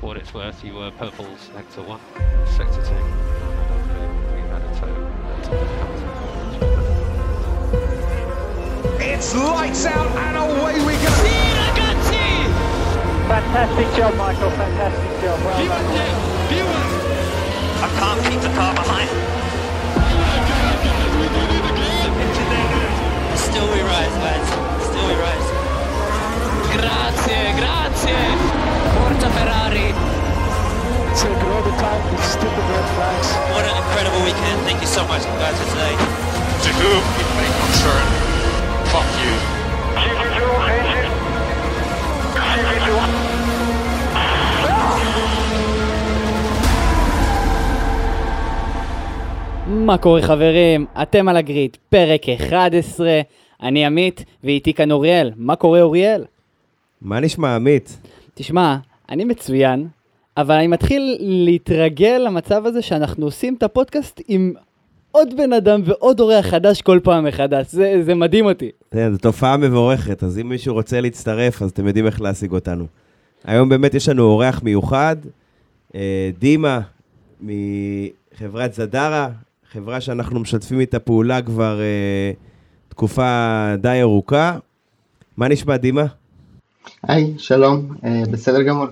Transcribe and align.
for 0.00 0.06
what 0.06 0.16
it's 0.16 0.32
worth, 0.32 0.64
you 0.64 0.74
were 0.74 0.90
Purple's 0.92 1.40
Sector 1.52 1.82
1, 1.82 2.00
Sector 2.56 2.82
2. 2.82 2.94
We 4.32 4.40
had 4.48 4.62
a 4.64 4.72
total. 4.80 5.04
It's 8.98 9.34
lights 9.34 9.84
out 9.84 10.10
and 10.16 10.36
away 10.38 10.80
we 10.86 10.94
go. 11.04 11.10
Fantastic 13.28 13.86
job, 13.94 14.14
Michael. 14.16 14.50
Fantastic 14.50 15.20
job. 15.20 15.38
Well 15.44 15.66
done. 15.68 15.84
I 17.82 17.88
can't 18.00 18.20
keep 18.24 18.40
the 18.40 18.48
car 18.56 18.74
behind. 18.74 19.10
Still 23.36 23.68
we 23.70 23.80
rise, 23.82 24.16
lads. 24.24 24.50
Still 24.86 25.06
we 25.06 25.14
rise. 25.14 25.48
Grazie, 26.72 27.52
grazie. 27.60 28.70
Forza 28.94 29.28
Ferrari. 29.30 29.99
Take 31.18 31.42
all 31.50 31.62
the 31.62 31.74
time 31.84 32.02
with 32.12 32.24
stupid 32.24 32.64
red 32.72 32.86
flags. 32.94 33.28
What 33.52 33.64
an 33.70 33.76
incredible 33.82 34.22
weekend. 34.28 34.58
Thank 34.66 34.80
you 34.80 34.86
so 34.86 35.02
much, 35.10 35.24
guys, 35.42 35.56
for 35.58 35.68
today. 35.74 35.94
To 36.64 36.70
whom 36.80 37.02
it 37.20 37.28
may 37.38 37.50
concern, 37.62 38.06
fuck 38.92 39.08
you. 39.22 39.34
מה 49.66 49.98
קורה 49.98 50.22
חברים? 50.22 50.86
אתם 51.02 51.28
על 51.28 51.36
הגריד, 51.36 51.76
פרק 51.88 52.28
11, 52.28 53.20
אני 53.62 53.86
עמית, 53.86 54.24
ואיתי 54.44 54.74
כאן 54.74 54.90
אוריאל. 54.90 55.32
מה 55.36 55.56
קורה 55.56 55.82
אוריאל? 55.82 56.24
מה 57.02 57.20
נשמע, 57.20 57.54
עמית? 57.54 57.96
תשמע, 58.34 58.76
אני 59.08 59.24
מצוין, 59.24 59.88
אבל 60.40 60.54
אני 60.54 60.66
מתחיל 60.66 61.16
להתרגל 61.20 62.22
למצב 62.26 62.66
הזה 62.66 62.82
שאנחנו 62.82 63.24
עושים 63.24 63.54
את 63.54 63.62
הפודקאסט 63.62 64.20
עם 64.28 64.52
עוד 65.10 65.36
בן 65.36 65.52
אדם 65.52 65.80
ועוד 65.84 66.20
אורח 66.20 66.46
חדש 66.46 66.82
כל 66.82 67.00
פעם 67.02 67.24
מחדש. 67.24 67.66
זה, 67.70 68.02
זה 68.04 68.14
מדהים 68.14 68.46
אותי. 68.46 68.70
כן, 68.90 69.12
זו 69.12 69.18
תופעה 69.18 69.56
מבורכת, 69.56 70.24
אז 70.24 70.38
אם 70.38 70.48
מישהו 70.48 70.74
רוצה 70.74 71.00
להצטרף, 71.00 71.62
אז 71.62 71.70
אתם 71.70 71.86
יודעים 71.86 72.06
איך 72.06 72.20
להשיג 72.20 72.52
אותנו. 72.52 72.86
היום 73.44 73.68
באמת 73.68 73.94
יש 73.94 74.08
לנו 74.08 74.22
אורח 74.22 74.62
מיוחד, 74.62 75.16
אה, 75.94 76.30
דימה, 76.38 76.80
מחברת 77.40 78.74
זדרה, 78.74 79.28
חברה 79.72 80.00
שאנחנו 80.00 80.40
משתפים 80.40 80.80
איתה 80.80 80.98
פעולה 80.98 81.42
כבר 81.42 81.80
אה, 81.80 82.32
תקופה 82.88 83.74
די 83.78 83.98
ארוכה. 84.00 84.58
מה 85.36 85.48
נשמע, 85.48 85.76
דימה? 85.76 86.04
היי, 87.02 87.34
שלום, 87.38 87.88
אה, 88.04 88.22
בסדר 88.30 88.62
גמור. 88.62 88.86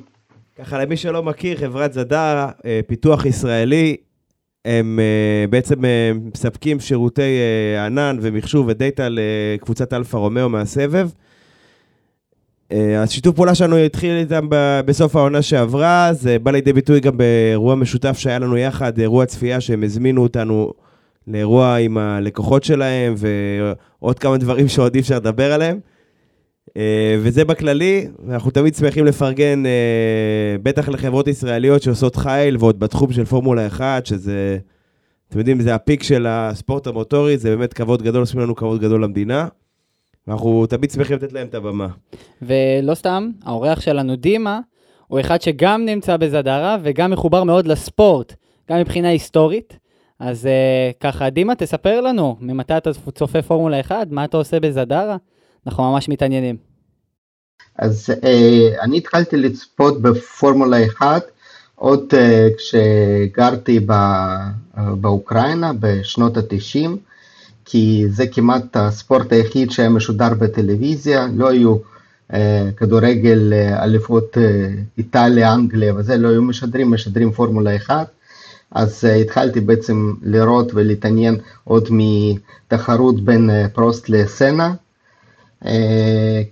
ככה, 0.59 0.79
למי 0.79 0.97
שלא 0.97 1.23
מכיר, 1.23 1.57
חברת 1.57 1.93
זדרה, 1.93 2.51
אה, 2.65 2.81
פיתוח 2.87 3.27
ישראלי, 3.27 3.97
הם 4.65 5.01
אה, 5.01 5.47
בעצם 5.51 5.85
אה, 5.85 6.13
מספקים 6.35 6.81
שירותי 6.81 7.41
ענן 7.87 8.19
ומחשוב 8.21 8.67
ודאטה 8.69 9.09
לקבוצת 9.11 9.93
אלפה 9.93 10.19
רומאו 10.19 10.49
מהסבב. 10.49 11.09
השיתוף 12.71 13.37
פעולה 13.37 13.55
שלנו 13.55 13.77
התחיל 13.77 14.17
איתם 14.17 14.47
בסוף 14.87 15.17
העונה 15.17 15.43
שעברה, 15.43 16.11
זה 16.13 16.39
בא 16.39 16.51
לידי 16.51 16.73
ביטוי 16.73 17.01
גם 17.01 17.17
באירוע 17.17 17.75
משותף 17.75 18.19
שהיה 18.19 18.39
לנו 18.39 18.57
יחד, 18.57 18.99
אירוע 18.99 19.27
צפייה 19.27 19.61
שהם 19.61 19.83
הזמינו 19.83 20.23
אותנו 20.23 20.73
לאירוע 21.27 21.77
עם 21.77 21.99
הלקוחות 21.99 22.65
שלהם, 22.65 23.15
ועוד 23.17 24.19
כמה 24.19 24.37
דברים 24.37 24.69
שעוד 24.69 24.95
אי 24.95 25.01
אפשר 25.01 25.17
לדבר 25.17 25.53
עליהם. 25.53 25.81
אה, 26.79 27.17
וזה 27.21 27.45
בכללי, 27.45 28.09
ואנחנו 28.27 28.51
תמיד 28.51 28.75
שמחים 28.75 29.05
לפרגן, 29.05 29.67
אה, 29.67 30.57
בטח 30.63 30.89
לחברות 30.89 31.29
ישראליות 31.29 31.83
שעושות 31.83 32.17
חייל, 32.17 32.57
ועוד 32.59 32.81
בתחום 32.81 33.13
של 33.13 33.25
פורמולה 33.25 33.67
1, 33.67 34.07
שזה, 34.07 34.59
אתם 35.29 35.39
יודעים, 35.39 35.61
זה 35.61 35.75
הפיק 35.75 36.03
של 36.03 36.27
הספורט 36.29 36.87
המוטורי, 36.87 37.39
זה 37.39 37.57
באמת 37.57 37.73
כבוד 37.73 38.03
גדול, 38.03 38.21
עושים 38.21 38.41
לנו 38.41 38.57
כבוד 38.57 38.81
גדול 38.81 39.05
למדינה. 39.05 39.49
ואנחנו 40.27 40.67
תמיד 40.67 40.91
שמחים 40.91 41.17
לתת 41.17 41.33
להם 41.33 41.47
את 41.47 41.55
הבמה. 41.55 41.89
ולא 42.43 42.95
סתם, 42.95 43.31
האורח 43.45 43.81
שלנו 43.81 44.17
דימה, 44.17 44.61
הוא 45.07 45.21
אחד 45.21 45.43
שגם 45.43 45.85
נמצא 45.85 46.17
בזדרה 46.17 46.77
וגם 46.83 47.11
מחובר 47.11 47.45
מאוד 47.45 47.67
לספורט, 47.67 48.35
גם 48.71 48.79
מבחינה 48.79 49.09
היסטורית. 49.09 49.79
אז 50.19 50.45
uh, 50.45 50.97
ככה, 51.01 51.31
דימה, 51.31 51.55
תספר 51.55 52.01
לנו, 52.01 52.37
ממתי 52.41 52.77
אתה 52.77 52.91
צופה 53.15 53.43
פורמולה 53.43 53.81
1? 53.81 54.11
מה 54.11 54.25
אתה 54.25 54.37
עושה 54.37 54.61
בזדרה? 54.61 55.17
אנחנו 55.67 55.93
ממש 55.93 56.09
מתעניינים. 56.09 56.68
אז 57.79 58.11
אה, 58.25 58.83
אני 58.83 58.97
התחלתי 58.97 59.37
לצפות 59.37 60.03
בפורמולה 60.03 60.87
1 60.87 61.23
עוד 61.75 62.05
אה, 62.15 62.49
כשגרתי 62.59 63.81
ב, 63.81 63.91
אה, 63.91 64.95
באוקראינה 65.01 65.73
בשנות 65.81 66.37
ה-90, 66.37 66.89
כי 67.65 68.05
זה 68.09 68.27
כמעט 68.27 68.77
הספורט 68.77 69.33
היחיד 69.33 69.71
שהיה 69.71 69.89
משודר 69.89 70.35
בטלוויזיה, 70.35 71.27
לא 71.35 71.49
היו 71.49 71.77
אה, 72.33 72.69
כדורגל 72.77 73.53
אה, 73.53 73.85
אליפות 73.85 74.39
אה, 74.39 74.69
איטליה, 74.99 75.55
אנגליה 75.55 75.95
וזה, 75.97 76.17
לא 76.17 76.29
היו 76.29 76.43
משדרים, 76.43 76.91
משדרים 76.91 77.33
פורמולה 77.33 77.77
1. 77.77 78.07
אז 78.71 79.05
uh, 79.05 79.09
התחלתי 79.09 79.61
בעצם 79.61 80.15
לראות 80.23 80.71
ולהתעניין 80.75 81.37
עוד 81.65 81.89
מתחרות 81.91 83.21
בין 83.21 83.51
uh, 83.51 83.69
פרוסט 83.69 84.09
לסנה. 84.09 84.75
Uh, 85.65 85.69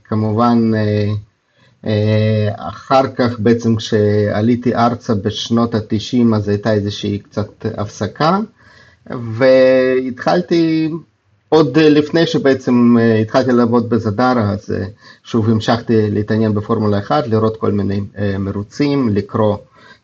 כמובן, 0.04 0.70
uh, 0.74 1.16
uh, 1.84 1.88
אחר 2.56 3.02
כך 3.16 3.40
בעצם 3.40 3.76
כשעליתי 3.76 4.74
ארצה 4.74 5.14
בשנות 5.14 5.74
ה-90 5.74 6.36
אז 6.36 6.48
הייתה 6.48 6.72
איזושהי 6.72 7.18
קצת 7.18 7.48
הפסקה, 7.76 8.38
והתחלתי 9.06 10.90
עוד 11.48 11.78
לפני 11.78 12.26
שבעצם 12.26 12.96
התחלתי 13.22 13.52
לעבוד 13.52 13.88
בזדרה, 13.90 14.50
אז 14.50 14.74
שוב 15.24 15.48
המשכתי 15.50 16.10
להתעניין 16.10 16.54
בפורמולה 16.54 16.98
1, 16.98 17.26
לראות 17.26 17.56
כל 17.56 17.72
מיני 17.72 18.00
מרוצים, 18.38 19.08
לקרוא 19.08 19.56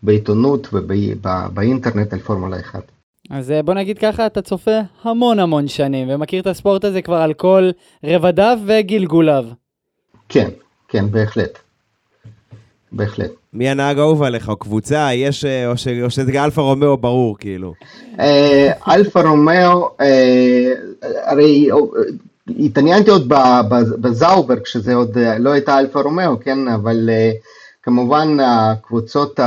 בעיתונות 0.02 0.68
ובאינטרנט 0.72 2.12
על 2.12 2.18
פורמולה 2.18 2.60
1. 2.60 2.91
אז 3.32 3.50
אה, 3.50 3.62
בוא 3.62 3.74
נגיד 3.74 3.98
ככה, 3.98 4.26
אתה 4.26 4.42
צופה 4.42 4.78
המון 5.02 5.38
המון 5.38 5.68
שנים, 5.68 6.08
ומכיר 6.10 6.40
את 6.40 6.46
הספורט 6.46 6.84
הזה 6.84 7.02
כבר 7.02 7.16
על 7.16 7.32
כל 7.32 7.70
רבדיו 8.04 8.58
וגלגוליו. 8.66 9.44
כן, 10.28 10.48
כן, 10.88 11.10
בהחלט. 11.10 11.58
בהחלט. 12.92 13.30
מי 13.52 13.68
הנהג 13.68 13.98
האהוב 13.98 14.22
עליך, 14.22 14.48
או 14.48 14.56
קבוצה, 14.56 15.14
יש, 15.14 15.44
אה, 15.44 15.66
או, 15.66 15.76
ש, 15.76 15.88
או 16.02 16.10
שזה 16.10 16.44
אלפה 16.44 16.62
רומאו 16.62 16.96
ברור, 16.96 17.38
כאילו. 17.38 17.74
אה, 18.20 18.72
אלפה 18.88 19.20
רומאו, 19.22 19.88
הרי 21.24 21.68
התעניינתי 22.58 23.10
עוד 23.10 23.28
ב- 23.28 23.60
ב- 23.68 24.00
בזאובר, 24.00 24.66
שזה 24.66 24.94
עוד 24.94 25.18
לא 25.38 25.50
הייתה 25.50 25.78
אלפה 25.78 26.00
רומאו, 26.00 26.40
כן, 26.40 26.68
אבל 26.68 27.10
כמובן 27.82 28.36
הקבוצות 28.40 29.40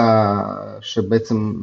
שבעצם 0.81 1.53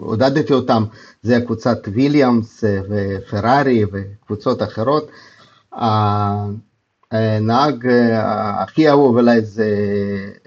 עודדתי 0.00 0.52
אותם, 0.52 0.84
זה 1.22 1.36
הקבוצת 1.36 1.78
ויליאמס 1.92 2.64
אה, 2.64 2.80
ופרארי 2.88 3.84
וקבוצות 3.92 4.62
אחרות. 4.62 5.10
הנהג 7.12 7.86
אה, 7.86 8.62
הכי 8.62 8.88
אהוב 8.88 9.16
עליי 9.18 9.40
זה 9.42 9.66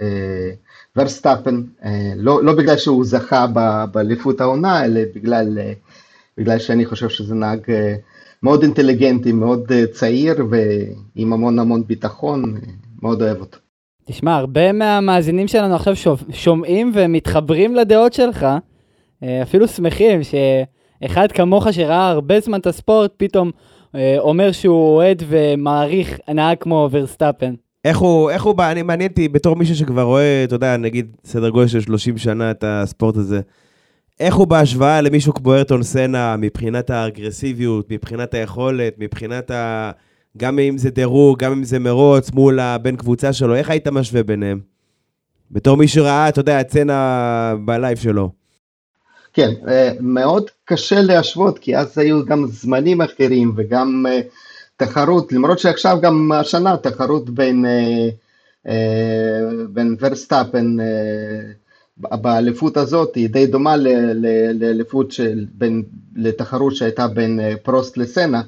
אה, 0.01 0.49
ורסטאפן, 0.95 1.61
אה, 1.85 2.13
לא, 2.15 2.43
לא 2.43 2.55
בגלל 2.55 2.77
שהוא 2.77 3.05
זכה 3.05 3.45
באליפות 3.91 4.41
העונה, 4.41 4.85
אלא 4.85 5.01
בגלל, 5.15 5.59
אה, 5.59 5.73
בגלל 6.37 6.59
שאני 6.59 6.85
חושב 6.85 7.09
שזה 7.09 7.35
נהג 7.35 7.59
אה, 7.69 7.95
מאוד 8.43 8.63
אינטליגנטי, 8.63 9.31
מאוד 9.31 9.71
אה, 9.71 9.83
צעיר 9.91 10.45
ועם 10.49 11.33
המון 11.33 11.59
המון 11.59 11.83
ביטחון, 11.87 12.55
אה, 12.55 12.61
מאוד 13.03 13.21
אוהב 13.21 13.39
אותו. 13.39 13.57
תשמע, 14.05 14.35
הרבה 14.35 14.71
מהמאזינים 14.71 15.47
שלנו 15.47 15.75
עכשיו 15.75 15.95
שומע- 15.95 16.17
שומעים 16.31 16.91
ומתחברים 16.95 17.75
לדעות 17.75 18.13
שלך, 18.13 18.43
אה, 18.43 18.57
אפילו 19.23 19.67
שמחים 19.67 20.19
שאחד 20.23 21.31
כמוך 21.31 21.67
שראה 21.71 22.09
הרבה 22.09 22.39
זמן 22.39 22.59
את 22.59 22.67
הספורט, 22.67 23.13
פתאום 23.17 23.51
אה, 23.95 24.15
אומר 24.19 24.51
שהוא 24.51 24.95
אוהד 24.95 25.23
ומעריך 25.27 26.19
נהג 26.29 26.57
כמו 26.59 26.89
ורסטאפן. 26.91 27.53
איך 27.85 27.97
הוא, 27.97 28.29
איך 28.29 28.43
הוא 28.43 28.55
בא, 28.55 28.71
אני 28.71 28.81
מעניין 28.81 29.09
אותי 29.09 29.27
בתור 29.27 29.55
מישהו 29.55 29.75
שכבר 29.75 30.01
רואה, 30.01 30.43
אתה 30.43 30.55
יודע, 30.55 30.77
נגיד 30.77 31.17
סדר 31.25 31.49
גודל 31.49 31.67
של 31.67 31.81
30 31.81 32.17
שנה 32.17 32.51
את 32.51 32.63
הספורט 32.67 33.17
הזה, 33.17 33.41
איך 34.19 34.35
הוא 34.35 34.47
בהשוואה 34.47 35.01
למישהו 35.01 35.33
כמו 35.33 35.53
ארטון 35.53 35.83
סנה, 35.83 36.35
מבחינת 36.37 36.89
האגרסיביות, 36.89 37.91
מבחינת 37.91 38.33
היכולת, 38.33 38.95
מבחינת 38.97 39.51
ה... 39.51 39.91
גם 40.37 40.59
אם 40.59 40.77
זה 40.77 40.89
דירוג, 40.89 41.39
גם 41.39 41.51
אם 41.51 41.63
זה 41.63 41.79
מרוץ 41.79 42.31
מול 42.31 42.59
הבן 42.59 42.95
קבוצה 42.95 43.33
שלו, 43.33 43.55
איך 43.55 43.69
היית 43.69 43.87
משווה 43.87 44.23
ביניהם? 44.23 44.59
בתור 45.51 45.77
מי 45.77 45.87
שראה, 45.87 46.29
אתה 46.29 46.39
יודע, 46.39 46.61
את 46.61 46.69
סצנה 46.69 47.53
בלייב 47.65 47.97
שלו. 47.97 48.40
כן, 49.33 49.51
אה, 49.67 49.91
מאוד 49.99 50.49
קשה 50.65 51.01
להשוות, 51.01 51.59
כי 51.59 51.77
אז 51.77 51.97
היו 51.97 52.25
גם 52.25 52.45
זמנים 52.47 53.01
אחרים 53.01 53.53
וגם 53.55 54.05
אה, 54.09 54.21
תחרות, 54.77 55.33
למרות 55.33 55.59
שעכשיו 55.59 55.97
גם 56.01 56.31
השנה 56.31 56.77
תחרות 56.77 57.29
בין, 57.29 57.65
אה, 57.65 58.09
בין 59.69 59.95
ורסטאפן, 59.99 60.77
באליפות 61.97 62.77
הזאת 62.77 63.15
היא 63.15 63.29
די 63.29 63.47
דומה 63.47 63.75
לאליפות 64.53 65.11
של, 65.11 65.45
בין, 65.53 65.83
לתחרות 66.15 66.75
שהייתה 66.75 67.07
בין 67.07 67.39
פרוסט 67.63 67.97
לסנה, 67.97 68.41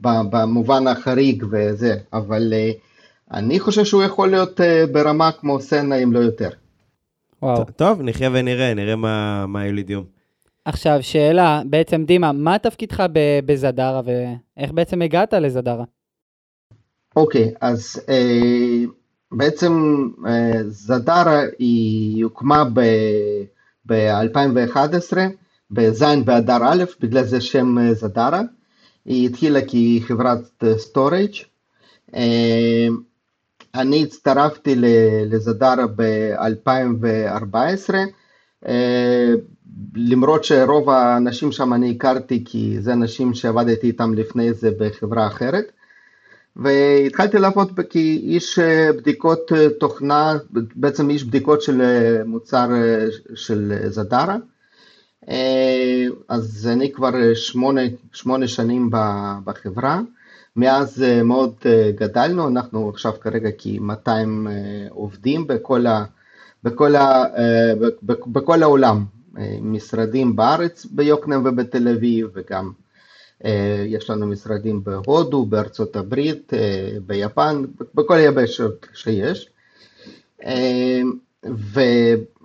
במובן 0.00 0.86
החריג 0.86 1.44
וזה, 1.50 1.96
אבל 2.12 2.52
אני 3.32 3.60
חושב 3.60 3.84
שהוא 3.84 4.02
יכול 4.02 4.30
להיות 4.30 4.60
ברמה 4.92 5.32
כמו 5.32 5.60
סנה 5.60 5.96
אם 5.96 6.12
לא 6.12 6.18
יותר. 6.18 6.50
וואו. 7.44 7.64
טוב, 7.76 8.02
נחיה 8.02 8.30
ונראה, 8.32 8.74
נראה 8.74 8.96
מה 8.96 9.46
מה 9.46 9.66
יוליד 9.66 9.90
יום. 9.90 10.04
עכשיו, 10.64 10.98
שאלה, 11.00 11.62
בעצם 11.66 12.04
דימה, 12.04 12.32
מה 12.32 12.58
תפקידך 12.58 13.04
ב- 13.12 13.40
בזדרה 13.46 14.00
ואיך 14.04 14.72
בעצם 14.72 15.02
הגעת 15.02 15.34
לזדרה? 15.34 15.84
אוקיי, 17.16 17.52
אז 17.60 18.00
אה, 18.08 18.84
בעצם 19.32 19.72
אה, 20.26 20.52
זדרה 20.68 21.42
היא 21.58 22.24
הוקמה 22.24 22.64
ב-2011, 23.86 25.16
בז' 25.70 26.04
באדר 26.24 26.58
א', 26.62 26.84
בגלל 27.00 27.24
זה 27.24 27.40
שם 27.40 27.78
אה, 27.78 27.94
זדרה. 27.94 28.42
היא 29.04 29.28
התחילה 29.28 29.60
כחברת 29.60 30.64
storage. 30.76 31.34
אה, 32.14 32.88
אני 33.74 34.02
הצטרפתי 34.02 34.74
לזדרה 35.26 35.86
ב-2014, 35.96 37.94
אה, 38.66 39.32
למרות 39.94 40.44
שרוב 40.44 40.90
האנשים 40.90 41.52
שם 41.52 41.72
אני 41.72 41.90
הכרתי 41.90 42.44
כי 42.46 42.76
זה 42.80 42.92
אנשים 42.92 43.34
שעבדתי 43.34 43.86
איתם 43.86 44.14
לפני 44.14 44.52
זה 44.52 44.70
בחברה 44.78 45.26
אחרת. 45.26 45.72
והתחלתי 46.56 47.38
לעבוד 47.38 47.80
כאיש 47.90 48.58
אה, 48.58 48.92
בדיקות 48.92 49.52
אה, 49.52 49.66
תוכנה, 49.80 50.34
בעצם 50.50 51.10
איש 51.10 51.24
בדיקות 51.24 51.62
של 51.62 51.82
מוצר 52.26 52.68
של 53.34 53.72
זדרה. 53.88 54.36
אז 56.28 56.68
אני 56.72 56.92
כבר 56.92 57.34
שמונה, 57.34 57.80
שמונה 58.12 58.48
שנים 58.48 58.90
בחברה. 59.44 60.00
מאז 60.56 61.02
אה, 61.02 61.22
מאוד 61.22 61.54
אה, 61.66 61.90
גדלנו, 61.94 62.48
אנחנו 62.48 62.88
עכשיו 62.88 63.12
כרגע 63.20 63.50
כ-200 63.58 64.48
עובדים 64.90 65.46
בכל, 65.46 65.86
ה, 65.86 66.04
בכל, 66.62 66.96
ה, 66.96 67.24
אה, 67.36 67.72
בכל 68.02 68.62
העולם, 68.62 69.04
אה, 69.38 69.56
משרדים 69.60 70.36
בארץ 70.36 70.84
ביוקנעם 70.84 71.42
ובתל 71.46 71.88
אביב 71.88 72.28
וגם 72.34 72.72
אה, 73.44 73.84
יש 73.86 74.10
לנו 74.10 74.26
משרדים 74.26 74.84
בהודו, 74.84 75.46
בארצות 75.46 75.96
הברית, 75.96 76.54
אה, 76.54 76.96
ביפן, 77.06 77.64
בכל 77.94 78.14
היבשות 78.14 78.86
שיש. 78.94 79.48
אה, 80.44 81.00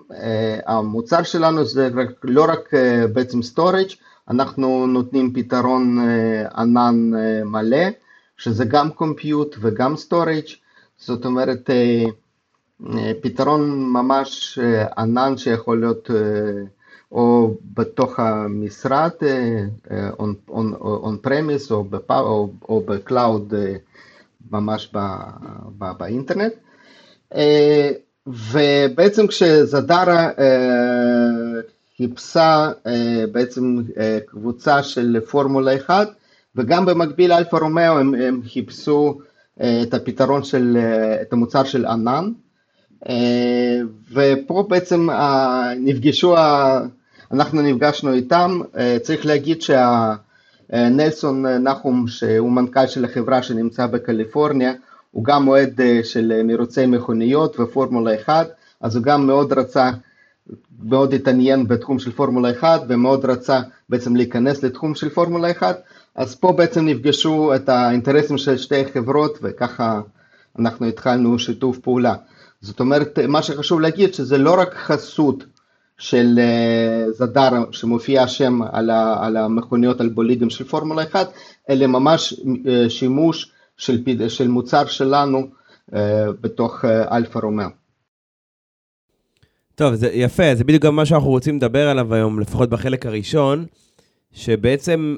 והמוצר 0.10 1.24
שלנו 1.24 1.66
זה 1.66 1.90
לא 2.24 2.46
רק 2.50 2.74
אה, 2.74 3.08
בעצם 3.08 3.40
storage, 3.40 3.96
אנחנו 4.30 4.88
נותנים 4.88 5.34
פתרון 5.34 6.00
אה, 6.00 6.48
ענן 6.62 7.12
אה, 7.16 7.44
מלא, 7.44 7.88
שזה 8.38 8.66
גם 8.66 8.90
compute 9.00 9.56
וגם 9.62 9.94
storage, 9.94 10.52
זאת 10.98 11.26
אומרת 11.26 11.70
אה, 11.70 12.06
פתרון 13.22 13.84
ממש 13.94 14.60
ענן 14.98 15.38
שיכול 15.38 15.80
להיות 15.80 16.10
או 17.12 17.56
בתוך 17.74 18.20
המשרד, 18.20 19.10
on 20.50 21.28
premise 21.28 21.72
או, 21.72 21.86
או, 22.10 22.50
או 22.70 22.82
ב 22.86 22.97
cloud 22.97 23.54
ממש 24.52 24.90
ב, 24.94 25.00
ב, 25.78 25.86
באינטרנט. 26.00 26.54
ובעצם 28.28 29.28
כשזדרה 29.28 30.30
חיפשה 32.00 32.72
אה, 32.88 33.24
בעצם 33.32 33.82
אה, 33.98 34.20
קבוצה 34.26 34.84
של 34.84 35.20
פורמולה 35.30 35.76
1 35.76 36.08
וגם 36.56 36.86
במקביל 36.86 37.32
אלפה 37.34 37.58
רומאו 37.58 38.00
הם, 38.00 38.16
הם 38.16 38.42
חיפשו 38.54 39.20
אה, 39.62 39.84
את 39.84 39.94
הפתרון 39.94 40.44
של, 40.44 40.78
את 41.22 41.34
המוצר 41.34 41.64
של 41.64 41.86
ענן. 41.86 42.32
ופה 44.14 44.66
בעצם 44.70 45.08
נפגשו, 45.80 46.36
אנחנו 47.32 47.62
נפגשנו 47.62 48.14
איתם, 48.14 48.60
צריך 49.02 49.26
להגיד 49.26 49.62
שנלסון 49.62 51.46
נחום 51.46 52.08
שהוא 52.08 52.52
מנכ"ל 52.52 52.88
של 52.88 53.06
החברה 53.06 53.44
שנמצא 53.44 53.88
בקליפורניה 53.88 54.74
הוא 55.12 55.24
גם 55.24 55.48
אוהד 55.48 55.82
של 56.04 56.42
מרוצי 56.44 56.86
מכוניות 56.86 57.60
ופורמולה 57.60 58.16
1 58.16 58.48
אז 58.82 58.96
הוא 58.96 59.04
גם 59.04 59.28
מאוד 59.28 59.54
רצה 59.54 59.92
מאוד 60.84 61.14
התעניין 61.14 61.68
בתחום 61.68 62.00
של 62.00 62.12
פורמולה 62.12 62.52
1 62.52 62.82
ומאוד 62.88 63.26
רצה 63.26 63.60
בעצם 63.90 64.16
להיכנס 64.16 64.64
לתחום 64.64 64.96
של 64.96 65.10
פורמולה 65.10 65.52
1, 65.52 65.80
אז 66.16 66.36
פה 66.36 66.52
בעצם 66.52 66.86
נפגשו 66.86 67.56
את 67.56 67.70
האינטרסים 67.70 68.38
של 68.38 68.58
שתי 68.58 68.86
חברות 68.94 69.40
וככה 69.42 70.02
אנחנו 70.60 70.86
התחלנו 70.86 71.40
שיתוף 71.40 71.78
פעולה. 71.78 72.16
זאת 72.62 72.80
אומרת, 72.80 73.20
מה 73.20 73.44
שחשוב 73.44 73.80
להגיד 73.80 74.14
שזה 74.14 74.38
לא 74.38 74.60
רק 74.60 74.74
חסות 74.74 75.44
של 75.98 76.40
אה, 76.40 77.12
זדרה 77.12 77.52
שמופיע 77.72 78.28
שם 78.28 78.62
על, 78.72 78.90
על 79.20 79.38
המכוניות 79.38 80.02
על 80.02 80.10
בולידים 80.10 80.50
של 80.50 80.64
פורמולה 80.64 81.04
1, 81.04 81.28
אלא 81.70 81.88
ממש 81.88 82.34
אה, 82.68 82.90
שימוש 82.90 83.52
של, 83.78 84.30
של 84.30 84.48
מוצר 84.48 84.86
שלנו 84.86 85.48
אה, 85.96 86.26
בתוך 86.42 86.86
אלפה 86.86 87.40
רומאו. 87.40 87.70
טוב, 89.80 89.96
זה 89.96 90.10
יפה, 90.14 90.56
זה 90.56 90.64
בדיוק 90.64 90.84
גם 90.84 90.96
מה 90.96 91.06
שאנחנו 91.06 91.30
רוצים 91.30 91.56
לדבר 91.56 91.90
עליו 91.90 92.14
היום, 92.14 92.40
לפחות 92.40 92.70
בחלק 92.70 93.06
הראשון, 93.06 93.66
שבעצם, 94.32 95.16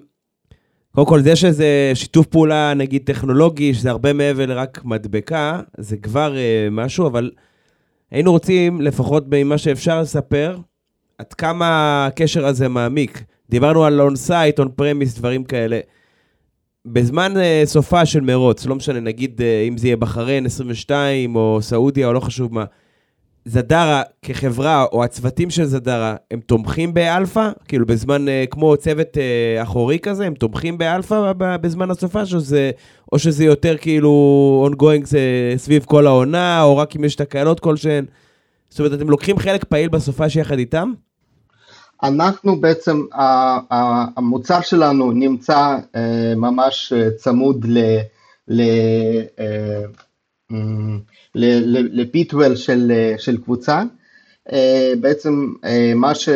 קודם 0.92 1.08
כל 1.08 1.22
זה 1.22 1.36
שזה 1.36 1.92
שיתוף 1.94 2.26
פעולה, 2.28 2.74
נגיד, 2.74 3.02
טכנולוגי, 3.06 3.74
שזה 3.74 3.90
הרבה 3.90 4.14
מעבר 4.14 4.46
לרק 4.46 4.86
מדבקה, 4.86 5.60
זה 5.78 5.98
כבר 5.98 6.34
אה, 6.34 6.72
משהו, 6.72 7.08
אבל 7.08 7.32
היינו 8.12 8.32
רוצים, 8.32 8.82
לפחות 8.82 9.26
ממה 9.32 9.58
שאפשר 9.58 10.02
לספר, 10.02 10.58
עד 11.18 11.34
כמה 11.34 12.06
הקשר 12.06 12.46
הזה 12.46 12.68
מעמיק. 12.68 13.24
דיברנו 13.50 13.86
על 13.86 14.02
on-site, 14.02 14.60
on-premise, 14.60 15.18
דברים 15.18 15.44
כאלה. 15.44 15.80
בזמן 16.86 17.34
אה, 17.36 17.66
סופ"ש 17.66 18.06
של 18.06 18.22
מרוץ, 18.22 18.66
לא 18.66 18.76
משנה, 18.76 19.00
נגיד 19.00 19.42
אה, 19.42 19.44
אם 19.68 19.78
זה 19.78 19.88
יהיה 19.88 19.98
בחריין 19.98 20.46
22 20.46 21.36
או 21.36 21.60
סעודיה 21.62 22.08
או 22.08 22.14
לא 22.14 22.20
חשוב 22.20 22.54
מה, 22.54 22.66
זדרה 23.46 24.04
כחברה, 24.22 24.86
או 24.92 25.04
הצוותים 25.04 25.50
של 25.50 25.66
זדרה, 25.66 26.16
הם 26.32 26.40
תומכים 26.40 26.94
באלפא? 26.94 27.50
כאילו 27.68 27.86
בזמן, 27.86 28.30
אה, 28.30 28.44
כמו 28.52 28.78
צוות 28.78 29.18
אה, 29.18 29.64
אחורי 29.64 30.00
כזה, 30.00 30.26
הם 30.26 30.34
תומכים 30.34 30.78
באלפא 30.78 31.34
בזמן 31.38 31.92
הסופש, 31.92 32.34
או, 32.34 32.40
זה, 32.40 32.72
או 33.12 33.20
שזה 33.20 33.44
יותר 33.44 33.78
כאילו 33.78 34.70
ongoing 34.72 35.06
סביב 35.58 35.84
כל 35.84 36.08
העונה, 36.08 36.64
או 36.64 36.78
רק 36.78 36.96
אם 36.96 37.04
יש 37.04 37.16
תקלות 37.16 37.60
כלשהן? 37.60 38.06
זאת 38.70 38.80
אומרת, 38.80 38.94
אתם 38.94 39.10
לוקחים 39.10 39.40
חלק 39.40 39.64
פעיל 39.64 39.90
בסופש 39.90 40.36
יחד 40.36 40.58
איתם? 40.58 40.94
אנחנו 42.04 42.62
בעצם, 42.62 43.02
המוצר 44.18 44.62
שלנו 44.62 45.12
נמצא 45.12 45.78
אה, 45.96 46.34
ממש 46.36 46.94
צמוד 47.18 47.66
ל- 47.66 48.00
ל- 48.48 49.22
לפיטוול 51.36 52.56
של, 52.56 52.92
אה, 52.96 53.16
של 53.18 53.38
קבוצה. 53.38 53.84
אה, 54.52 54.94
בעצם 55.02 55.54
אה, 55.66 55.94
מה, 55.96 56.16
ש, 56.16 56.30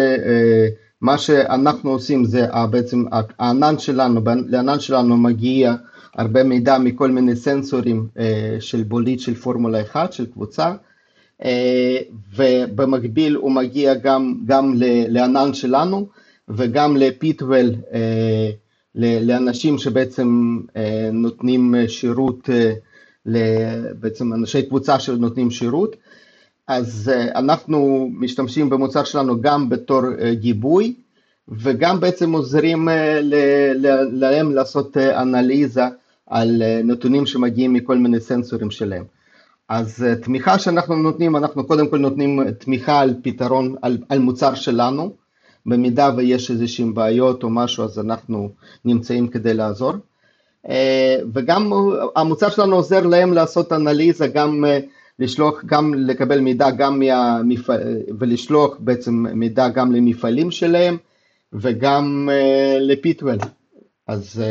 מה 1.02 1.18
שאנחנו 1.18 1.92
עושים 1.92 2.26
זה 2.26 2.46
בעצם 2.70 3.04
הענן 3.40 3.78
שלנו, 3.80 4.22
לענן 4.48 4.80
שלנו 4.80 5.18
מגיע 5.18 5.76
הרבה 6.16 6.44
מידע 6.44 6.78
מכל 6.78 7.12
מיני 7.12 7.36
סנסורים 7.36 8.08
של 8.60 8.84
בוליד 8.84 9.20
של 9.20 9.36
פורמולה 9.36 9.82
1, 9.82 10.14
של 10.14 10.26
קבוצה. 10.26 10.74
אה, 11.46 11.98
ובמקביל 12.36 13.36
הוא 13.36 13.52
מגיע 13.52 13.94
גם, 13.94 14.36
גם 14.46 14.74
לענן 15.10 15.54
שלנו 15.54 16.08
וגם 16.50 16.98
לפיטוול 16.98 17.72
ל- 18.96 19.32
לאנשים 19.32 19.78
שבעצם 19.78 20.60
אה, 20.78 21.10
נותנים 21.14 21.76
שירות, 21.88 22.50
בעצם 24.00 24.34
אנשי 24.34 24.64
קבוצה 24.64 25.00
שנותנים 25.00 25.52
שירות. 25.52 25.96
אז 26.68 27.12
אה, 27.14 27.40
אנחנו 27.40 28.10
משתמשים 28.14 28.70
במוצר 28.70 29.04
שלנו 29.04 29.42
גם 29.42 29.70
בתור 29.70 30.02
אה, 30.20 30.34
גיבוי 30.34 30.94
וגם 31.48 32.00
בעצם 32.00 32.32
עוזרים 32.32 32.90
אה, 32.90 33.20
להם 34.12 34.52
לעשות 34.52 34.98
אנליזה 34.98 35.84
על 36.28 36.62
נתונים 36.84 37.26
שמגיעים 37.26 37.74
מכל 37.74 37.98
מיני 37.98 38.20
סנסורים 38.20 38.72
שלהם. 38.72 39.04
אז 39.70 40.06
תמיכה 40.22 40.60
שאנחנו 40.60 40.96
נותנים, 40.96 41.36
אנחנו 41.36 41.68
קודם 41.68 41.88
כל 41.90 41.98
נותנים 41.98 42.52
תמיכה 42.52 43.00
על 43.00 43.14
פתרון, 43.24 43.76
על, 43.82 43.98
על 44.10 44.20
מוצר 44.20 44.56
שלנו, 44.56 45.14
במידה 45.66 46.10
ויש 46.18 46.52
איזשהם 46.52 46.94
בעיות 46.94 47.44
או 47.44 47.50
משהו 47.50 47.84
אז 47.84 48.00
אנחנו 48.00 48.50
נמצאים 48.86 49.28
כדי 49.28 49.54
לעזור. 49.54 49.94
אה, 50.70 51.18
וגם 51.34 51.72
המוצר 52.16 52.50
שלנו 52.50 52.76
עוזר 52.76 53.08
להם 53.08 53.34
לעשות 53.34 53.72
אנליזה 53.72 54.28
גם 54.28 54.66
אה, 54.66 54.80
לשלוח 55.20 55.66
גם, 55.66 55.94
לקבל 55.94 56.40
מידע 56.40 56.72
גם 56.72 57.00
מהמפעל, 57.00 58.02
ולשלוח 58.20 58.78
בעצם 58.80 59.26
מידע 59.34 59.70
גם 59.70 59.92
למפעלים 59.92 60.52
שלהם 60.52 60.98
וגם 61.54 62.30
לפיטוול, 62.80 63.38
אז, 64.08 64.44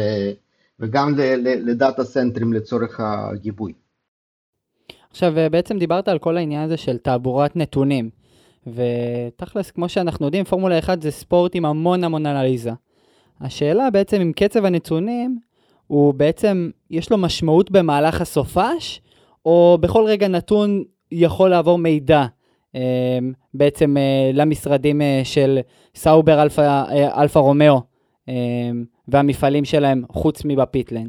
וגם 0.80 1.14
לדאטה 1.40 2.04
סנטרים 2.04 2.52
לצורך 2.52 3.00
הגיבוי. 3.00 3.73
עכשיו, 5.11 5.35
בעצם 5.50 5.78
דיברת 5.78 6.09
על 6.09 6.18
כל 6.18 6.37
העניין 6.37 6.62
הזה 6.62 6.76
של 6.76 6.99
תעבורת 6.99 7.56
נתונים, 7.56 8.11
ותכלס, 8.66 9.71
כמו 9.71 9.88
שאנחנו 9.88 10.26
יודעים, 10.26 10.44
פורמולה 10.44 10.78
1 10.78 11.02
זה 11.02 11.11
ספורט 11.11 11.54
עם 11.54 11.64
המון 11.64 12.04
המון 12.04 12.26
אנליזה. 12.26 12.71
השאלה 13.40 13.90
בעצם 13.90 14.21
אם 14.21 14.33
קצב 14.37 14.64
הנתונים 14.64 15.38
הוא 15.94 16.14
בעצם, 16.14 16.70
יש 16.90 17.10
לו 17.10 17.18
משמעות 17.18 17.70
במהלך 17.70 18.20
הסופש, 18.20 19.00
או 19.44 19.78
בכל 19.80 20.04
רגע 20.06 20.28
נתון 20.28 20.84
יכול 21.12 21.50
לעבור 21.50 21.78
מידע 21.78 22.26
אה, 22.74 23.18
בעצם 23.54 23.96
אה, 23.96 24.30
למשרדים 24.32 25.02
אה, 25.02 25.20
של 25.24 25.58
סאובר 25.94 26.42
אלפא, 26.42 26.84
אלפא 27.20 27.38
רומאו 27.38 27.80
והמפעלים 29.08 29.64
שלהם 29.64 30.02
חוץ 30.12 30.42
מב 30.44 30.57
pit 30.57 30.75
lane? 30.75 31.06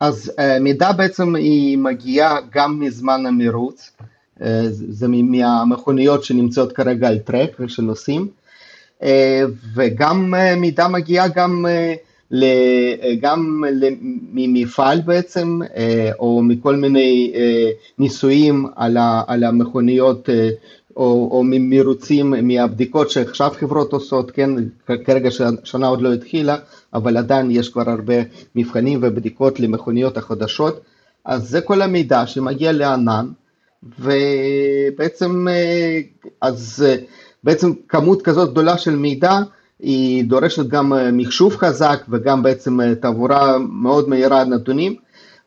אז 0.00 0.32
מידע 0.60 0.92
בעצם 0.92 1.34
היא 1.34 1.78
מגיעה 1.78 2.38
גם 2.50 2.80
מזמן 2.80 3.26
המרוץ, 3.26 3.96
זה 4.70 5.08
מהמכוניות 5.08 6.24
שנמצאות 6.24 6.72
כרגע 6.72 7.08
על 7.08 7.18
track 7.18 7.50
ושנוסעים, 7.60 8.28
וגם 9.74 10.34
מידע 10.56 10.88
מגיע 10.88 11.28
גם 11.28 11.66
גם 13.20 13.62
ממפעל 14.32 15.00
בעצם, 15.00 15.60
אה, 15.76 16.10
או 16.18 16.42
מכל 16.42 16.76
מיני 16.76 17.32
אה, 17.34 17.70
ניסויים 17.98 18.66
על 19.26 19.44
המכוניות, 19.44 20.28
אה, 20.28 20.50
או, 20.96 21.28
או 21.32 21.42
ממרוצים 21.44 22.34
מהבדיקות 22.42 23.10
שעכשיו 23.10 23.50
חברות 23.50 23.92
עושות, 23.92 24.30
כן, 24.30 24.50
כרגע 25.04 25.30
שנה 25.64 25.86
עוד 25.86 26.02
לא 26.02 26.12
התחילה, 26.12 26.56
אבל 26.94 27.16
עדיין 27.16 27.50
יש 27.50 27.68
כבר 27.68 27.90
הרבה 27.90 28.14
מבחנים 28.54 28.98
ובדיקות 29.02 29.60
למכוניות 29.60 30.16
החדשות, 30.16 30.80
אז 31.24 31.48
זה 31.48 31.60
כל 31.60 31.82
המידע 31.82 32.26
שמגיע 32.26 32.72
לענן, 32.72 33.26
ובעצם, 33.98 35.46
אז 36.40 36.86
בעצם 37.44 37.72
כמות 37.88 38.22
כזאת 38.22 38.50
גדולה 38.50 38.78
של 38.78 38.96
מידע, 38.96 39.38
היא 39.82 40.24
דורשת 40.24 40.66
גם 40.66 40.92
אה, 40.92 41.12
מחשוב 41.12 41.56
חזק 41.56 42.04
וגם 42.08 42.42
בעצם 42.42 42.80
אה, 42.80 42.94
תעבורה 42.94 43.58
מאוד 43.58 44.08
מהירה 44.08 44.44
נתונים 44.44 44.94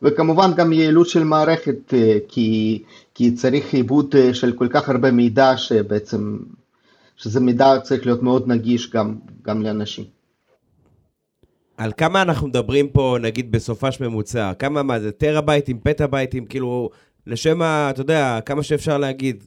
וכמובן 0.02 0.50
גם 0.56 0.72
יעילות 0.72 1.08
של 1.08 1.24
מערכת 1.24 1.94
אה, 1.94 2.18
כי, 2.28 2.82
כי 3.14 3.32
צריך 3.32 3.74
עיבוד 3.74 4.14
של 4.32 4.52
כל 4.52 4.68
כך 4.68 4.88
הרבה 4.88 5.10
מידע 5.10 5.56
שבעצם, 5.56 6.38
שזה 7.16 7.40
מידע 7.40 7.78
צריך 7.82 8.06
להיות 8.06 8.22
מאוד 8.22 8.48
נגיש 8.48 8.90
גם, 8.90 9.14
גם 9.46 9.62
לאנשים. 9.62 10.04
על 11.76 11.92
כמה 11.96 12.22
אנחנו 12.22 12.48
מדברים 12.48 12.88
פה, 12.88 13.16
נגיד, 13.20 13.52
בסופש 13.52 14.00
ממוצע? 14.00 14.52
כמה, 14.58 14.82
מה 14.82 15.00
זה, 15.00 15.12
טראבייטים, 15.12 15.78
פטאבייטים, 15.82 16.46
כאילו, 16.46 16.90
לשם 17.26 17.62
ה... 17.62 17.90
אתה 17.90 18.00
יודע, 18.00 18.38
כמה 18.46 18.62
שאפשר 18.62 18.98
להגיד. 18.98 19.44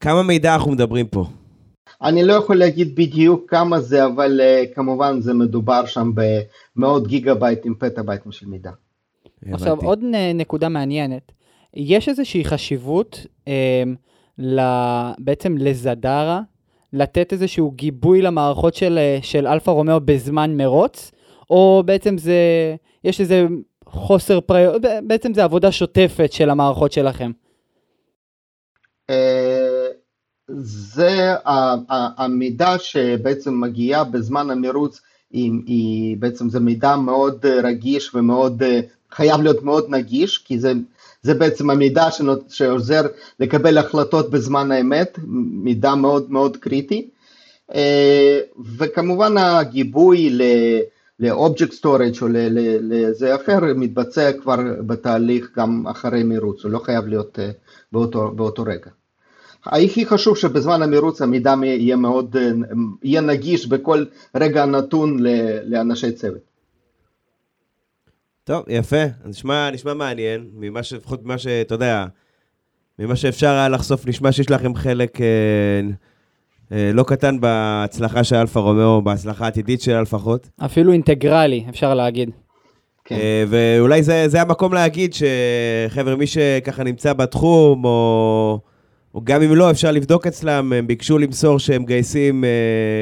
כמה 0.00 0.22
מידע 0.22 0.54
אנחנו 0.54 0.72
מדברים 0.72 1.06
פה? 1.06 1.26
אני 2.02 2.24
לא 2.24 2.32
יכול 2.32 2.56
להגיד 2.56 2.94
בדיוק 2.94 3.50
כמה 3.50 3.80
זה, 3.80 4.06
אבל 4.06 4.40
uh, 4.40 4.74
כמובן 4.74 5.20
זה 5.20 5.34
מדובר 5.34 5.86
שם 5.86 6.12
במאות 6.76 7.06
גיגה 7.06 7.34
בייטים, 7.34 7.74
פטאבייטים 7.74 8.32
של 8.32 8.46
מידע. 8.46 8.70
עכשיו, 9.52 9.76
עוד 9.84 10.00
נקודה 10.34 10.68
מעניינת. 10.68 11.32
יש 11.74 12.08
איזושהי 12.08 12.44
חשיבות 12.44 13.26
אה, 13.48 13.82
בעצם 15.18 15.58
לזדרה, 15.58 16.40
לתת 16.92 17.32
איזשהו 17.32 17.70
גיבוי 17.70 18.22
למערכות 18.22 18.74
של, 18.74 18.98
אה, 18.98 19.18
של 19.22 19.46
אלפה 19.46 19.70
רומאו 19.70 20.00
בזמן 20.00 20.56
מרוץ, 20.56 21.12
או 21.50 21.82
בעצם 21.86 22.18
זה, 22.18 22.40
יש 23.04 23.20
איזה 23.20 23.46
חוסר 23.86 24.40
פריור, 24.40 24.74
בעצם 25.06 25.34
זה 25.34 25.44
עבודה 25.44 25.72
שוטפת 25.72 26.32
של 26.32 26.50
המערכות 26.50 26.92
שלכם? 26.92 27.30
אה, 29.10 29.75
זה 30.48 31.34
המידע 32.18 32.78
שבעצם 32.78 33.60
מגיע 33.60 34.04
בזמן 34.04 34.50
המרוץ, 34.50 35.00
היא, 35.30 36.16
בעצם 36.16 36.48
זה 36.48 36.60
מידע 36.60 36.96
מאוד 36.96 37.46
רגיש 37.46 38.14
ומאוד, 38.14 38.62
חייב 39.10 39.40
להיות 39.40 39.62
מאוד 39.62 39.86
נגיש, 39.90 40.38
כי 40.38 40.58
זה, 40.58 40.72
זה 41.22 41.34
בעצם 41.34 41.70
המידע 41.70 42.10
שנות, 42.10 42.50
שעוזר 42.50 43.02
לקבל 43.40 43.78
החלטות 43.78 44.30
בזמן 44.30 44.72
האמת, 44.72 45.18
מידע 45.64 45.94
מאוד 45.94 46.30
מאוד 46.30 46.56
קריטי. 46.56 47.08
אה, 47.74 48.40
וכמובן 48.76 49.38
הגיבוי 49.38 50.30
ל... 50.30 50.42
ל 51.20 51.27
object 51.27 51.72
storage 51.72 52.22
או 52.22 52.28
לזה 52.80 53.34
אחר 53.34 53.58
מתבצע 53.76 54.32
כבר 54.32 54.56
בתהליך 54.86 55.50
גם 55.56 55.86
אחרי 55.86 56.22
מרוץ, 56.22 56.64
הוא 56.64 56.72
לא 56.72 56.78
חייב 56.78 57.06
להיות 57.06 57.38
אה, 57.38 57.50
באותו, 57.92 58.30
באותו 58.30 58.62
רגע. 58.62 58.90
הכי 59.66 60.06
חשוב 60.06 60.36
שבזמן 60.36 60.82
המרוץ 60.82 61.22
המידע 61.22 61.54
יהיה 61.62 61.96
מאוד, 61.96 62.36
יהיה 63.02 63.20
נגיש 63.20 63.66
בכל 63.66 64.04
רגע 64.34 64.66
נתון 64.66 65.18
לאנשי 65.64 66.12
צוות. 66.12 66.56
טוב, 68.44 68.64
יפה, 68.68 69.04
נשמע, 69.24 69.70
נשמע 69.70 69.94
מעניין, 69.94 70.46
ממה 70.54 70.82
שלפחות 70.82 71.24
ממה 71.24 71.38
שאתה 71.38 71.74
יודע, 71.74 72.06
ממה 72.98 73.16
שאפשר 73.16 73.50
היה 73.50 73.68
לחשוף, 73.68 74.06
נשמע 74.06 74.32
שיש 74.32 74.50
לכם 74.50 74.74
חלק 74.74 75.20
אה, 75.20 75.26
אה, 76.72 76.90
לא 76.94 77.02
קטן 77.02 77.40
בהצלחה 77.40 78.24
של 78.24 78.36
אלפה 78.36 78.60
רומאו, 78.60 79.02
בהצלחה 79.02 79.44
העתידית 79.44 79.80
של 79.80 79.92
אלפא 79.92 80.14
לפחות. 80.14 80.48
אפילו 80.64 80.92
אינטגרלי, 80.92 81.64
אפשר 81.68 81.94
להגיד. 81.94 82.30
כן. 83.04 83.14
אה, 83.14 83.44
ואולי 83.48 84.02
זה, 84.02 84.28
זה 84.28 84.42
המקום 84.42 84.74
להגיד 84.74 85.14
שחבר'ה, 85.14 86.16
מי 86.16 86.26
שככה 86.26 86.84
נמצא 86.84 87.12
בתחום, 87.12 87.84
או... 87.84 88.60
או 89.16 89.20
גם 89.24 89.42
אם 89.42 89.54
לא, 89.54 89.70
אפשר 89.70 89.92
לבדוק 89.92 90.26
אצלם, 90.26 90.72
הם 90.72 90.86
ביקשו 90.86 91.18
למסור 91.18 91.58
שהם 91.58 91.82
מגייסים 91.82 92.44
אה, 92.44 92.50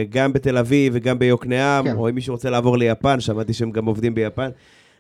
גם 0.09 0.33
בתל 0.33 0.59
אביב 0.59 0.92
וגם 0.97 1.18
ביוקנעם, 1.18 1.85
כן. 1.85 1.97
או 1.97 2.09
אם 2.09 2.14
מישהו 2.14 2.35
רוצה 2.35 2.50
לעבור 2.50 2.78
ליפן, 2.78 3.21
שמעתי 3.21 3.52
שהם 3.52 3.71
גם 3.71 3.85
עובדים 3.85 4.14
ביפן. 4.14 4.49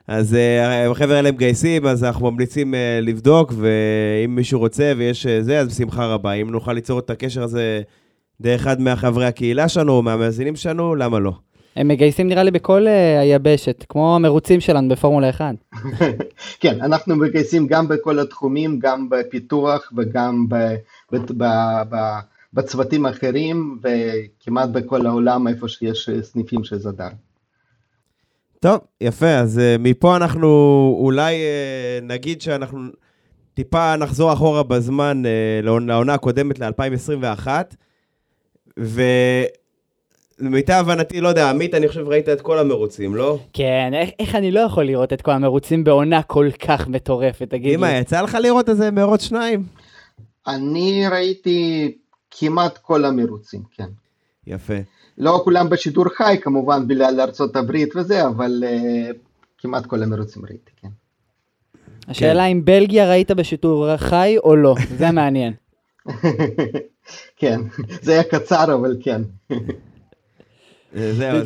אז 0.08 0.34
אה, 0.34 0.90
החבר'ה 0.90 1.16
האלה 1.16 1.32
מגייסים, 1.32 1.86
אז 1.86 2.04
אנחנו 2.04 2.30
ממליצים 2.30 2.74
אה, 2.74 2.98
לבדוק, 3.02 3.52
ואם 3.56 4.34
מישהו 4.34 4.60
רוצה 4.60 4.92
ויש 4.96 5.26
זה, 5.26 5.58
אז 5.58 5.68
בשמחה 5.68 6.06
רבה. 6.06 6.32
אם 6.32 6.50
נוכל 6.50 6.72
ליצור 6.72 6.98
את 6.98 7.10
הקשר 7.10 7.42
הזה 7.42 7.82
דרך 8.40 8.60
אחד 8.60 8.80
מהחברי 8.80 9.26
הקהילה 9.26 9.68
שלנו, 9.68 9.92
או 9.92 10.02
מהמאזינים 10.02 10.56
שלנו, 10.56 10.94
למה 10.94 11.18
לא? 11.18 11.32
הם 11.76 11.88
מגייסים 11.88 12.28
נראה 12.28 12.42
לי 12.42 12.50
בכל 12.50 12.86
uh, 12.86 13.20
היבשת, 13.20 13.84
כמו 13.88 14.16
המרוצים 14.16 14.60
שלנו 14.60 14.88
בפורמולה 14.88 15.30
1. 15.30 15.54
כן, 16.60 16.80
אנחנו 16.80 17.16
מגייסים 17.16 17.66
גם 17.66 17.88
בכל 17.88 18.18
התחומים, 18.18 18.78
גם 18.78 19.08
בפיתוח 19.08 19.92
וגם 19.96 20.46
בצוותים 22.52 23.06
אחרים, 23.06 23.78
וכמעט 23.82 24.68
בכל 24.68 25.06
העולם 25.06 25.48
איפה 25.48 25.68
שיש 25.68 26.10
סניפים 26.22 26.64
של 26.64 26.78
זדר. 26.78 27.08
טוב, 28.60 28.78
יפה, 29.00 29.30
אז 29.30 29.58
uh, 29.58 29.82
מפה 29.82 30.16
אנחנו 30.16 30.48
אולי 31.00 31.34
uh, 31.34 32.04
נגיד 32.04 32.40
שאנחנו 32.40 32.80
טיפה 33.54 33.96
נחזור 33.96 34.32
אחורה 34.32 34.62
בזמן 34.62 35.22
uh, 35.24 35.66
לעונה 35.66 36.14
הקודמת 36.14 36.58
ל-2021, 36.58 37.48
ו... 38.78 39.02
למיטב 40.38 40.72
הבנתי, 40.72 41.20
לא 41.20 41.28
יודע, 41.28 41.50
עמית, 41.50 41.74
אני 41.74 41.88
חושב 41.88 42.08
ראית 42.08 42.28
את 42.28 42.40
כל 42.40 42.58
המרוצים, 42.58 43.14
לא? 43.14 43.38
כן, 43.52 43.90
איך, 43.94 44.10
איך 44.18 44.34
אני 44.34 44.50
לא 44.50 44.60
יכול 44.60 44.84
לראות 44.84 45.12
את 45.12 45.22
כל 45.22 45.30
המרוצים 45.30 45.84
בעונה 45.84 46.22
כל 46.22 46.48
כך 46.58 46.88
מטורפת, 46.88 47.50
תגיד 47.50 47.68
לי. 47.68 47.74
אמא, 47.74 47.98
יצא 48.00 48.20
לך 48.20 48.38
לראות 48.40 48.68
איזה 48.68 48.90
מרוץ 48.90 49.22
שניים? 49.22 49.62
אני 50.46 51.08
ראיתי 51.08 51.92
כמעט 52.30 52.78
כל 52.78 53.04
המרוצים, 53.04 53.62
כן. 53.76 53.88
יפה. 54.46 54.74
לא 55.18 55.40
כולם 55.44 55.68
בשידור 55.68 56.08
חי, 56.08 56.36
כמובן, 56.42 56.88
בגלל 56.88 57.20
ארצות 57.20 57.56
הברית 57.56 57.96
וזה, 57.96 58.26
אבל 58.26 58.64
uh, 58.66 59.16
כמעט 59.58 59.86
כל 59.86 60.02
המרוצים 60.02 60.42
ראיתי, 60.46 60.70
כן. 60.76 60.88
השאלה 62.08 62.42
כן. 62.42 62.48
אם 62.48 62.64
בלגיה 62.64 63.10
ראית 63.10 63.30
בשידור 63.30 63.96
חי 63.96 64.36
או 64.44 64.56
לא, 64.56 64.74
זה 64.98 65.10
מעניין. 65.10 65.52
כן, 67.36 67.60
זה 68.02 68.12
היה 68.12 68.22
קצר, 68.22 68.74
אבל 68.74 68.96
כן. 69.00 69.22
זהו, 70.94 71.38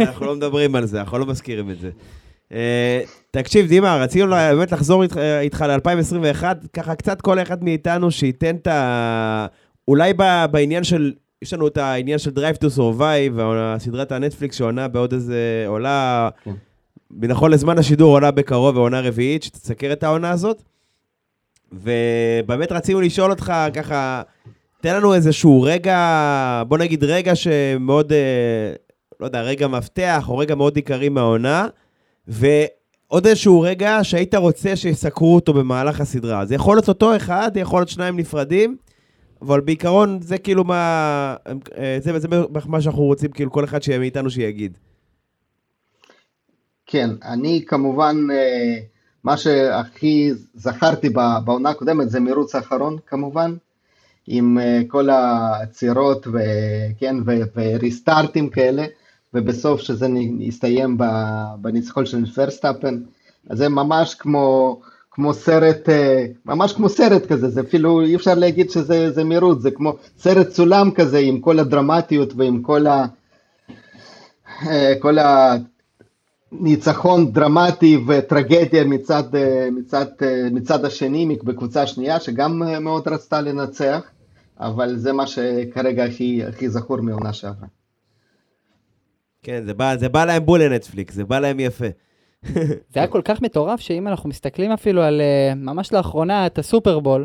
אנחנו 0.00 0.26
לא 0.26 0.36
מדברים 0.36 0.74
על 0.74 0.86
זה, 0.86 1.00
אנחנו 1.00 1.18
לא 1.18 1.26
מזכירים 1.26 1.70
את 1.70 1.76
זה. 1.78 1.90
אה, 3.36 3.42
תקשיב, 3.42 3.66
דימה, 3.66 3.96
רצינו 3.96 4.30
באמת 4.30 4.72
לחזור 4.72 5.02
איתך 5.40 5.64
ל-2021, 5.68 6.44
ככה 6.72 6.94
קצת 6.94 7.20
כל 7.20 7.38
אחד 7.42 7.64
מאיתנו 7.64 8.10
שייתן 8.10 8.56
את 8.56 8.66
ה... 8.66 9.46
אולי 9.88 10.12
בעניין 10.50 10.84
של, 10.84 11.12
יש 11.42 11.52
לנו 11.52 11.66
את 11.66 11.76
העניין 11.76 12.18
של 12.18 12.30
Drive 12.30 12.58
to 12.64 12.78
Survive, 12.78 13.40
סדרת 13.78 14.12
הנטפליקס 14.12 14.56
שעונה 14.56 14.88
בעוד 14.88 15.12
איזה, 15.12 15.64
עולה, 15.66 16.28
כן. 16.44 16.50
נכון 17.22 17.50
לזמן 17.50 17.78
השידור 17.78 18.12
עולה 18.12 18.30
בקרוב 18.30 18.76
ועונה 18.76 19.00
רביעית, 19.00 19.42
שתסקר 19.42 19.92
את 19.92 20.02
העונה 20.02 20.30
הזאת. 20.30 20.62
ובאמת 21.72 22.72
רצינו 22.72 23.00
לשאול 23.00 23.30
אותך 23.30 23.52
ככה, 23.74 24.22
תן 24.80 24.96
לנו 24.96 25.14
איזשהו 25.14 25.62
רגע, 25.62 26.62
בוא 26.68 26.78
נגיד 26.78 27.04
רגע 27.04 27.36
שמאוד, 27.36 28.12
אה, 28.12 28.72
לא 29.20 29.26
יודע, 29.26 29.42
רגע 29.42 29.68
מפתח, 29.68 30.24
או 30.28 30.38
רגע 30.38 30.54
מאוד 30.54 30.76
עיקרי 30.76 31.08
מהעונה, 31.08 31.66
ועוד 33.14 33.26
איזשהו 33.26 33.60
רגע 33.60 33.98
שהיית 34.02 34.34
רוצה 34.34 34.76
שיסקרו 34.76 35.34
אותו 35.34 35.52
במהלך 35.52 36.00
הסדרה. 36.00 36.46
זה 36.46 36.54
יכול 36.54 36.76
להיות 36.76 36.88
אותו 36.88 37.16
אחד, 37.16 37.50
יכול 37.54 37.78
להיות 37.80 37.88
שניים 37.88 38.16
נפרדים, 38.16 38.76
אבל 39.42 39.60
בעיקרון 39.60 40.18
זה 40.22 40.38
כאילו 40.38 40.64
מה... 40.64 41.36
אה, 41.76 41.98
זה, 42.00 42.18
זה 42.18 42.28
מה 42.66 42.80
שאנחנו 42.80 43.02
רוצים, 43.02 43.30
כאילו 43.30 43.52
כל 43.52 43.64
אחד 43.64 43.82
שיהיה 43.82 43.98
מאיתנו 43.98 44.30
שיגיד. 44.30 44.78
כן, 46.86 47.10
אני 47.24 47.64
כמובן, 47.66 48.16
אה, 48.32 48.78
מה 49.24 49.36
שהכי 49.36 50.30
זכרתי 50.54 51.08
בעונה 51.44 51.70
הקודמת 51.70 52.10
זה 52.10 52.20
מרוץ 52.20 52.54
האחרון 52.54 52.96
כמובן, 53.06 53.54
עם 54.26 54.58
אה, 54.58 54.80
כל 54.88 55.10
העצירות 55.10 56.26
וכן, 56.26 57.16
וריסטארטים 57.54 58.50
כאלה, 58.50 58.84
ובסוף 59.34 59.80
שזה 59.80 60.06
יסתיים 60.38 60.98
בניצחון 61.60 62.06
של 62.06 62.26
פרסטאפן, 62.26 62.98
אז 63.50 63.58
זה 63.58 63.68
ממש 63.68 64.14
כמו, 64.14 64.80
כמו 65.10 65.34
סרט, 65.34 65.88
אה, 65.88 66.26
ממש 66.46 66.72
כמו 66.72 66.88
סרט 66.88 67.26
כזה, 67.26 67.48
זה 67.48 67.60
אפילו 67.60 68.00
אי 68.00 68.16
אפשר 68.16 68.34
להגיד 68.34 68.70
שזה 68.70 69.10
זה 69.10 69.24
מרוץ, 69.24 69.60
זה 69.60 69.70
כמו 69.70 69.96
סרט 70.18 70.48
צולם 70.48 70.90
כזה 70.90 71.18
עם 71.18 71.40
כל 71.40 71.58
הדרמטיות 71.58 72.32
ועם 72.36 72.62
כל 72.62 72.86
ה... 72.86 73.06
אה, 74.66 74.92
כל 75.00 75.16
הניצחון 76.52 77.32
דרמטי 77.32 77.98
וטרגדיה 78.06 78.84
מצד, 78.84 79.34
אה, 79.34 79.68
מצד, 79.72 80.06
מצד 80.52 80.84
השני, 80.84 81.36
בקבוצה 81.44 81.82
השנייה, 81.82 82.20
שגם 82.20 82.62
מאוד 82.80 83.08
רצתה 83.08 83.40
לנצח, 83.40 84.00
אבל 84.60 84.96
זה 84.96 85.12
מה 85.12 85.26
שכרגע 85.26 86.04
הכי, 86.04 86.44
הכי 86.44 86.68
זכור 86.68 87.00
מעונה 87.00 87.32
שעברה. 87.32 87.66
כן, 89.44 89.62
זה 89.64 89.74
בא, 89.74 89.96
זה 89.96 90.08
בא 90.08 90.24
להם 90.24 90.46
בול 90.46 90.62
לנטפליקס, 90.62 91.14
זה 91.14 91.24
בא 91.24 91.38
להם 91.38 91.60
יפה. 91.60 91.84
זה 92.92 93.00
היה 93.00 93.06
כל 93.06 93.20
כך 93.24 93.42
מטורף 93.42 93.80
שאם 93.80 94.08
אנחנו 94.08 94.28
מסתכלים 94.28 94.72
אפילו 94.72 95.02
על 95.02 95.20
אה, 95.20 95.54
ממש 95.54 95.92
לאחרונה 95.92 96.46
את 96.46 96.58
הסופרבול, 96.58 97.24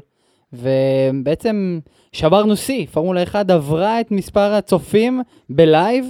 ובעצם 0.54 1.80
שברנו 2.12 2.56
שיא, 2.56 2.86
פורמולה 2.86 3.24
1 3.24 3.50
עברה 3.50 4.02
את 4.02 4.12
מספר 4.12 4.54
הצופים 4.54 5.22
ב 5.50 5.61
live 5.61 6.06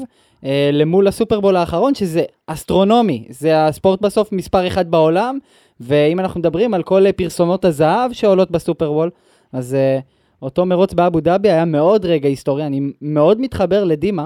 אה, 0.46 0.70
למול 0.74 1.08
הסופרבול 1.08 1.56
האחרון, 1.56 1.96
שזה 1.96 2.24
אסטרונומי, 2.48 3.28
זה 3.30 3.66
הספורט 3.66 4.02
בסוף 4.02 4.32
מספר 4.32 4.68
1 4.68 4.86
בעולם, 4.86 5.38
ואם 5.80 6.20
אנחנו 6.20 6.40
מדברים 6.40 6.74
על 6.74 6.84
כל 6.84 7.12
פרסומות 7.12 7.66
הזהב 7.66 8.14
שעולות 8.14 8.52
בסופרבול, 8.52 9.10
אז 9.54 9.74
אה, 9.74 10.00
אותו 10.42 10.66
מרוץ 10.66 10.94
באבו 10.94 11.20
דאבי 11.20 11.50
היה 11.50 11.66
מאוד 11.66 12.06
רגע 12.06 12.30
היסטורי, 12.30 12.66
אני 12.66 12.82
מאוד 13.02 13.42
מתחבר 13.42 13.84
לדימה, 13.84 14.26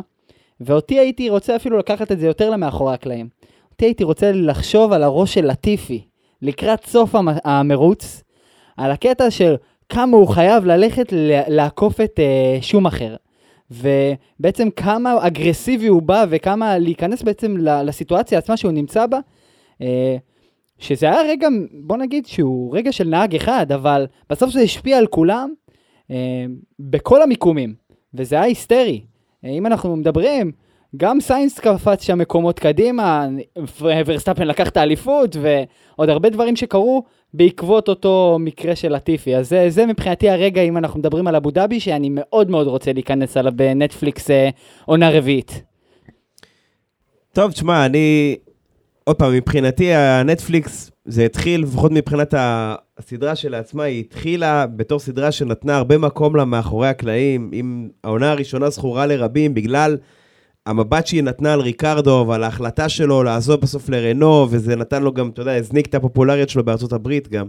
ואותי 0.61 0.99
הייתי 0.99 1.29
רוצה 1.29 1.55
אפילו 1.55 1.77
לקחת 1.77 2.11
את 2.11 2.19
זה 2.19 2.27
יותר 2.27 2.49
למאחורי 2.49 2.93
הקלעים. 2.93 3.29
אותי 3.71 3.85
הייתי 3.85 4.03
רוצה 4.03 4.31
לחשוב 4.31 4.93
על 4.93 5.03
הראש 5.03 5.33
של 5.33 5.45
לטיפי, 5.45 6.01
לקראת 6.41 6.85
סוף 6.85 7.15
המ- 7.15 7.37
המרוץ, 7.43 8.23
על 8.77 8.91
הקטע 8.91 9.31
של 9.31 9.55
כמה 9.89 10.17
הוא 10.17 10.27
חייב 10.27 10.65
ללכת 10.65 11.13
ל- 11.13 11.41
לעקוף 11.47 12.01
את 12.01 12.19
אה, 12.19 12.63
שומאכר. 12.63 13.15
ובעצם 13.71 14.69
כמה 14.75 15.27
אגרסיבי 15.27 15.87
הוא 15.87 16.01
בא 16.01 16.25
וכמה 16.29 16.77
להיכנס 16.77 17.21
בעצם 17.21 17.55
לסיטואציה 17.59 18.37
עצמה 18.37 18.57
שהוא 18.57 18.71
נמצא 18.71 19.05
בה. 19.05 19.19
אה, 19.81 19.83
שזה 20.79 21.05
היה 21.05 21.21
רגע, 21.21 21.47
בוא 21.71 21.97
נגיד 21.97 22.25
שהוא 22.25 22.75
רגע 22.77 22.91
של 22.91 23.07
נהג 23.07 23.35
אחד, 23.35 23.71
אבל 23.71 24.07
בסוף 24.29 24.51
זה 24.51 24.61
השפיע 24.61 24.97
על 24.97 25.07
כולם 25.07 25.53
אה, 26.01 26.13
בכל 26.79 27.21
המיקומים, 27.21 27.73
וזה 28.13 28.35
היה 28.35 28.43
היסטרי. 28.45 29.01
אם 29.45 29.65
אנחנו 29.65 29.95
מדברים, 29.95 30.51
גם 30.97 31.19
סיינס 31.19 31.59
קפץ 31.59 32.03
שם 32.03 32.17
מקומות 32.17 32.59
קדימה, 32.59 33.27
ורסטאפן 33.81 34.47
לקח 34.47 34.69
את 34.69 34.77
האליפות, 34.77 35.35
ועוד 35.35 36.09
הרבה 36.09 36.29
דברים 36.29 36.55
שקרו 36.55 37.03
בעקבות 37.33 37.89
אותו 37.89 38.37
מקרה 38.39 38.75
של 38.75 38.95
לטיפי. 38.95 39.35
אז 39.35 39.49
זה, 39.49 39.65
זה 39.69 39.85
מבחינתי 39.85 40.29
הרגע, 40.29 40.61
אם 40.61 40.77
אנחנו 40.77 40.99
מדברים 40.99 41.27
על 41.27 41.35
אבו 41.35 41.51
דאבי, 41.51 41.79
שאני 41.79 42.09
מאוד 42.11 42.49
מאוד 42.49 42.67
רוצה 42.67 42.93
להיכנס 42.93 43.37
עליו 43.37 43.51
בנטפליקס 43.55 44.31
אה, 44.31 44.49
עונה 44.85 45.09
רביעית. 45.09 45.63
טוב, 47.33 47.51
תשמע, 47.51 47.85
אני... 47.85 48.35
עוד 49.03 49.15
פעם, 49.15 49.33
מבחינתי 49.33 49.93
הנטפליקס, 49.93 50.91
זה 51.05 51.25
התחיל, 51.25 51.61
לפחות 51.61 51.91
מבחינת 51.91 52.33
הסדרה 52.37 53.35
שלעצמה, 53.35 53.83
היא 53.83 53.99
התחילה 53.99 54.65
בתור 54.67 54.99
סדרה 54.99 55.31
שנתנה 55.31 55.77
הרבה 55.77 55.97
מקום 55.97 56.35
לה 56.35 56.45
מאחורי 56.45 56.87
הקלעים. 56.87 57.51
אם 57.53 57.89
העונה 58.03 58.31
הראשונה 58.31 58.69
זכורה 58.69 59.05
לרבים 59.05 59.53
בגלל 59.53 59.97
המבט 60.65 61.07
שהיא 61.07 61.23
נתנה 61.23 61.53
על 61.53 61.61
ריקרדו 61.61 62.25
ועל 62.27 62.43
ההחלטה 62.43 62.89
שלו 62.89 63.23
לעזוב 63.23 63.61
בסוף 63.61 63.89
לרנו, 63.89 64.47
וזה 64.49 64.75
נתן 64.75 65.03
לו 65.03 65.13
גם, 65.13 65.29
אתה 65.29 65.41
יודע, 65.41 65.55
הזניק 65.55 65.87
את 65.87 65.95
הפופולריות 65.95 66.49
שלו 66.49 66.63
בארצות 66.63 66.93
הברית 66.93 67.27
גם. 67.27 67.47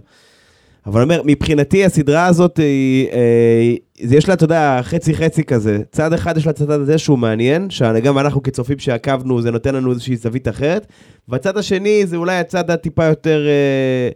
אבל 0.86 1.02
אומר, 1.02 1.20
מבחינתי 1.24 1.84
הסדרה 1.84 2.26
הזאת, 2.26 2.56
היא, 2.58 3.08
אה, 3.12 3.74
זה 4.00 4.16
יש 4.16 4.28
לה, 4.28 4.34
אתה 4.34 4.44
יודע, 4.44 4.78
חצי-חצי 4.82 5.44
כזה. 5.44 5.78
צד 5.92 6.12
אחד 6.12 6.36
יש 6.36 6.46
לה 6.46 6.52
צד 6.52 6.70
הזה 6.70 6.98
שהוא 6.98 7.18
מעניין, 7.18 7.70
שגם 7.70 8.18
אנחנו 8.18 8.42
כצופים 8.42 8.78
שעקבנו, 8.78 9.42
זה 9.42 9.50
נותן 9.50 9.74
לנו 9.74 9.90
איזושהי 9.90 10.16
זווית 10.16 10.48
אחרת. 10.48 10.86
והצד 11.28 11.56
השני 11.58 12.06
זה 12.06 12.16
אולי 12.16 12.36
הצד 12.36 12.70
הטיפה 12.70 13.04
יותר, 13.04 13.46
אה, 13.46 14.08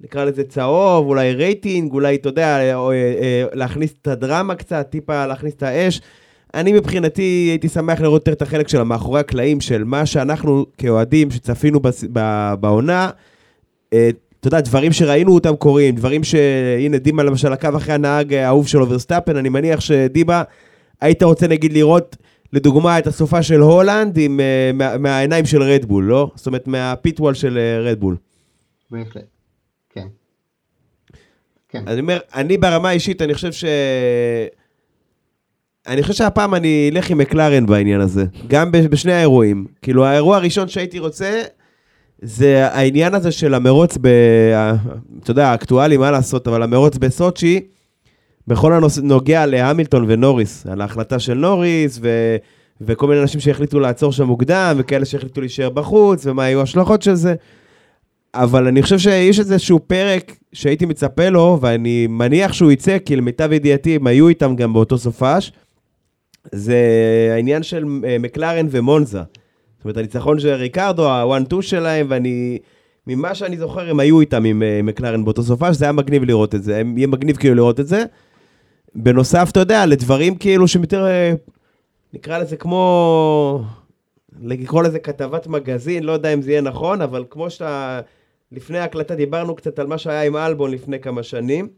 נקרא 0.00 0.24
לזה 0.24 0.44
צהוב, 0.44 1.06
אולי 1.06 1.32
רייטינג, 1.32 1.92
אולי, 1.92 2.14
אתה 2.14 2.28
יודע, 2.28 2.58
אה, 2.58 2.90
אה, 2.92 3.44
להכניס 3.52 3.94
את 4.02 4.08
הדרמה 4.08 4.54
קצת, 4.54 4.86
טיפה 4.90 5.26
להכניס 5.26 5.54
את 5.54 5.62
האש. 5.62 6.00
אני 6.54 6.72
מבחינתי 6.72 7.46
הייתי 7.50 7.68
שמח 7.68 8.00
לראות 8.00 8.20
יותר 8.20 8.32
את 8.32 8.42
החלק 8.42 8.68
של 8.68 8.80
המאחורי 8.80 9.20
הקלעים, 9.20 9.60
של 9.60 9.84
מה 9.84 10.06
שאנחנו 10.06 10.66
כאוהדים 10.78 11.30
שצפינו 11.30 11.80
בס- 11.80 12.04
ב- 12.12 12.54
בעונה, 12.60 13.10
אה, 13.92 14.10
אתה 14.40 14.48
יודע, 14.48 14.60
דברים 14.60 14.92
שראינו 14.92 15.34
אותם 15.34 15.56
קורים, 15.56 15.94
דברים 15.94 16.24
ש... 16.24 16.34
הנה, 16.78 16.98
דימה 16.98 17.22
למשל 17.22 17.52
עקב 17.52 17.76
אחרי 17.76 17.94
הנהג 17.94 18.34
האהוב 18.34 18.68
עליו 18.68 18.80
ורסטאפן, 18.80 19.36
אני 19.36 19.48
מניח 19.48 19.80
שדימה, 19.80 20.42
היית 21.00 21.22
רוצה 21.22 21.46
נגיד 21.46 21.72
לראות, 21.72 22.16
לדוגמה, 22.52 22.98
את 22.98 23.06
הסופ"ש 23.06 23.42
של 23.42 23.60
הולנד 23.60 24.18
עם, 24.18 24.40
אה, 24.40 24.76
מה, 24.76 24.98
מהעיניים 24.98 25.46
של 25.46 25.62
רדבול, 25.62 26.04
לא? 26.04 26.30
זאת 26.34 26.46
אומרת, 26.46 26.66
מה 26.66 26.81
pit 26.81 27.04
wall 27.04 27.34
של 27.34 27.58
רדבול. 27.84 28.16
בהחלט, 28.90 29.24
כן. 29.90 30.06
כן. 31.68 31.84
אני 31.86 32.00
אומר, 32.00 32.18
אני 32.34 32.58
ברמה 32.58 32.88
האישית, 32.88 33.22
אני 33.22 33.34
חושב 33.34 33.52
ש... 33.52 33.64
אני 35.86 36.02
חושב 36.02 36.14
שהפעם 36.14 36.54
אני 36.54 36.90
אלך 36.92 37.10
עם 37.10 37.18
מקלרן 37.18 37.66
בעניין 37.66 38.00
הזה, 38.00 38.24
גם 38.46 38.72
בשני 38.72 39.12
האירועים. 39.12 39.66
כאילו, 39.82 40.04
האירוע 40.04 40.36
הראשון 40.36 40.68
שהייתי 40.68 40.98
רוצה, 40.98 41.42
זה 42.22 42.66
העניין 42.66 43.14
הזה 43.14 43.32
של 43.32 43.54
המרוץ 43.54 43.98
ב... 44.00 44.08
אתה 45.22 45.30
יודע, 45.30 45.48
האקטואלי, 45.48 45.96
מה 45.96 46.10
לעשות, 46.10 46.48
אבל 46.48 46.62
המרוץ 46.62 46.96
בסוצ'י, 46.96 47.60
בכל 48.46 48.72
הנוגע 48.72 49.46
להמילטון 49.46 50.04
ונוריס, 50.08 50.66
על 50.66 50.80
ההחלטה 50.80 51.18
של 51.18 51.34
נוריס, 51.34 51.98
ו... 52.02 52.36
וכל 52.80 53.08
מיני 53.08 53.20
אנשים 53.20 53.40
שהחליטו 53.40 53.80
לעצור 53.80 54.12
שם 54.12 54.24
מוקדם, 54.24 54.76
וכאלה 54.78 55.04
שהחליטו 55.04 55.40
להישאר 55.40 55.70
בחוץ, 55.70 56.26
ומה 56.26 56.44
היו 56.44 56.60
ההשלכות 56.60 57.02
של 57.02 57.14
זה. 57.14 57.34
אבל 58.34 58.66
אני 58.66 58.82
חושב 58.82 58.98
שיש 58.98 59.38
איזשהו 59.38 59.78
פרק 59.86 60.36
שהייתי 60.52 60.86
מצפה 60.86 61.28
לו, 61.28 61.58
ואני 61.60 62.06
מניח 62.06 62.52
שהוא 62.52 62.72
יצא, 62.72 62.98
כי 63.04 63.16
למיטב 63.16 63.52
ידיעתי 63.52 63.96
הם 63.96 64.06
היו 64.06 64.28
איתם 64.28 64.56
גם 64.56 64.72
באותו 64.72 64.98
סופש, 64.98 65.52
זה 66.52 66.78
העניין 67.34 67.62
של 67.62 67.84
אה, 68.04 68.16
מקלרן 68.18 68.66
ומונזה. 68.70 69.20
זאת 69.78 69.84
אומרת, 69.84 69.96
הניצחון 69.96 70.40
של 70.40 70.52
ריקרדו, 70.52 71.08
ה-1-2 71.08 71.62
שלהם, 71.62 72.06
ואני... 72.10 72.58
ממה 73.06 73.34
שאני 73.34 73.58
זוכר, 73.58 73.90
הם 73.90 74.00
היו 74.00 74.20
איתם 74.20 74.44
עם 74.44 74.62
אה, 74.62 74.80
מקלרן 74.82 75.24
באותו 75.24 75.42
סופש, 75.42 75.76
זה 75.76 75.84
היה 75.84 75.92
מגניב 75.92 76.24
לראות 76.24 76.54
את 76.54 76.62
זה, 76.62 76.82
יהיה 76.96 77.06
מגניב 77.06 77.36
כאילו 77.36 77.54
לראות 77.54 77.80
את 77.80 77.86
זה. 77.86 78.04
בנוסף, 78.94 79.48
אתה 79.52 79.60
יודע, 79.60 79.86
לדברים 79.86 80.34
כאילו 80.36 80.68
שהם 80.68 80.82
יותר, 80.82 81.06
אה, 81.06 81.32
נקרא 82.14 82.38
לזה 82.38 82.56
כמו, 82.56 83.62
לקרוא 84.42 84.82
לזה 84.82 84.98
כתבת 84.98 85.46
מגזין, 85.46 86.04
לא 86.04 86.12
יודע 86.12 86.34
אם 86.34 86.42
זה 86.42 86.50
יהיה 86.50 86.60
נכון, 86.60 87.02
אבל 87.02 87.24
כמו 87.30 87.50
שאתה, 87.50 88.00
לפני 88.52 88.78
ההקלטה 88.78 89.14
דיברנו 89.14 89.54
קצת 89.54 89.78
על 89.78 89.86
מה 89.86 89.98
שהיה 89.98 90.22
עם 90.22 90.36
אלבון 90.36 90.70
לפני 90.70 91.00
כמה 91.00 91.22
שנים, 91.22 91.68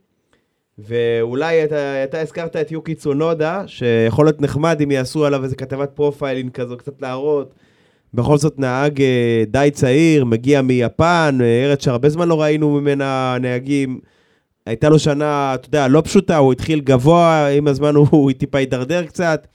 ואולי 0.79 1.65
אתה, 1.65 2.05
אתה 2.05 2.21
הזכרת 2.21 2.57
את 2.57 2.73
יוקי 2.73 2.95
צונודה, 2.95 3.63
שיכול 3.67 4.27
להיות 4.27 4.41
נחמד 4.41 4.81
אם 4.83 4.91
יעשו 4.91 5.25
עליו 5.25 5.45
איזה 5.45 5.57
כתבת 5.57 5.91
profiling 5.95 6.51
כזו, 6.51 6.77
קצת 6.77 7.03
להראות. 7.03 7.55
בכל 8.15 8.39
זאת 8.39 8.59
נהג 8.59 9.01
אה, 9.01 9.45
די 9.47 9.69
צעיר, 9.73 10.25
מגיע 10.25 10.63
מיפן, 10.63 11.39
אה, 11.41 11.65
ארץ 11.65 11.85
שהרבה 11.85 12.09
זמן 12.09 12.29
לא 12.29 12.43
ראינו 12.43 12.71
ממנה 12.71 13.37
נהגים. 13.41 14.01
הייתה 14.67 14.89
לו 14.89 14.99
שנה, 14.99 15.55
אתה 15.55 15.69
יודע, 15.69 15.89
לא 15.89 16.01
פשוטה, 16.01 16.37
הוא 16.37 16.53
התחיל 16.53 16.81
גבוה, 16.81 17.49
עם 17.49 17.67
הזמן 17.67 17.95
הוא, 17.95 18.07
הוא 18.11 18.33
טיפה 18.33 18.59
הידרדר 18.59 19.05
קצת. 19.07 19.47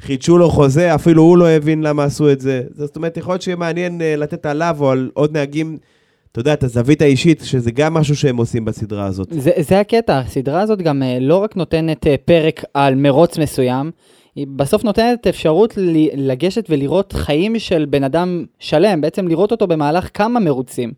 חידשו 0.00 0.38
לו 0.38 0.50
חוזה, 0.50 0.94
אפילו 0.94 1.22
הוא 1.22 1.38
לא 1.38 1.48
הבין 1.48 1.82
למה 1.82 2.04
עשו 2.04 2.32
את 2.32 2.40
זה. 2.40 2.62
זאת 2.74 2.96
אומרת, 2.96 3.16
יכול 3.16 3.32
להיות 3.32 3.42
שיהיה 3.42 3.56
מעניין 3.56 4.02
אה, 4.02 4.16
לתת 4.16 4.46
עליו 4.46 4.76
או 4.80 4.90
על 4.90 5.10
עוד 5.14 5.32
נהגים, 5.32 5.78
אתה 6.32 6.40
יודע, 6.40 6.52
את 6.52 6.64
הזווית 6.64 7.02
האישית, 7.02 7.40
שזה 7.44 7.70
גם 7.70 7.94
משהו 7.94 8.16
שהם 8.16 8.36
עושים 8.36 8.64
בסדרה 8.64 9.06
הזאת. 9.06 9.28
זה, 9.30 9.50
זה 9.60 9.80
הקטע, 9.80 10.18
הסדרה 10.18 10.60
הזאת 10.60 10.82
גם 10.82 11.02
לא 11.20 11.36
רק 11.36 11.56
נותנת 11.56 12.06
פרק 12.24 12.64
על 12.74 12.94
מרוץ 12.94 13.38
מסוים, 13.38 13.90
היא 14.36 14.46
בסוף 14.56 14.84
נותנת 14.84 15.26
אפשרות 15.26 15.74
לגשת 16.16 16.66
ולראות 16.70 17.12
חיים 17.12 17.58
של 17.58 17.84
בן 17.90 18.04
אדם 18.04 18.44
שלם, 18.58 19.00
בעצם 19.00 19.28
לראות 19.28 19.52
אותו 19.52 19.66
במהלך 19.66 20.08
כמה 20.14 20.40
מרוצים. 20.40 20.92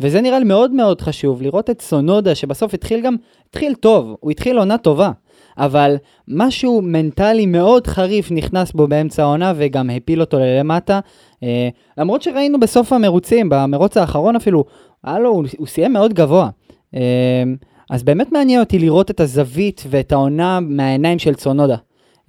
וזה 0.00 0.20
נראה 0.20 0.38
לי 0.38 0.44
מאוד 0.44 0.70
מאוד 0.70 1.00
חשוב, 1.00 1.42
לראות 1.42 1.70
את 1.70 1.80
סונודה, 1.80 2.34
שבסוף 2.34 2.74
התחיל 2.74 3.00
גם, 3.00 3.16
התחיל 3.48 3.74
טוב, 3.74 4.16
הוא 4.20 4.30
התחיל 4.30 4.58
עונה 4.58 4.78
טובה, 4.78 5.10
אבל 5.58 5.96
משהו 6.28 6.82
מנטלי 6.82 7.46
מאוד 7.46 7.86
חריף 7.86 8.30
נכנס 8.30 8.72
בו 8.72 8.88
באמצע 8.88 9.22
העונה 9.22 9.52
וגם 9.56 9.90
הפיל 9.90 10.20
אותו 10.20 10.38
ללמטה. 10.38 11.00
אה, 11.42 11.68
למרות 11.98 12.22
שראינו 12.22 12.60
בסוף 12.60 12.92
המרוצים, 12.92 13.48
במרוץ 13.48 13.96
האחרון 13.96 14.36
אפילו, 14.36 14.64
הלו, 15.04 15.30
הוא, 15.30 15.44
הוא 15.58 15.66
סיים 15.66 15.92
מאוד 15.92 16.14
גבוה. 16.14 16.48
אה, 16.94 17.00
אז 17.90 18.02
באמת 18.02 18.32
מעניין 18.32 18.60
אותי 18.60 18.78
לראות 18.78 19.10
את 19.10 19.20
הזווית 19.20 19.84
ואת 19.88 20.12
העונה 20.12 20.60
מהעיניים 20.60 21.18
של 21.18 21.34
צונודה. 21.34 21.76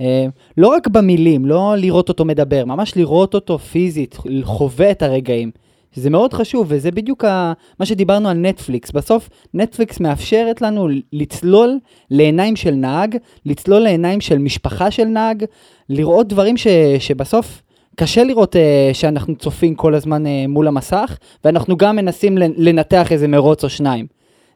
אה, 0.04 0.26
לא 0.58 0.68
רק 0.68 0.88
במילים, 0.88 1.46
לא 1.46 1.76
לראות 1.78 2.10
אותו 2.10 2.26
מדבר, 2.26 2.66
ממש 2.66 2.98
לראות 2.98 3.36
אותו 3.36 3.60
פיזית, 3.60 4.18
חווה 4.44 4.92
את 4.92 5.02
הרגעים. 5.02 5.52
זה 5.96 6.10
מאוד 6.10 6.34
חשוב, 6.34 6.66
וזה 6.70 6.92
בדיוק 6.92 7.26
ה... 7.26 7.54
מה 7.80 7.86
שדיברנו 7.86 8.30
על 8.30 8.38
נטפליקס. 8.38 8.92
בסוף, 8.92 9.30
נטפליקס 9.54 10.00
מאפשרת 10.00 10.62
לנו 10.62 10.88
לצלול 11.14 11.80
לעיניים 12.12 12.56
של 12.56 12.72
נהג, 12.72 13.18
לצלול 13.46 13.80
לעיניים 13.80 14.22
של 14.22 14.38
משפחה 14.38 14.92
של 14.92 15.06
נהג, 15.06 15.46
לראות 15.90 16.28
דברים 16.28 16.58
ש... 16.58 16.68
שבסוף 17.00 17.62
קשה 17.96 18.24
לראות 18.24 18.56
uh, 18.56 18.60
שאנחנו 18.94 19.36
צופים 19.36 19.76
כל 19.76 19.96
הזמן 19.96 20.26
uh, 20.26 20.30
מול 20.48 20.68
המסך, 20.68 21.18
ואנחנו 21.44 21.78
גם 21.78 21.96
מנסים 21.96 22.38
לנתח 22.38 23.12
איזה 23.12 23.28
מרוץ 23.28 23.64
או 23.64 23.70
שניים. 23.70 24.06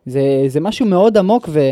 זה, 0.06 0.22
זה 0.48 0.60
משהו 0.60 0.86
מאוד 0.86 1.18
עמוק, 1.18 1.50
ו... 1.52 1.70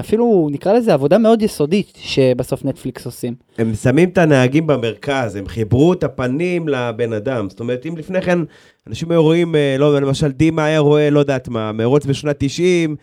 אפילו 0.00 0.48
נקרא 0.52 0.72
לזה 0.72 0.94
עבודה 0.94 1.18
מאוד 1.18 1.42
יסודית 1.42 1.98
שבסוף 2.00 2.64
נטפליקס 2.64 3.06
עושים. 3.06 3.34
הם 3.58 3.74
שמים 3.74 4.08
את 4.08 4.18
הנהגים 4.18 4.66
במרכז, 4.66 5.36
הם 5.36 5.46
חיברו 5.46 5.92
את 5.92 6.04
הפנים 6.04 6.68
לבן 6.68 7.12
אדם. 7.12 7.50
זאת 7.50 7.60
אומרת, 7.60 7.86
אם 7.86 7.96
לפני 7.96 8.22
כן 8.22 8.38
אנשים 8.86 9.10
היו 9.10 9.22
רואים, 9.22 9.54
אה, 9.54 9.76
לא 9.78 10.00
למשל 10.00 10.32
דימה 10.32 10.64
היה 10.64 10.78
רואה, 10.78 11.10
לא 11.10 11.18
יודעת 11.18 11.48
מה, 11.48 11.72
מרוץ 11.72 12.06
בשנת 12.06 12.36
90, 12.38 12.96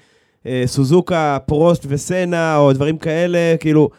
אה, 0.46 0.64
סוזוקה, 0.66 1.38
פרוסט 1.46 1.86
וסנה, 1.88 2.58
או 2.58 2.74
דברים 2.74 2.98
כאלה, 2.98 3.56
כאילו, 3.60 3.90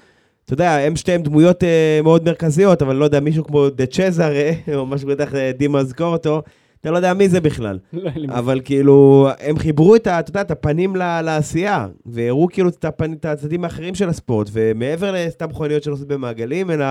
אתה 0.44 0.52
יודע, 0.52 0.76
הם 0.76 0.96
שתיהם 0.96 1.22
דמויות 1.22 1.64
אה, 1.64 2.00
מאוד 2.02 2.24
מרכזיות, 2.24 2.82
אבל 2.82 2.96
לא 2.96 3.04
יודע, 3.04 3.20
מישהו 3.20 3.44
כמו 3.44 3.70
דה 3.70 3.86
צ'זר, 3.86 4.32
או 4.74 4.86
משהו 4.86 5.08
בטח 5.08 5.32
דימה 5.58 5.80
יזכור 5.80 6.12
אותו, 6.12 6.42
אתה 6.84 6.92
לא 6.92 6.96
יודע 6.96 7.14
מי 7.14 7.28
זה 7.28 7.40
בכלל. 7.40 7.78
לא, 7.92 8.10
אבל 8.28 8.60
כאילו, 8.64 9.28
הם 9.40 9.58
חיברו 9.58 9.96
את, 9.96 10.08
אתה 10.08 10.30
יודע, 10.30 10.40
את 10.40 10.50
הפנים 10.50 10.96
לעשייה, 10.96 11.86
והראו 12.06 12.48
כאילו 12.50 12.68
את, 12.68 12.84
הפנים, 12.84 13.12
את 13.12 13.24
הצדדים 13.24 13.64
האחרים 13.64 13.94
של 13.94 14.08
הספורט, 14.08 14.48
ומעבר 14.52 15.12
לסתם 15.14 15.48
מכוניות 15.48 15.82
שנוסעות 15.82 16.08
במעגלים, 16.08 16.70
אלא 16.70 16.86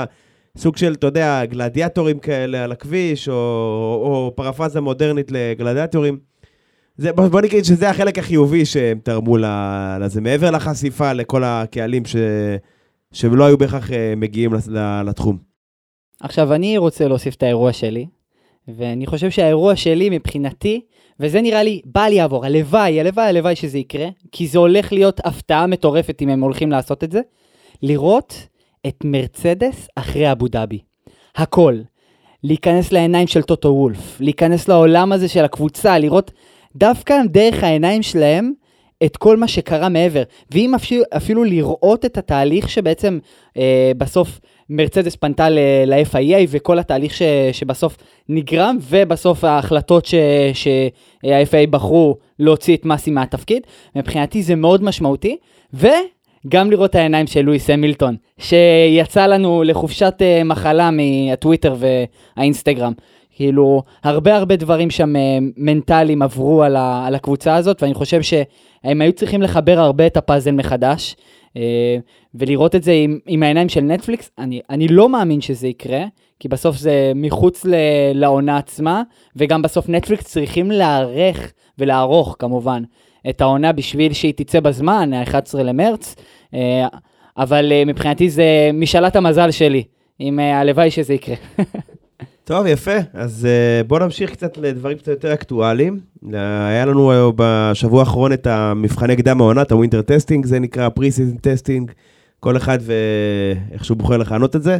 סוג 0.57 0.77
של, 0.77 0.93
אתה 0.93 1.07
יודע, 1.07 1.45
גלדיאטורים 1.45 2.19
כאלה 2.19 2.63
על 2.63 2.71
הכביש, 2.71 3.29
או, 3.29 3.33
או 4.03 4.31
פרפרזה 4.35 4.81
מודרנית 4.81 5.31
לגלדיאטורים. 5.31 6.17
זה, 6.97 7.13
בוא, 7.13 7.27
בוא 7.27 7.41
נגיד 7.41 7.65
שזה 7.65 7.89
החלק 7.89 8.19
החיובי 8.19 8.65
שהם 8.65 8.99
תרמו 9.03 9.37
לזה, 9.99 10.21
מעבר 10.21 10.51
לחשיפה 10.51 11.13
לכל 11.13 11.43
הקהלים 11.43 12.05
ש, 12.05 12.15
שלא 13.11 13.45
היו 13.45 13.57
בהכרח 13.57 13.91
אה, 13.91 14.13
מגיעים 14.17 14.51
לתחום. 15.05 15.37
עכשיו, 16.19 16.53
אני 16.53 16.77
רוצה 16.77 17.07
להוסיף 17.07 17.35
את 17.35 17.43
האירוע 17.43 17.73
שלי, 17.73 18.05
ואני 18.67 19.05
חושב 19.05 19.29
שהאירוע 19.29 19.75
שלי 19.75 20.09
מבחינתי, 20.09 20.81
וזה 21.19 21.41
נראה 21.41 21.63
לי 21.63 21.81
בל 21.85 22.11
יעבור, 22.11 22.45
הלוואי, 22.45 22.99
הלוואי, 22.99 23.25
הלוואי 23.25 23.55
שזה 23.55 23.77
יקרה, 23.77 24.07
כי 24.31 24.47
זה 24.47 24.59
הולך 24.59 24.93
להיות 24.93 25.19
הפתעה 25.25 25.67
מטורפת 25.67 26.21
אם 26.21 26.29
הם 26.29 26.41
הולכים 26.41 26.71
לעשות 26.71 27.03
את 27.03 27.11
זה, 27.11 27.21
לראות 27.81 28.47
את 28.87 28.95
מרצדס 29.03 29.87
אחרי 29.95 30.31
אבו 30.31 30.47
דאבי. 30.47 30.79
הכל. 31.35 31.77
להיכנס 32.43 32.91
לעיניים 32.91 33.27
של 33.27 33.41
טוטו 33.41 33.69
וולף, 33.69 34.21
להיכנס 34.21 34.67
לעולם 34.67 35.11
הזה 35.11 35.27
של 35.27 35.45
הקבוצה, 35.45 35.99
לראות 35.99 36.31
דווקא 36.75 37.15
דרך 37.25 37.63
העיניים 37.63 38.03
שלהם 38.03 38.53
את 39.05 39.17
כל 39.17 39.37
מה 39.37 39.47
שקרה 39.47 39.89
מעבר. 39.89 40.23
ואם 40.51 40.75
אפילו, 40.75 41.03
אפילו 41.17 41.43
לראות 41.43 42.05
את 42.05 42.17
התהליך 42.17 42.69
שבעצם 42.69 43.19
אה, 43.57 43.91
בסוף 43.97 44.39
מרצדס 44.73 45.15
פנתה 45.15 45.49
ל-FIA 45.49 46.47
וכל 46.49 46.79
התהליך 46.79 47.13
ש, 47.13 47.21
שבסוף 47.51 47.97
נגרם, 48.29 48.77
ובסוף 48.81 49.43
ההחלטות 49.43 50.05
שה-FIA 50.05 51.67
בחרו 51.69 52.17
להוציא 52.39 52.77
את 52.77 52.85
מאסי 52.85 53.11
מהתפקיד, 53.11 53.61
מבחינתי 53.95 54.43
זה 54.43 54.55
מאוד 54.55 54.83
משמעותי, 54.83 55.37
וגם 55.73 56.71
לראות 56.71 56.89
את 56.89 56.95
העיניים 56.95 57.27
של 57.27 57.41
לואיס 57.41 57.69
המילטון, 57.69 58.15
שיצא 58.37 59.25
לנו 59.25 59.63
לחופשת 59.63 60.13
אה, 60.21 60.43
מחלה 60.43 60.89
מהטוויטר 60.91 61.75
והאינסטגרם. 61.77 62.93
כאילו, 63.35 63.83
הרבה 64.03 64.35
הרבה 64.35 64.55
דברים 64.55 64.89
שם 64.89 65.15
אה, 65.15 65.37
מנטליים 65.57 66.21
עברו 66.21 66.63
על, 66.63 66.75
ה, 66.75 67.03
על 67.07 67.15
הקבוצה 67.15 67.55
הזאת, 67.55 67.83
ואני 67.83 67.93
חושב 67.93 68.21
שהם 68.21 69.01
היו 69.01 69.13
צריכים 69.13 69.41
לחבר 69.41 69.79
הרבה 69.79 70.07
את 70.07 70.17
הפאזל 70.17 70.51
מחדש. 70.51 71.15
אה, 72.35 72.39
ולראות 72.39 72.75
את 72.75 72.83
זה 72.83 72.91
עם, 72.91 73.19
עם 73.25 73.43
העיניים 73.43 73.69
של 73.69 73.81
נטפליקס, 73.81 74.31
אני, 74.37 74.61
אני 74.69 74.87
לא 74.87 75.09
מאמין 75.09 75.41
שזה 75.41 75.67
יקרה, 75.67 76.03
כי 76.39 76.47
בסוף 76.47 76.77
זה 76.77 77.11
מחוץ 77.15 77.65
ל, 77.65 77.75
לעונה 78.13 78.57
עצמה, 78.57 79.03
וגם 79.35 79.61
בסוף 79.61 79.89
נטפליקס 79.89 80.23
צריכים 80.23 80.71
להיערך 80.71 81.53
ולערוך 81.77 82.35
כמובן 82.39 82.83
את 83.29 83.41
העונה 83.41 83.71
בשביל 83.71 84.13
שהיא 84.13 84.33
תצא 84.35 84.59
בזמן, 84.59 85.13
ה-11 85.13 85.57
למרץ, 85.57 86.15
אה, 86.53 86.87
אבל 87.37 87.71
אה, 87.71 87.85
מבחינתי 87.85 88.29
זה 88.29 88.69
משאלת 88.73 89.15
המזל 89.15 89.51
שלי, 89.51 89.83
אם 90.19 90.39
הלוואי 90.39 90.91
שזה 90.91 91.13
יקרה. 91.13 91.35
טוב, 92.45 92.65
יפה. 92.65 92.97
אז 93.13 93.47
אה, 93.47 93.87
בואו 93.87 94.03
נמשיך 94.03 94.31
קצת 94.31 94.57
לדברים 94.57 94.97
קצת 94.97 95.07
יותר 95.07 95.33
אקטואליים. 95.33 95.99
אה, 96.23 96.27
היה 96.67 96.85
לנו 96.85 97.33
בשבוע 97.35 97.99
האחרון 97.99 98.33
את 98.33 98.47
המבחני 98.47 99.15
קדם 99.15 99.41
העונת, 99.41 99.71
ה 99.71 99.75
winter 99.75 100.01
testing, 100.01 100.45
זה 100.45 100.59
נקרא 100.59 100.89
pre-season 100.89 101.37
testing, 101.37 101.91
כל 102.43 102.57
אחד 102.57 102.77
ואיך 102.81 103.85
שהוא 103.85 103.97
בוחר 103.97 104.17
לכנות 104.17 104.55
את 104.55 104.63
זה. 104.63 104.77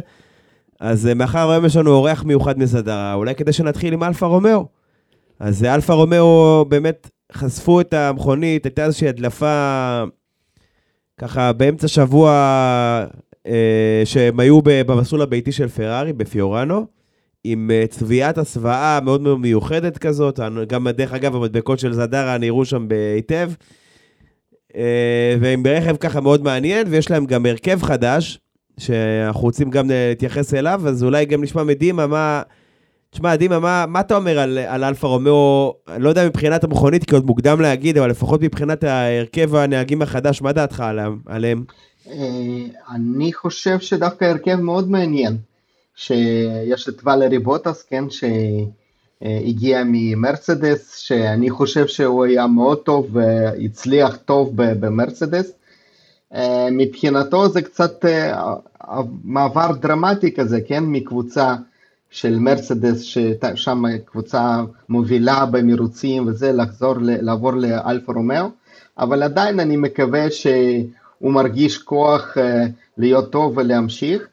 אז 0.80 1.06
אה, 1.06 1.14
מאחר 1.14 1.50
היום 1.50 1.64
יש 1.64 1.76
לנו 1.76 1.90
אורח 1.90 2.24
מיוחד 2.24 2.58
מזדרה, 2.58 3.14
אולי 3.14 3.34
כדי 3.34 3.52
שנתחיל 3.52 3.92
עם 3.92 4.02
אלפה 4.02 4.26
רומאו. 4.26 4.66
אז 5.40 5.62
אה, 5.62 5.66
אלפה 5.66 5.92
רומאו 5.92 6.64
באמת 6.68 7.10
חשפו 7.32 7.80
את 7.80 7.92
המכונית, 7.92 8.64
הייתה 8.64 8.84
איזושהי 8.84 9.08
הדלפה 9.08 10.04
ככה 11.20 11.52
באמצע 11.52 11.88
שבוע 11.88 12.30
אה, 13.46 13.50
שהם 14.04 14.40
היו 14.40 14.58
במסלול 14.64 15.22
הביתי 15.22 15.52
של 15.52 15.68
פרארי, 15.68 16.12
בפיורנו. 16.12 16.86
עם 17.44 17.70
אה, 17.70 17.84
צביעת 17.90 18.38
הסוואה 18.38 18.98
מאוד 19.02 19.38
מיוחדת 19.38 19.98
כזאת, 19.98 20.40
גם 20.68 20.88
דרך 20.88 21.12
אגב 21.12 21.36
המדבקות 21.36 21.78
של 21.78 21.92
זדרה 21.92 22.38
נראו 22.38 22.64
שם 22.64 22.88
היטב, 23.16 23.50
אה, 23.50 23.54
והם 25.40 25.62
ברכב 25.62 25.96
ככה 25.96 26.20
מאוד 26.20 26.42
מעניין, 26.42 26.86
ויש 26.90 27.10
להם 27.10 27.26
גם 27.26 27.46
הרכב 27.46 27.82
חדש, 27.82 28.38
שאנחנו 28.78 29.40
רוצים 29.40 29.70
גם 29.70 29.90
אה, 29.90 30.06
להתייחס 30.08 30.54
אליו, 30.54 30.82
אז 30.88 31.04
אולי 31.04 31.24
גם 31.24 31.42
נשמע 31.42 31.62
מדימה 31.62 32.06
מה... 32.06 32.42
תשמע, 33.10 33.36
דימה, 33.36 33.58
מה, 33.58 33.84
מה 33.88 34.00
אתה 34.00 34.16
אומר 34.16 34.38
על, 34.38 34.58
על 34.58 34.84
אלפה 34.84 35.06
רומאו? 35.06 35.74
אני 35.88 36.02
לא 36.02 36.08
יודע 36.08 36.26
מבחינת 36.26 36.64
המכונית, 36.64 37.04
כי 37.04 37.14
עוד 37.14 37.26
מוקדם 37.26 37.60
להגיד, 37.60 37.98
אבל 37.98 38.10
לפחות 38.10 38.42
מבחינת 38.42 38.84
ההרכב 38.84 39.54
הנהגים 39.54 40.02
החדש, 40.02 40.42
מה 40.42 40.52
דעתך 40.52 40.84
עליהם? 41.26 41.64
אני 42.94 43.32
חושב 43.32 43.80
שדווקא 43.80 44.24
הרכב 44.24 44.54
מאוד 44.54 44.90
מעניין. 44.90 45.36
שיש 45.96 46.88
את 46.88 47.06
ולטרי 47.06 47.38
בוטאס, 47.38 47.82
כן, 47.82 48.04
שהגיע 49.22 49.82
ממרצדס, 49.86 50.96
שאני 50.96 51.50
חושב 51.50 51.86
שהוא 51.86 52.24
היה 52.24 52.46
מאוד 52.46 52.78
טוב 52.78 53.08
והצליח 53.12 54.16
טוב 54.16 54.50
במרצדס. 54.54 55.52
מבחינתו 56.72 57.48
זה 57.48 57.62
קצת 57.62 58.04
אה, 58.04 58.52
מעבר 59.24 59.72
דרמטי 59.72 60.34
כזה, 60.34 60.60
כן, 60.60 60.84
מקבוצה 60.84 61.54
של 62.10 62.38
מרצדס, 62.38 63.00
ששם 63.00 63.82
קבוצה 64.04 64.60
מובילה 64.88 65.46
במרוצים 65.46 66.26
וזה, 66.26 66.52
לחזור, 66.52 66.94
לעבור 67.00 67.52
לאלפה 67.52 68.12
רומאו, 68.12 68.46
אבל 68.98 69.22
עדיין 69.22 69.60
אני 69.60 69.76
מקווה 69.76 70.30
שהוא 70.30 71.32
מרגיש 71.32 71.78
כוח 71.78 72.38
אה, 72.38 72.66
להיות 72.98 73.32
טוב 73.32 73.58
ולהמשיך. 73.58 74.28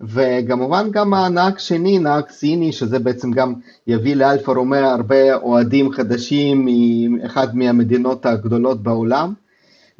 וכמובן 0.00 0.90
גם 0.90 1.14
הנהג 1.14 1.58
שני, 1.58 1.98
נהג 1.98 2.28
סיני, 2.28 2.72
שזה 2.72 2.98
בעצם 2.98 3.30
גם 3.30 3.54
יביא 3.86 4.16
לאלפה 4.16 4.52
רומא 4.52 4.76
הרבה 4.76 5.34
אוהדים 5.34 5.92
חדשים 5.92 6.68
מאחד 7.10 7.56
מהמדינות 7.56 8.26
הגדולות 8.26 8.82
בעולם. 8.82 9.34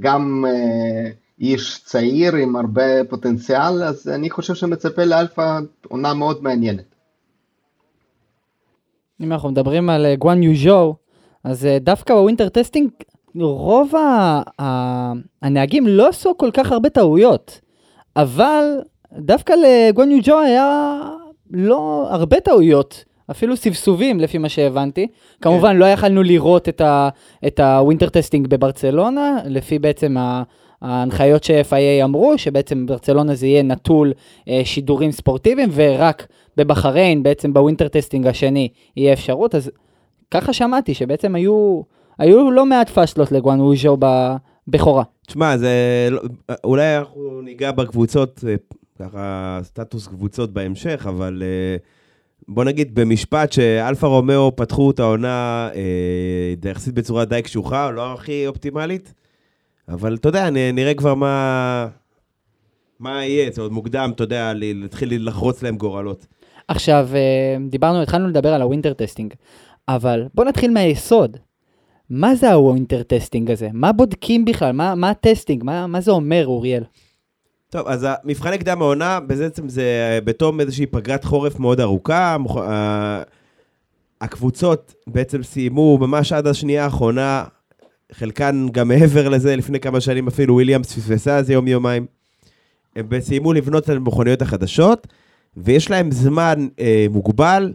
גם 0.00 0.44
אה, 0.48 1.10
איש 1.40 1.80
צעיר 1.84 2.34
עם 2.34 2.56
הרבה 2.56 3.04
פוטנציאל, 3.08 3.82
אז 3.82 4.08
אני 4.08 4.30
חושב 4.30 4.54
שמצפה 4.54 5.04
לאלפה 5.04 5.58
עונה 5.88 6.14
מאוד 6.14 6.42
מעניינת. 6.42 6.94
אם 9.20 9.32
אנחנו 9.32 9.50
מדברים 9.50 9.90
על 9.90 10.06
גואניו 10.14 10.42
ז'ו, 10.42 10.94
אז 11.44 11.66
אה, 11.66 11.78
דווקא 11.78 12.14
ב 12.14 12.19
winter 12.19 12.48
testing, 12.48 12.90
רוב 13.40 13.96
ה- 13.96 14.42
ה- 14.62 15.12
הנהגים 15.42 15.86
לא 15.86 16.08
עשו 16.08 16.36
כל 16.38 16.50
כך 16.54 16.72
הרבה 16.72 16.88
טעויות, 16.88 17.60
אבל 18.16 18.64
דווקא 19.18 19.52
לגואניו 19.52 20.18
ז'ו 20.22 20.40
היו 20.40 21.00
לו 21.50 22.08
הרבה 22.10 22.40
טעויות. 22.40 23.04
אפילו 23.30 23.56
סבסובים 23.56 24.20
לפי 24.20 24.38
מה 24.38 24.48
שהבנתי. 24.48 25.06
כמובן 25.40 25.76
לא 25.76 25.84
יכלנו 25.84 26.22
לראות 26.22 26.68
את, 26.68 26.80
ה, 26.80 27.08
את 27.46 27.60
ה 27.60 27.67
winter 27.67 28.08
testing 28.08 28.46
בברצלונה, 28.46 29.38
לפי 29.44 29.78
בעצם 29.78 30.16
ה, 30.16 30.42
ההנחיות 30.82 31.44
ש-FIA 31.44 32.04
אמרו, 32.04 32.38
שבעצם 32.38 32.86
בברצלונה 32.86 33.34
זה 33.34 33.46
יהיה 33.46 33.62
נטול 33.62 34.12
אה, 34.48 34.60
שידורים 34.64 35.12
ספורטיביים, 35.12 35.68
ורק 35.72 36.26
בבחריין, 36.56 37.22
בעצם 37.22 37.52
ב 37.52 37.57
winter 37.57 37.88
testing 37.88 38.26
השני, 38.26 38.68
יהיה 38.96 39.12
אפשרות. 39.12 39.54
אז 39.54 39.70
ככה 40.30 40.52
שמעתי, 40.52 40.94
שבעצם 40.94 41.34
היו, 41.34 41.80
היו 42.18 42.50
לא 42.50 42.66
מעט 42.66 42.88
פאשלות 42.88 43.32
לגואניו 43.32 43.58
ז'ו 43.76 43.96
בבכורה. 44.68 45.02
תשמע, 45.26 45.56
זה... 45.56 46.08
לא- 46.10 46.22
אולי 46.64 46.96
אנחנו 46.98 47.40
ניגע 47.42 47.72
בקבוצות, 47.72 48.44
אה, 48.48 48.54
ככה 49.00 49.58
סטטוס 49.62 50.06
קבוצות 50.06 50.52
בהמשך, 50.52 51.06
אבל 51.08 51.42
אה, 51.42 51.76
בוא 52.48 52.64
נגיד 52.64 52.94
במשפט 52.94 53.52
שאלפה 53.52 54.06
רומאו 54.06 54.56
פתחו 54.56 54.90
את 54.90 54.98
העונה 55.00 55.68
אה, 55.74 56.70
יחסית 56.70 56.94
בצורה 56.94 57.24
די 57.24 57.42
קשוחה, 57.42 57.90
לא 57.90 58.12
הכי 58.12 58.46
אופטימלית, 58.46 59.14
אבל 59.88 60.14
אתה 60.14 60.28
יודע, 60.28 60.50
נראה 60.50 60.94
כבר 60.94 61.14
מה... 61.14 61.88
מה 62.98 63.24
יהיה, 63.24 63.50
זה 63.52 63.62
עוד 63.62 63.72
מוקדם, 63.72 64.10
אתה 64.14 64.24
יודע, 64.24 64.52
להתחיל 64.54 65.28
לחרוץ 65.28 65.62
להם 65.62 65.76
גורלות. 65.76 66.26
עכשיו, 66.68 67.08
אה, 67.14 67.56
דיברנו, 67.68 68.02
התחלנו 68.02 68.28
לדבר 68.28 68.54
על 68.54 68.62
ה 68.62 68.67
winter 68.67 68.92
testing, 68.92 69.34
אבל 69.88 70.24
בוא 70.34 70.44
נתחיל 70.44 70.70
מהיסוד. 70.70 71.36
מה 72.10 72.34
זה 72.34 72.52
ה 72.52 72.60
winter 72.60 73.02
testing 73.02 73.50
הזה? 73.50 73.68
מה 73.72 73.92
בודקים 73.92 74.44
בכלל? 74.44 74.72
מה, 74.72 74.94
מה 74.94 75.10
ה 75.10 75.16
testing? 75.16 75.64
מה, 75.64 75.86
מה 75.86 76.00
זה 76.00 76.10
אומר, 76.10 76.46
אוריאל? 76.46 76.82
טוב, 77.70 77.86
אז 77.88 78.06
מבחני 78.24 78.58
קדם 78.58 78.82
העונה, 78.82 79.20
בעצם 79.20 79.68
זה 79.68 80.18
בתום 80.24 80.60
איזושהי 80.60 80.86
פגרת 80.86 81.24
חורף 81.24 81.58
מאוד 81.58 81.80
ארוכה. 81.80 82.36
מוכ- 82.38 82.56
אה, 82.58 83.22
הקבוצות 84.20 84.94
בעצם 85.06 85.42
סיימו 85.42 85.98
ממש 85.98 86.32
עד 86.32 86.46
השנייה 86.46 86.84
האחרונה, 86.84 87.44
חלקן 88.12 88.66
גם 88.72 88.88
מעבר 88.88 89.28
לזה, 89.28 89.56
לפני 89.56 89.80
כמה 89.80 90.00
שנים 90.00 90.28
אפילו 90.28 90.54
וויליאמס 90.54 90.92
פספסה 90.92 91.38
איזה 91.38 91.52
יום-יומיים. 91.52 92.06
הם 92.96 93.06
סיימו 93.20 93.52
לבנות 93.52 93.88
על 93.88 93.96
המכוניות 93.96 94.42
החדשות, 94.42 95.06
ויש 95.56 95.90
להם 95.90 96.10
זמן 96.10 96.68
אה, 96.80 97.06
מוגבל. 97.10 97.72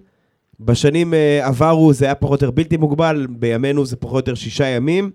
בשנים 0.59 1.13
אה, 1.13 1.47
עברו 1.47 1.93
זה 1.93 2.05
היה 2.05 2.15
פחות 2.15 2.41
או 2.41 2.45
יותר 2.47 2.55
בלתי 2.55 2.77
מוגבל, 2.77 3.27
בימינו 3.29 3.85
זה 3.85 3.95
פחות 3.95 4.13
או 4.13 4.17
יותר 4.17 4.35
שישה 4.35 4.65
ימים. 4.67 5.11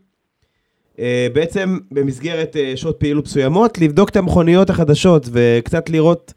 אה, 0.99 1.27
בעצם 1.33 1.79
במסגרת 1.91 2.57
אה, 2.57 2.73
שעות 2.77 2.97
פעילות 3.01 3.25
מסוימות, 3.25 3.79
לבדוק 3.79 4.09
את 4.09 4.17
המכוניות 4.17 4.71
החדשות 4.71 5.29
וקצת 5.33 5.91
לראות 5.91 6.33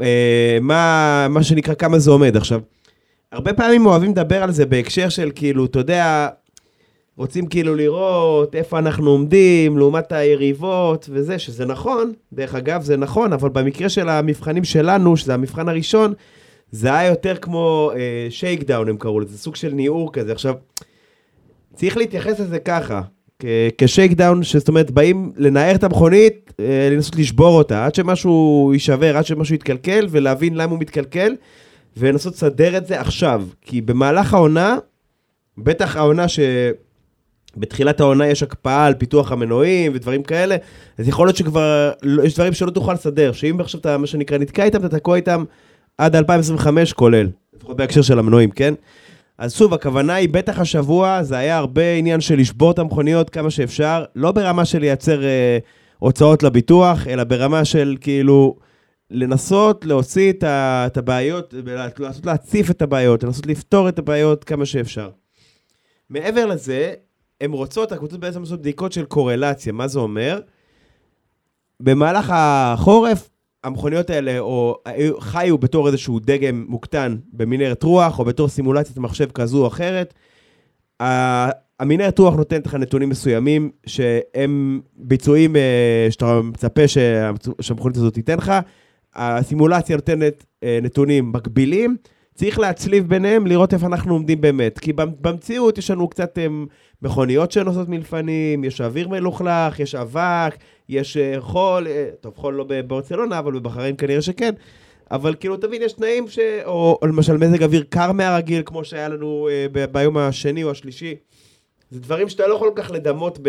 אה, 0.00 0.58
מה, 0.60 1.26
מה 1.30 1.42
שנקרא 1.42 1.74
כמה 1.74 1.98
זה 1.98 2.10
עומד. 2.10 2.36
עכשיו, 2.36 2.60
הרבה 3.32 3.52
פעמים 3.52 3.86
אוהבים 3.86 4.10
לדבר 4.10 4.42
על 4.42 4.50
זה 4.52 4.66
בהקשר 4.66 5.08
של 5.08 5.30
כאילו, 5.34 5.64
אתה 5.64 5.78
יודע, 5.78 6.28
רוצים 7.16 7.46
כאילו 7.46 7.74
לראות 7.74 8.54
איפה 8.54 8.78
אנחנו 8.78 9.10
עומדים 9.10 9.78
לעומת 9.78 10.12
היריבות 10.12 11.08
וזה, 11.12 11.38
שזה 11.38 11.66
נכון, 11.66 12.12
דרך 12.32 12.54
אגב 12.54 12.82
זה 12.82 12.96
נכון, 12.96 13.32
אבל 13.32 13.48
במקרה 13.48 13.88
של 13.88 14.08
המבחנים 14.08 14.64
שלנו, 14.64 15.16
שזה 15.16 15.34
המבחן 15.34 15.68
הראשון, 15.68 16.14
זה 16.70 16.98
היה 16.98 17.10
יותר 17.10 17.36
כמו 17.36 17.90
אה, 17.94 18.26
shakedown 18.30 18.88
הם 18.88 18.96
קראו 18.96 19.20
לזה, 19.20 19.38
סוג 19.38 19.56
של 19.56 19.72
ניעור 19.72 20.12
כזה. 20.12 20.32
עכשיו, 20.32 20.54
צריך 21.80 21.96
להתייחס 21.96 22.40
לזה 22.40 22.58
ככה, 22.58 23.00
כ 23.78 24.12
shakedown, 24.12 24.42
שזאת 24.42 24.68
אומרת, 24.68 24.90
באים 24.90 25.32
לנער 25.36 25.74
את 25.74 25.84
המכונית, 25.84 26.52
אה, 26.60 26.88
לנסות 26.90 27.16
לשבור 27.16 27.58
אותה, 27.58 27.84
עד 27.86 27.94
שמשהו 27.94 28.70
יישבר, 28.72 29.16
עד 29.16 29.26
שמשהו 29.26 29.54
יתקלקל, 29.54 30.06
ולהבין 30.10 30.54
למה 30.54 30.72
הוא 30.72 30.80
מתקלקל, 30.80 31.34
ולנסות 31.96 32.34
לסדר 32.34 32.76
את 32.76 32.86
זה 32.86 33.00
עכשיו. 33.00 33.44
כי 33.62 33.80
במהלך 33.80 34.34
העונה, 34.34 34.76
בטח 35.58 35.96
העונה 35.96 36.28
ש... 36.28 36.40
בתחילת 37.56 38.00
העונה 38.00 38.26
יש 38.26 38.42
הקפאה 38.42 38.86
על 38.86 38.94
פיתוח 38.94 39.32
המנועים 39.32 39.92
ודברים 39.94 40.22
כאלה, 40.22 40.56
אז 40.98 41.08
יכול 41.08 41.26
להיות 41.26 41.36
שכבר, 41.36 41.90
לא- 42.02 42.22
יש 42.22 42.34
דברים 42.34 42.52
שלא 42.52 42.70
תוכל 42.70 42.92
לסדר, 42.92 43.32
שאם 43.32 43.60
עכשיו 43.60 43.80
אתה, 43.80 43.98
מה 43.98 44.06
שנקרא, 44.06 44.38
נתקע 44.38 44.64
איתם, 44.64 44.84
אתה 44.84 44.98
תקוע 44.98 45.16
איתם 45.16 45.44
עד 45.98 46.16
2025 46.16 46.92
כולל, 46.92 47.28
לפחות 47.56 47.76
בהקשר 47.76 48.02
של 48.02 48.18
המנועים, 48.18 48.50
כן? 48.50 48.74
אז 49.40 49.54
שוב, 49.54 49.74
הכוונה 49.74 50.14
היא, 50.14 50.28
בטח 50.28 50.58
השבוע, 50.58 51.22
זה 51.22 51.36
היה 51.36 51.58
הרבה 51.58 51.92
עניין 51.92 52.20
של 52.20 52.38
לשבור 52.38 52.70
את 52.70 52.78
המכוניות 52.78 53.30
כמה 53.30 53.50
שאפשר, 53.50 54.04
לא 54.14 54.32
ברמה 54.32 54.64
של 54.64 54.78
לייצר 54.78 55.24
אה, 55.24 55.58
הוצאות 55.98 56.42
לביטוח, 56.42 57.06
אלא 57.06 57.24
ברמה 57.24 57.64
של 57.64 57.96
כאילו 58.00 58.56
לנסות 59.10 59.84
להוציא 59.84 60.32
את, 60.32 60.42
ה, 60.42 60.86
את 60.86 60.96
הבעיות, 60.96 61.54
לנסות 61.98 62.26
להציף 62.26 62.70
את 62.70 62.82
הבעיות, 62.82 63.22
לנסות 63.22 63.46
לפתור 63.46 63.88
את 63.88 63.98
הבעיות 63.98 64.44
כמה 64.44 64.66
שאפשר. 64.66 65.10
מעבר 66.10 66.46
לזה, 66.46 66.94
הן 67.40 67.52
רוצות, 67.52 67.92
הקבוצות 67.92 68.20
בעצם 68.20 68.40
עושות 68.40 68.60
בדיקות 68.60 68.92
של 68.92 69.04
קורלציה, 69.04 69.72
מה 69.72 69.88
זה 69.88 69.98
אומר? 69.98 70.40
במהלך 71.80 72.32
החורף, 72.34 73.30
המכוניות 73.64 74.10
האלה 74.10 74.38
או 74.38 74.76
חיו 75.20 75.58
בתור 75.58 75.86
איזשהו 75.86 76.18
דגם 76.18 76.64
מוקטן 76.68 77.16
במנהרת 77.32 77.82
רוח, 77.82 78.18
או 78.18 78.24
בתור 78.24 78.48
סימולציית 78.48 78.98
מחשב 78.98 79.30
כזו 79.30 79.62
או 79.62 79.66
אחרת. 79.66 80.14
המנהרת 81.80 82.18
רוח 82.18 82.34
נותנת 82.34 82.66
לך 82.66 82.74
נתונים 82.74 83.08
מסוימים 83.08 83.70
שהם 83.86 84.80
ביצועים 84.96 85.56
אה, 85.56 86.06
שאתה 86.10 86.40
מצפה 86.42 86.88
שה- 86.88 87.30
שהמכונית 87.60 87.96
הזאת 87.96 88.14
תיתן 88.14 88.36
לך. 88.38 88.52
הסימולציה 89.14 89.96
נותנת 89.96 90.44
אה, 90.62 90.78
נתונים 90.82 91.32
מקבילים, 91.32 91.96
צריך 92.34 92.58
להצליב 92.58 93.08
ביניהם, 93.08 93.46
לראות 93.46 93.74
איפה 93.74 93.86
אנחנו 93.86 94.12
עומדים 94.12 94.40
באמת. 94.40 94.78
כי 94.78 94.92
במ- 94.92 95.10
במציאות 95.20 95.78
יש 95.78 95.90
לנו 95.90 96.08
קצת 96.08 96.38
אה, 96.38 96.46
מכוניות 97.02 97.52
שנוסעות 97.52 97.88
מלפנים, 97.88 98.64
יש 98.64 98.80
אוויר 98.80 99.08
מלוכלך, 99.08 99.80
יש 99.80 99.94
אבק, 99.94 100.56
יש 100.88 101.16
אה, 101.16 101.34
חול, 101.40 101.86
אה, 101.86 102.08
טוב, 102.20 102.32
חול 102.36 102.54
לא 102.54 102.64
בברצלונה, 102.68 103.38
אבל 103.38 103.52
בבחריין 103.52 103.94
כנראה 103.98 104.22
שכן. 104.22 104.54
אבל 105.10 105.34
כאילו, 105.40 105.56
תבין, 105.56 105.82
יש 105.82 105.92
תנאים 105.92 106.28
ש... 106.28 106.38
או, 106.64 106.98
או 107.02 107.06
למשל 107.06 107.36
מזג 107.36 107.62
אוויר 107.62 107.84
קר 107.88 108.12
מהרגיל, 108.12 108.62
כמו 108.66 108.84
שהיה 108.84 109.08
לנו 109.08 109.48
אה, 109.50 109.66
ב- 109.72 109.84
ביום 109.92 110.16
השני 110.16 110.64
או 110.64 110.70
השלישי. 110.70 111.14
זה 111.90 112.00
דברים 112.00 112.28
שאתה 112.28 112.46
לא 112.46 112.54
יכול 112.54 112.70
כל 112.74 112.82
כך 112.82 112.90
לדמות 112.90 113.38
ב... 113.42 113.48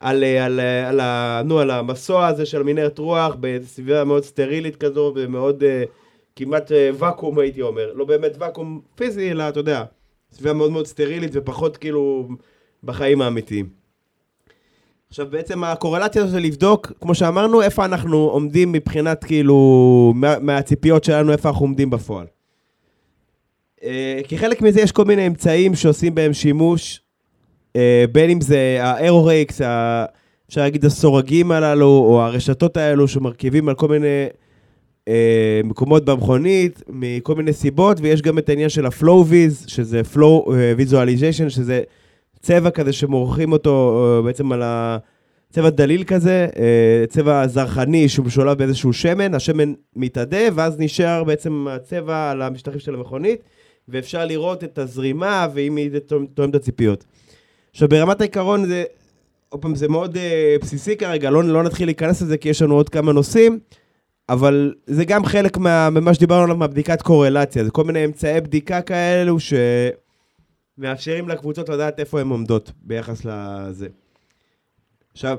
על, 0.00 0.24
על, 0.24 0.60
על, 0.88 1.00
ה... 1.00 1.42
נו, 1.44 1.58
על 1.58 1.70
המסוע 1.70 2.26
הזה 2.26 2.46
של 2.46 2.62
מנהרת 2.62 2.98
רוח, 2.98 3.36
בסביבה 3.40 4.04
מאוד 4.04 4.24
סטרילית 4.24 4.76
כזו, 4.76 5.12
ומאוד 5.16 5.62
אה, 5.64 5.84
כמעט 6.36 6.72
אה, 6.72 6.90
ואקום 6.98 7.38
הייתי 7.38 7.62
אומר. 7.62 7.92
לא 7.94 8.04
באמת 8.04 8.32
ואקום 8.38 8.80
פיזי, 8.94 9.30
אלא 9.30 9.48
אתה 9.48 9.60
יודע, 9.60 9.84
סביבה 10.32 10.52
מאוד 10.52 10.70
מאוד 10.70 10.86
סטרילית 10.86 11.30
ופחות 11.34 11.76
כאילו 11.76 12.28
בחיים 12.84 13.22
האמיתיים. 13.22 13.68
עכשיו 15.08 15.26
בעצם 15.30 15.64
הקורלציה 15.64 16.22
הזו 16.22 16.30
זה 16.30 16.40
לבדוק, 16.40 16.92
כמו 17.00 17.14
שאמרנו, 17.14 17.62
איפה 17.62 17.84
אנחנו 17.84 18.16
עומדים 18.16 18.72
מבחינת 18.72 19.24
כאילו, 19.24 19.56
מה, 20.16 20.38
מהציפיות 20.38 21.04
שלנו, 21.04 21.32
איפה 21.32 21.48
אנחנו 21.48 21.64
עומדים 21.66 21.90
בפועל. 21.90 22.26
אה, 23.84 24.20
כחלק 24.28 24.62
מזה 24.62 24.80
יש 24.80 24.92
כל 24.92 25.04
מיני 25.04 25.26
אמצעים 25.26 25.74
שעושים 25.74 26.14
בהם 26.14 26.32
שימוש, 26.32 27.00
אה, 27.76 28.04
בין 28.12 28.30
אם 28.30 28.40
זה 28.40 28.78
האירו-רייקס, 28.80 29.60
ה- 29.60 30.04
אפשר 30.48 30.60
להגיד 30.60 30.84
הסורגים 30.84 31.52
הללו, 31.52 31.86
או 31.86 32.22
הרשתות 32.22 32.76
האלו 32.76 33.08
שמרכיבים 33.08 33.68
על 33.68 33.74
כל 33.74 33.88
מיני 33.88 34.26
מקומות 35.64 36.04
במכונית, 36.04 36.82
מכל 36.88 37.34
מיני 37.34 37.52
סיבות, 37.52 38.00
ויש 38.00 38.22
גם 38.22 38.38
את 38.38 38.48
העניין 38.48 38.68
של 38.68 38.86
ה-flow 38.86 39.24
viz, 39.30 39.68
שזה 39.68 40.00
flow 40.14 40.52
אה, 40.52 40.74
visualization, 40.78 41.48
שזה 41.48 41.82
צבע 42.40 42.70
כזה 42.70 42.92
שמורחים 42.92 43.52
אותו 43.52 44.04
אה, 44.18 44.22
בעצם 44.22 44.52
על 44.52 44.62
ה... 44.62 44.98
צבע 45.50 45.70
דליל 45.70 46.04
כזה, 46.04 46.46
אה, 46.58 47.04
צבע 47.08 47.46
זרחני 47.46 48.08
שהוא 48.08 48.26
משולב 48.26 48.58
באיזשהו 48.58 48.92
שמן, 48.92 49.34
השמן 49.34 49.72
מתאדה, 49.96 50.42
ואז 50.54 50.78
נשאר 50.78 51.24
בעצם 51.24 51.66
הצבע 51.70 52.30
על 52.30 52.42
המשטחים 52.42 52.80
של 52.80 52.94
המכונית, 52.94 53.42
ואפשר 53.88 54.24
לראות 54.24 54.64
את 54.64 54.78
הזרימה, 54.78 55.46
ואם 55.54 55.76
היא 55.76 55.90
את 56.48 56.54
הציפיות. 56.54 57.04
עכשיו, 57.70 57.88
ברמת 57.88 58.20
העיקרון 58.20 58.66
זה, 58.66 58.84
עוד 59.48 59.62
פעם, 59.62 59.74
זה 59.74 59.88
מאוד 59.88 60.16
אה, 60.16 60.56
בסיסי 60.60 60.96
כרגע, 60.96 61.30
לא, 61.30 61.44
לא 61.44 61.62
נתחיל 61.62 61.88
להיכנס 61.88 62.22
לזה 62.22 62.36
כי 62.36 62.48
יש 62.48 62.62
לנו 62.62 62.74
עוד 62.74 62.88
כמה 62.88 63.12
נושאים, 63.12 63.58
אבל 64.30 64.74
זה 64.86 65.04
גם 65.04 65.24
חלק 65.24 65.58
מה, 65.58 65.90
ממה 65.90 66.14
שדיברנו 66.14 66.42
עליו 66.44 66.56
מהבדיקת 66.56 67.02
קורלציה, 67.02 67.64
זה 67.64 67.70
כל 67.70 67.84
מיני 67.84 68.04
אמצעי 68.04 68.40
בדיקה 68.40 68.82
כאלו 68.82 69.36
שמאפשרים 70.78 71.28
לקבוצות 71.28 71.68
לדעת 71.68 72.00
איפה 72.00 72.20
הן 72.20 72.28
עומדות 72.28 72.72
ביחס 72.82 73.24
לזה. 73.24 73.88
עכשיו, 75.12 75.38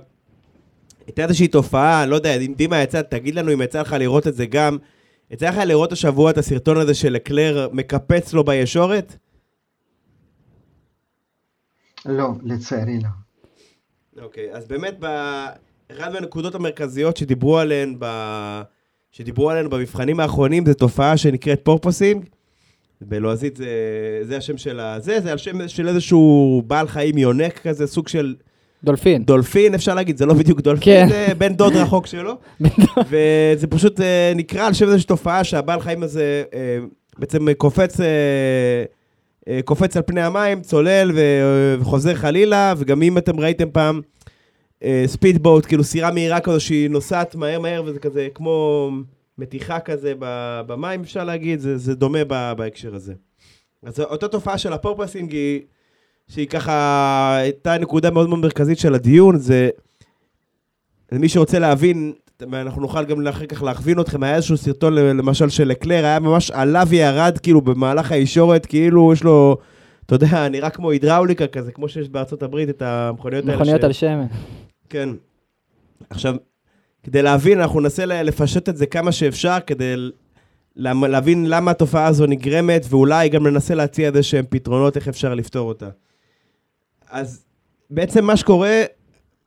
הייתה 1.08 1.23
איזושהי 1.23 1.47
תופעה, 1.47 2.06
לא 2.06 2.15
יודע, 2.15 2.36
אם 2.36 2.54
דימה 2.54 2.82
יצא, 2.82 3.01
תגיד 3.01 3.36
לנו 3.36 3.54
אם 3.54 3.62
יצא 3.62 3.82
לך 3.82 3.95
לראות 3.99 4.27
את 4.27 4.36
זה 4.36 4.45
גם. 4.45 4.77
יצא 5.32 5.49
לך 5.49 5.58
לראות 5.58 5.91
השבוע 5.91 6.32
את 6.32 6.38
הסרטון 6.38 6.77
הזה 6.77 6.93
של 6.93 7.15
אקלר 7.15 7.69
מקפץ 7.71 8.34
לו 8.34 8.43
בישורת? 8.43 9.15
לא, 12.06 12.30
לצערי 12.43 12.99
לא. 12.99 14.23
אוקיי, 14.23 14.54
אז 14.54 14.67
באמת, 14.67 14.95
ב... 14.99 15.06
אחת 15.91 16.12
מהנקודות 16.13 16.56
המרכזיות 16.56 17.17
שדיברו 17.17 17.60
עליהן, 17.60 17.95
ב... 17.99 18.06
שדיברו 19.12 19.50
עליהן 19.50 19.69
במבחנים 19.69 20.19
האחרונים, 20.19 20.65
זה 20.65 20.74
תופעה 20.74 21.17
שנקראת 21.17 21.60
פורפוסינג. 21.63 22.26
בלועזית 23.02 23.58
זה, 23.58 23.67
זה 24.24 24.38
השם 24.38 24.58
של 24.58 24.80
הזה, 24.80 25.19
זה 25.19 25.32
על 25.32 25.38
שם 25.38 25.67
של 25.67 25.88
איזשהו 25.88 26.63
בעל 26.67 26.88
חיים 26.88 27.17
יונק 27.17 27.60
כזה, 27.60 27.88
סוג 27.88 28.08
של 28.08 28.36
דולפין. 28.84 29.24
דולפין, 29.24 29.74
אפשר 29.76 29.95
להגיד, 29.95 30.17
זה 30.17 30.26
לא 30.26 30.34
בדיוק 30.34 30.62
דולפין, 30.62 31.10
כן. 31.10 31.10
זה 31.10 31.28
בן 31.38 31.54
דוד 31.54 31.76
רחוק 31.84 32.06
שלו. 32.08 32.34
וזה 33.10 33.67
פשוט 33.69 34.02
אה, 34.02 34.34
נקרא 34.36 34.67
על 34.67 34.74
שם 34.74 34.86
איזושהי 34.86 35.08
תופעה 35.08 35.43
שהבעל 35.43 35.80
חיים 35.80 36.04
הזה 36.04 36.43
אה, 36.54 36.78
בעצם 37.17 37.54
קופץ, 37.54 38.00
אה, 38.00 39.60
קופץ 39.65 39.97
על 39.97 40.04
פני 40.06 40.21
המים, 40.21 40.62
צולל 40.62 41.12
וחוזר 41.15 42.15
חלילה, 42.15 42.74
וגם 42.78 43.02
אם 43.02 43.17
אתם 43.17 43.39
ראיתם 43.39 43.69
פעם 43.71 44.02
ספיד 45.05 45.43
בוט, 45.43 45.65
כאילו 45.65 45.83
סירה 45.83 46.11
מהירה 46.11 46.39
כזו 46.39 46.59
שהיא 46.59 46.89
נוסעת 46.89 47.35
מהר 47.35 47.59
מהר, 47.59 47.83
וזה 47.85 47.99
כזה 47.99 48.27
כמו 48.33 48.89
מתיחה 49.37 49.79
כזה 49.79 50.13
במים, 50.67 51.01
אפשר 51.01 51.23
להגיד, 51.23 51.59
זה, 51.59 51.77
זה 51.77 51.95
דומה 51.95 52.19
ב- 52.27 52.53
בהקשר 52.57 52.95
הזה. 52.95 53.13
אז 53.83 53.99
אותה 53.99 54.27
תופעה 54.27 54.57
של 54.57 54.73
הפורפסינג 54.73 55.31
היא... 55.31 55.61
שהיא 56.27 56.47
ככה 56.47 57.35
הייתה 57.35 57.77
נקודה 57.77 58.11
מאוד 58.11 58.29
מאוד 58.29 58.39
מרכזית 58.39 58.79
של 58.79 58.95
הדיון, 58.95 59.37
זה 59.37 59.69
למי 61.11 61.29
שרוצה 61.29 61.59
להבין, 61.59 62.13
ואנחנו 62.51 62.81
נוכל 62.81 63.05
גם 63.05 63.27
אחר 63.27 63.45
כך 63.45 63.63
להכווין 63.63 63.99
אתכם, 63.99 64.23
היה 64.23 64.35
איזשהו 64.35 64.57
סרטון 64.57 64.95
למשל 64.95 65.49
של 65.49 65.67
לקלר, 65.67 66.05
היה 66.05 66.19
ממש 66.19 66.51
עלה 66.51 66.83
וירד 66.87 67.37
כאילו 67.37 67.61
במהלך 67.61 68.11
הישורת, 68.11 68.65
כאילו 68.65 69.13
יש 69.13 69.23
לו, 69.23 69.57
אתה 70.05 70.15
יודע, 70.15 70.49
נראה 70.49 70.69
כמו 70.69 70.91
הידראוליקה 70.91 71.47
כזה, 71.47 71.71
כמו 71.71 71.89
שיש 71.89 72.09
בארצות 72.09 72.43
הברית 72.43 72.69
את 72.69 72.81
המכוניות 72.81 73.45
האלה. 73.45 73.55
מכוניות 73.55 73.83
על 73.83 73.93
שמן. 73.93 74.25
כן. 74.91 75.10
עכשיו, 76.10 76.36
כדי 77.04 77.21
להבין, 77.21 77.60
אנחנו 77.60 77.80
ננסה 77.80 78.06
לפשט 78.06 78.69
את 78.69 78.77
זה 78.77 78.86
כמה 78.86 79.12
שאפשר, 79.12 79.58
כדי 79.67 79.95
להבין 80.75 81.45
למה 81.49 81.71
התופעה 81.71 82.08
הזו 82.08 82.25
נגרמת, 82.25 82.86
ואולי 82.89 83.30
גם 83.30 83.47
ננסה 83.47 83.75
להציע 83.75 84.08
איזה 84.08 84.23
שהם 84.23 84.45
פתרונות, 84.49 84.97
איך 84.97 85.08
אפשר 85.08 85.34
לפתור 85.34 85.67
אותה. 85.69 85.89
אז 87.10 87.45
בעצם 87.89 88.25
מה 88.25 88.38
שקורה, 88.38 88.84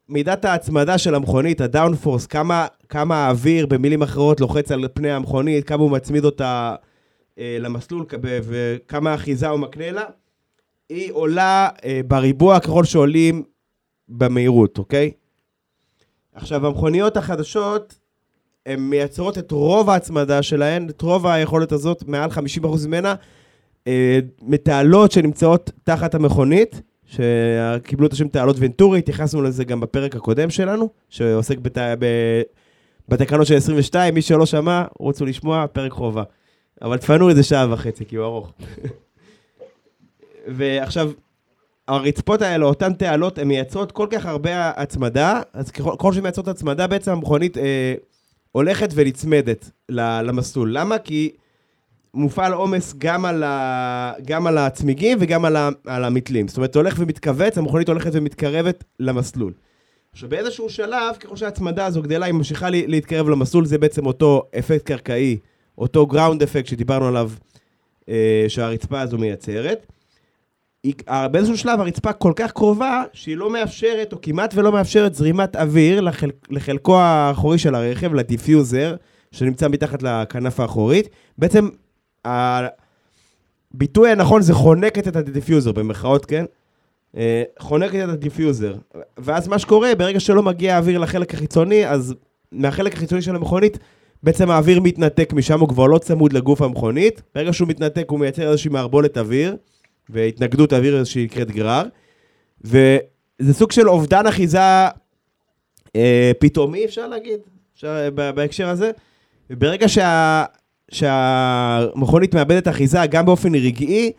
מידת 0.09 0.45
ההצמדה 0.45 0.99
של 0.99 1.15
המכונית, 1.15 1.61
הדאונפורס, 1.61 2.27
כמה, 2.27 2.67
כמה 2.89 3.17
האוויר, 3.27 3.67
במילים 3.67 4.03
אחרות, 4.03 4.41
לוחץ 4.41 4.73
על 4.73 4.89
פני 4.95 5.11
המכונית, 5.11 5.69
כמה 5.69 5.83
הוא 5.83 5.91
מצמיד 5.91 6.25
אותה 6.25 6.75
אה, 7.39 7.57
למסלול, 7.61 8.05
וכמה 8.23 9.15
אחיזה 9.15 9.49
הוא 9.49 9.61
מקנה 9.61 9.91
לה, 9.91 10.05
היא 10.89 11.13
עולה 11.13 11.69
אה, 11.85 12.01
בריבוע 12.07 12.61
ככל 12.61 12.85
שעולים 12.85 13.43
במהירות, 14.09 14.79
אוקיי? 14.79 15.11
עכשיו, 16.35 16.67
המכוניות 16.67 17.17
החדשות, 17.17 17.95
הן 18.67 18.81
מייצרות 18.81 19.39
את 19.39 19.51
רוב 19.51 19.91
ההצמדה 19.91 20.43
שלהן, 20.43 20.89
את 20.89 21.03
רוב 21.03 21.27
היכולת 21.27 21.73
הזאת, 21.73 22.05
מעל 22.07 22.31
50% 22.31 22.87
ממנה, 22.87 23.15
אה, 23.87 24.19
מתעלות 24.43 25.13
שנמצאות 25.13 25.71
תחת 25.85 26.15
המכונית, 26.15 26.81
שקיבלו 27.07 28.07
את 28.07 28.13
השם 28.13 28.29
תעלות 28.29 28.57
ונטורי, 28.59 28.99
התייחסנו 28.99 29.43
לזה 29.43 29.65
גם 29.65 29.81
בפרק 29.81 30.17
הקודם 30.17 30.51
שלנו, 30.51 30.89
שעוסק 31.09 31.59
בת... 31.59 31.79
ב... 31.79 32.07
בתקנות 33.09 33.47
של 33.47 33.57
22, 33.57 34.15
מי 34.15 34.23
שלא 34.23 34.47
שמע, 34.47 34.85
רוצו 34.99 35.27
לשמוע, 35.27 35.67
פרק 35.73 35.93
חובה. 35.93 36.23
אבל 36.83 36.97
תפנו 36.97 37.29
איזה 37.29 37.43
שעה 37.43 37.73
וחצי, 37.73 38.05
כי 38.05 38.17
הוא 38.17 38.25
ארוך. 38.25 38.53
ועכשיו, 40.57 41.11
הרצפות 41.89 42.43
האלה, 42.43 42.65
אותן 42.65 42.93
תעלות, 42.93 43.39
הן 43.39 43.49
מייצרות 43.49 43.93
כל 43.93 44.07
כך 44.11 44.27
הרבה 44.27 44.71
הצמדה, 44.71 45.41
אז 45.53 45.71
ככל 45.71 46.13
שהן 46.13 46.23
מייצרות 46.23 46.49
הצמדה, 46.49 46.87
בעצם 46.87 47.13
המכונית 47.13 47.59
אה, 47.59 47.95
הולכת 48.53 48.89
ונצמדת 48.95 49.71
למסלול. 49.89 50.73
למה? 50.73 50.99
כי 50.99 51.31
מופעל 52.15 52.53
עומס 52.53 52.95
גם, 52.99 53.25
על 53.25 53.43
ה... 53.43 54.13
גם 54.27 54.47
על 54.47 54.59
הצמיגים 54.59 55.19
וגם 55.21 55.45
על, 55.45 55.57
ה... 55.57 55.69
על 55.87 56.05
המתלים. 56.05 56.49
זאת 56.49 56.57
אומרת, 56.57 56.77
הולך 56.77 56.95
ומתכווץ, 56.99 57.59
המכונית 57.59 57.89
הולכת 57.89 58.11
ומתקרבת 58.15 58.85
למסלול. 59.01 59.53
עכשיו, 60.13 60.29
באיזשהו 60.29 60.71
שלב, 60.71 61.17
ככל 61.21 61.37
שההצמדה 61.37 61.87
הזו 61.87 62.03
גדלה, 62.03 62.27
היא 62.27 62.35
ממשיכה 62.35 62.71
להתקרב 62.71 63.29
למסלול, 63.29 63.67
זה 63.67 63.79
בעצם 63.79 64.07
אותו 64.07 64.43
אפקט 64.59 64.87
קרקעי, 64.87 65.39
אותו 65.79 66.07
ground 66.07 66.43
effect 66.43 66.67
שדיברנו 66.67 67.09
עליו, 67.09 67.31
אה, 68.09 68.45
שהרצפה 68.49 69.01
הזו 69.01 69.19
מייצרת. 69.19 69.87
באיזשהו 71.31 71.59
שלב 71.59 71.81
הרצפה 71.81 72.13
כל 72.13 72.33
כך 72.37 72.53
קרובה, 72.53 73.03
שהיא 73.13 73.37
לא 73.37 73.51
מאפשרת, 73.51 74.13
או 74.13 74.21
כמעט 74.21 74.55
ולא 74.55 74.73
מאפשרת 74.73 75.15
זרימת 75.15 75.57
אוויר 75.57 76.01
לחל... 76.01 76.31
לחלקו 76.51 76.99
האחורי 76.99 77.59
של 77.59 77.75
הרכב, 77.75 78.15
ל 78.15 78.23
diffuser, 78.23 78.97
שנמצא 79.33 79.69
מתחת 79.69 80.03
לכנף 80.03 80.61
האחורית. 80.61 81.09
בעצם 81.39 81.69
הביטוי 82.25 84.11
הנכון 84.11 84.43
זה 84.43 84.55
חונקת 84.55 85.09
את 85.09 85.17
ה 85.17 85.22
diffuser, 85.22 85.73
במרכאות, 85.73 86.27
כן? 86.27 86.45
אה, 87.17 87.43
חונקת 87.59 88.05
את 88.05 88.09
ה 88.09 88.15
diffuser. 88.15 88.75
ואז 89.19 89.49
מה 89.49 89.59
שקורה, 89.59 89.95
ברגע 89.95 90.21
שלא 90.21 90.43
מגיע 90.43 90.75
האוויר 90.75 90.99
לחלק 90.99 91.35
החיצוני, 91.35 91.89
אז 91.89 92.15
מהחלק 92.53 92.95
החיצוני 92.95 93.23
של 93.23 93.37
המכונית, 93.37 93.79
בעצם 94.23 94.51
האוויר 94.51 94.81
מתנתק 94.81 95.33
משם, 95.33 95.61
הוא 95.61 95.69
כבר 95.69 95.87
לא 95.87 95.99
צמוד 95.99 96.33
לגוף 96.33 96.63
המכונית. 96.63 97.23
ברגע 97.35 97.53
שהוא 97.53 97.69
מתנתק, 97.69 98.05
הוא 98.09 98.21
מייצר 98.21 98.49
איזושהי 98.49 98.71
מערבולת 98.71 99.19
אוויר, 99.19 99.57
והתנגדות 100.11 100.73
אוויר 100.73 101.05
שנקראת 101.05 101.51
גרר. 101.51 101.83
וזה 102.65 103.53
סוג 103.53 103.73
של 103.73 103.89
אובדן 103.89 104.27
אחיזה 104.27 104.59
אה, 105.97 106.33
פתאומי, 106.39 106.85
אפשר 106.85 107.07
להגיד, 107.07 107.41
אפשר, 107.75 108.09
בהקשר 108.15 108.69
הזה. 108.69 108.91
וברגע 109.51 109.89
שה... 109.89 110.45
שהמכונית 110.91 112.35
מאבדת 112.35 112.69
אחיזה 112.69 112.99
גם 113.11 113.27
באופן 113.27 113.55
רגעי, 113.55 114.13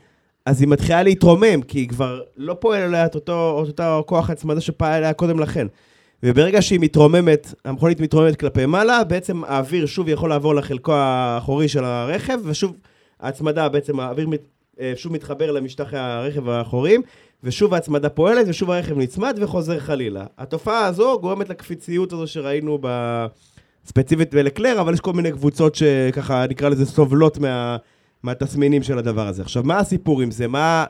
אז 0.45 0.61
היא 0.61 0.69
מתחילה 0.69 1.03
להתרומם, 1.03 1.61
כי 1.61 1.79
היא 1.79 1.89
כבר 1.89 2.21
לא 2.37 2.53
פועל 2.59 2.81
עליה 2.81 3.05
את 3.05 3.15
אותו, 3.15 3.63
אותו 3.67 4.03
כוח 4.07 4.29
הצמדה 4.29 4.61
שפעל 4.61 4.93
עליה 4.93 5.13
קודם 5.13 5.39
לכן. 5.39 5.67
וברגע 6.23 6.61
שהיא 6.61 6.79
מתרוממת, 6.79 7.53
המכונית 7.65 7.99
מתרוממת 7.99 8.35
כלפי 8.35 8.65
מעלה, 8.65 9.03
בעצם 9.03 9.43
האוויר 9.43 9.85
שוב 9.85 10.09
יכול 10.09 10.29
לעבור 10.29 10.55
לחלקו 10.55 10.93
האחורי 10.93 11.67
של 11.67 11.83
הרכב, 11.83 12.39
ושוב 12.43 12.75
ההצמדה, 13.19 13.69
בעצם 13.69 13.99
האוויר 13.99 14.27
שוב 14.95 15.13
מתחבר 15.13 15.51
למשטחי 15.51 15.97
הרכב 15.97 16.49
האחוריים, 16.49 17.01
ושוב 17.43 17.73
ההצמדה 17.73 18.09
פועלת, 18.09 18.45
ושוב 18.47 18.71
הרכב 18.71 18.97
נצמד 18.97 19.37
וחוזר 19.41 19.79
חלילה. 19.79 20.25
התופעה 20.37 20.85
הזו 20.85 21.19
גורמת 21.21 21.49
לקפיציות 21.49 22.13
הזו 22.13 22.27
שראינו 22.27 22.77
ב... 22.81 22.87
ספציפית 23.85 24.33
בלקלר, 24.33 24.81
אבל 24.81 24.93
יש 24.93 24.99
כל 24.99 25.13
מיני 25.13 25.31
קבוצות 25.31 25.75
שככה 25.75 26.45
נקרא 26.49 26.69
לזה 26.69 26.85
סובלות 26.85 27.37
מה, 27.37 27.77
מהתסמינים 28.23 28.83
של 28.83 28.97
הדבר 28.97 29.27
הזה. 29.27 29.41
עכשיו, 29.41 29.63
מה 29.63 29.79
הסיפור 29.79 30.21
עם 30.21 30.31
זה? 30.31 30.47
מה... 30.47 30.85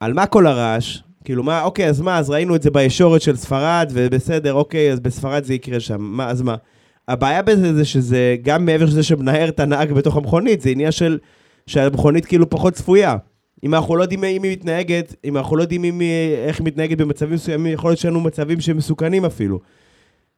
על 0.00 0.12
מה 0.12 0.26
כל 0.26 0.46
הרעש? 0.46 0.98
כאילו, 1.24 1.42
מה, 1.42 1.62
אוקיי, 1.62 1.88
אז 1.88 2.00
מה, 2.00 2.18
אז 2.18 2.30
ראינו 2.30 2.56
את 2.56 2.62
זה 2.62 2.70
בישורת 2.70 3.22
של 3.22 3.36
ספרד, 3.36 3.90
ובסדר, 3.92 4.54
אוקיי, 4.54 4.92
אז 4.92 5.00
בספרד 5.00 5.44
זה 5.44 5.54
יקרה 5.54 5.80
שם, 5.80 6.00
מה, 6.00 6.30
אז 6.30 6.42
מה? 6.42 6.56
הבעיה 7.08 7.42
בזה 7.42 7.74
זה 7.74 7.84
שזה, 7.84 8.36
גם 8.42 8.64
מעבר 8.64 8.84
לזה 8.84 9.02
שמנער 9.02 9.48
את 9.48 9.60
הנהג 9.60 9.92
בתוך 9.92 10.16
המכונית, 10.16 10.60
זה 10.60 10.70
עניין 10.70 10.92
של, 10.92 11.18
שהמכונית 11.68 12.26
כאילו 12.26 12.50
פחות 12.50 12.74
צפויה. 12.74 13.16
אם 13.64 13.74
אנחנו 13.74 13.96
לא 13.96 14.02
יודעים 14.02 14.24
אם 14.24 14.42
היא 14.42 14.52
מתנהגת, 14.52 15.14
אם 15.24 15.36
אנחנו 15.36 15.56
לא 15.56 15.62
יודעים 15.62 15.84
אם 15.84 16.00
היא, 16.00 16.34
איך 16.36 16.58
היא 16.58 16.66
מתנהגת 16.66 16.98
במצבים 16.98 17.34
מסוימים, 17.34 17.72
יכול 17.72 17.90
להיות 17.90 17.98
שאין 17.98 18.14
מצבים 18.16 18.60
שמסוכנים 18.60 19.24
אפילו. 19.24 19.58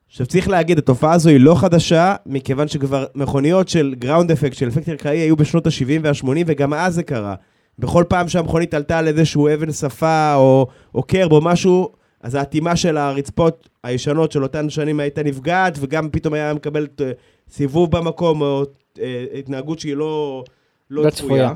עכשיו 0.09 0.27
צריך 0.27 0.49
להגיד, 0.49 0.79
התופעה 0.79 1.13
הזו 1.13 1.31
היא 1.31 1.41
לא 1.41 1.55
חדשה, 1.55 2.15
מכיוון 2.27 2.69
שכבר 2.69 3.05
מכוניות 3.15 3.69
של 3.69 3.95
גראונד 3.99 4.31
אפקט, 4.31 4.57
של 4.57 4.69
אפקט 4.69 4.85
קרקעי, 4.85 5.19
היו 5.19 5.37
בשנות 5.37 5.67
ה-70 5.67 6.01
וה-80, 6.03 6.45
וגם 6.47 6.75
אז 6.75 6.95
זה 6.95 7.03
קרה. 7.03 7.35
בכל 7.79 8.05
פעם 8.09 8.29
שהמכונית 8.29 8.75
עלתה 8.75 8.99
על 8.99 9.09
איזשהו 9.09 9.49
אבן 9.55 9.73
שפה 9.73 10.35
או, 10.35 10.67
או 10.95 11.03
קרב 11.03 11.33
או 11.33 11.41
משהו, 11.41 11.89
אז 12.21 12.35
האטימה 12.35 12.77
של 12.77 12.97
הרצפות 12.97 13.69
הישנות 13.85 14.33
של 14.33 14.43
אותן 14.43 14.71
שנים 14.71 15.01
הייתה 15.01 15.23
נפגעת, 15.23 15.79
וגם 15.81 16.09
פתאום 16.11 16.35
היה 16.35 16.55
מקבל 16.55 16.87
אה, 17.01 17.11
סיבוב 17.51 17.91
במקום, 17.91 18.43
או 18.43 18.65
אה, 19.01 19.25
התנהגות 19.39 19.79
שהיא 19.79 19.97
לא, 19.97 20.45
לא, 20.91 21.05
לא 21.05 21.11
צפויה. 21.11 21.55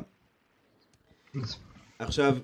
עכשיו, 1.98 2.36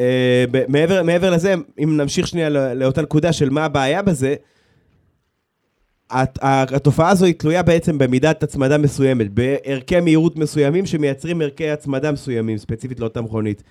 אה, 0.00 0.44
מעבר, 0.68 1.02
מעבר 1.02 1.30
לזה, 1.30 1.54
אם 1.84 1.96
נמשיך 1.96 2.26
שנייה 2.26 2.48
לאותה 2.74 3.02
נקודה 3.02 3.32
של 3.32 3.50
מה 3.50 3.64
הבעיה 3.64 4.02
בזה, 4.02 4.34
התופעה 6.10 7.08
הזו 7.08 7.26
היא 7.26 7.34
תלויה 7.34 7.62
בעצם 7.62 7.98
במידת 7.98 8.42
הצמדה 8.42 8.78
מסוימת, 8.78 9.30
בערכי 9.30 10.00
מהירות 10.00 10.36
מסוימים 10.36 10.86
שמייצרים 10.86 11.40
ערכי 11.40 11.70
הצמדה 11.70 12.12
מסוימים, 12.12 12.58
ספציפית 12.58 13.00
לאותה 13.00 13.20
מכונית. 13.20 13.62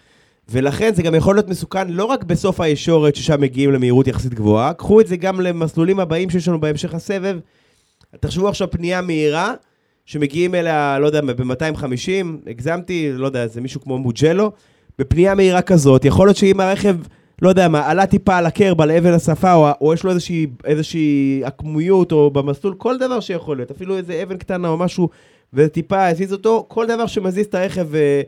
ולכן 0.50 0.94
זה 0.94 1.04
גם 1.04 1.16
יכול 1.16 1.36
להיות 1.36 1.48
מסוכן 1.48 1.90
לא 1.90 2.06
רק 2.06 2.24
בסוף 2.24 2.60
הישורת 2.62 3.16
ששם 3.16 3.42
מגיעים 3.42 3.72
למהירות 3.72 4.08
יחסית 4.08 4.34
גבוהה, 4.34 4.74
קחו 4.74 5.02
את 5.02 5.08
זה 5.08 5.18
גם 5.18 5.42
למסלולים 5.42 6.00
הבאים 6.00 6.30
שיש 6.30 6.48
לנו 6.48 6.60
בהמשך 6.60 6.94
הסבב. 6.94 7.40
תחשבו 8.20 8.48
עכשיו 8.48 8.72
פנייה 8.72 9.02
מהירה, 9.02 9.54
שמגיעים 10.10 10.56
אליה, 10.56 11.00
לא 11.00 11.06
יודע, 11.06 11.22
ב-250, 11.22 12.26
הגזמתי, 12.48 13.12
לא 13.14 13.26
יודע, 13.26 13.48
זה 13.48 13.62
מישהו 13.62 13.82
כמו 13.82 13.98
מוג'לו, 13.98 14.52
בפנייה 15.00 15.36
מהירה 15.36 15.62
כזאת, 15.62 16.06
יכול 16.06 16.28
להיות 16.28 16.38
שאם 16.38 16.60
הרכב 16.60 16.96
לא 17.42 17.50
יודע 17.50 17.68
מה, 17.68 17.90
עלה 17.90 18.06
טיפה 18.06 18.38
על 18.38 18.46
ה 18.46 18.52
curb, 18.52 18.82
על 18.82 18.92
אבן 18.92 19.14
השפה, 19.14 19.54
או, 19.54 19.68
או 19.82 19.94
יש 19.94 20.04
לו 20.04 20.10
איזושהי, 20.10 20.48
איזושהי 20.66 21.42
עקמומיות, 21.44 22.12
או 22.12 22.32
במסלול, 22.32 22.74
כל 22.78 22.98
דבר 22.98 23.20
שיכול 23.20 23.58
להיות, 23.58 23.72
אפילו 23.72 23.98
איזה 23.98 24.24
אבן 24.24 24.38
קטנה 24.38 24.68
או 24.68 24.78
משהו, 24.78 25.10
וטיפה 25.54 26.08
הזיז 26.08 26.34
אותו, 26.34 26.66
כל 26.68 26.88
דבר 26.88 27.08
שמזיז 27.08 27.46
את 27.46 27.56
הרכב 27.56 27.88
ו, 27.90 28.22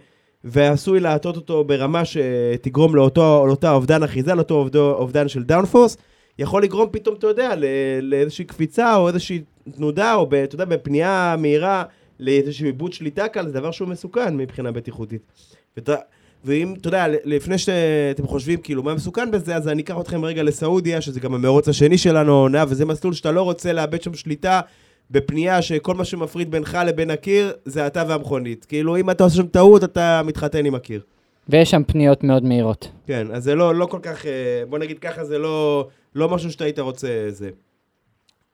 ועשוי 0.44 1.00
להטות 1.00 1.36
אותו 1.36 1.64
ברמה 1.64 2.02
שתגרום 2.06 2.96
לאותו, 2.96 3.44
לאותה 3.48 3.72
אובדן 3.72 4.04
אחיזה, 4.04 4.36
לאותו 4.36 4.68
אובדן, 4.76 5.28
של 5.28 5.44
downforce, 5.44 5.98
יכול 6.40 6.64
לגרום 6.64 6.88
פתאום, 6.92 7.16
אתה 7.16 7.28
יודע, 7.28 7.54
לאיזושהי 8.02 8.46
קפיצה, 8.46 8.96
או 8.96 9.08
איזושהי 9.08 9.42
תנודה, 9.76 10.14
או, 10.14 10.30
אתה 10.44 10.56
יודע, 10.56 10.66
בפנייה 10.66 11.36
מהירה 11.40 11.84
לאיזשהו 12.20 12.66
עיבוד 12.66 12.94
שליטה 12.94 13.28
כאן, 13.28 13.48
זה 13.48 13.54
דבר 13.54 13.72
שהוא 13.72 13.88
מסוכן 13.88 14.38
מבחינה 14.38 14.72
בטיחותית. 14.72 15.22
ואתה, 15.78 15.96
ואם, 16.46 16.74
אתה 16.82 16.88
יודע, 16.88 17.06
לפני 17.24 17.58
שאתם 17.58 18.28
חושבים 18.28 18.62
כאילו 18.62 18.84
מה 18.84 18.94
מסוכן 18.94 19.32
בזה, 19.32 19.56
אז 19.56 19.68
אני 19.68 19.82
אקח 19.82 19.96
אתכם 20.00 20.26
רגע 20.26 20.44
לסעודיה, 20.44 21.02
שזה 21.02 21.20
גם 21.20 21.34
המרוץ 21.34 21.68
השני 21.68 21.98
שלנו 21.98 22.32
העונה, 22.32 22.64
וזה 22.68 22.86
מסלול 22.86 23.14
שאתה 23.14 23.32
לא 23.32 23.42
רוצה 23.42 23.74
לאבד 23.74 24.02
שם 24.02 24.14
שליטה 24.14 24.62
בפנייה 25.12 25.62
שכל 25.62 25.94
מה 25.94 26.06
שמפריד 26.06 26.52
בינך 26.52 26.78
לבין 26.88 27.10
הקיר, 27.10 27.54
זה 27.66 27.88
אתה 27.88 28.04
והמכונית. 28.08 28.66
כאילו, 28.66 28.98
אם 28.98 29.10
אתה 29.10 29.24
עושה 29.24 29.36
שם 29.36 29.48
טעות, 29.48 29.84
אתה 29.84 30.22
מתחתן 30.26 30.66
עם 30.66 30.76
הקיר. 30.76 31.02
ויש 31.50 31.72
שם 31.72 31.82
פניות 31.88 32.24
מאוד 32.24 32.44
מהירות. 32.44 32.92
כן, 33.08 33.28
אז 33.32 33.44
זה 33.44 33.56
לא, 33.56 33.76
לא 33.76 33.86
כל 33.86 34.00
כך, 34.02 34.26
אה, 34.26 34.64
בוא 34.70 34.78
נגיד 34.78 35.00
ככה, 35.00 35.24
זה 35.24 35.38
לא, 35.38 35.88
לא 36.16 36.30
משהו 36.30 36.52
שאתה 36.52 36.64
היית 36.64 36.80
רוצה 36.80 37.08
זה. 37.30 37.50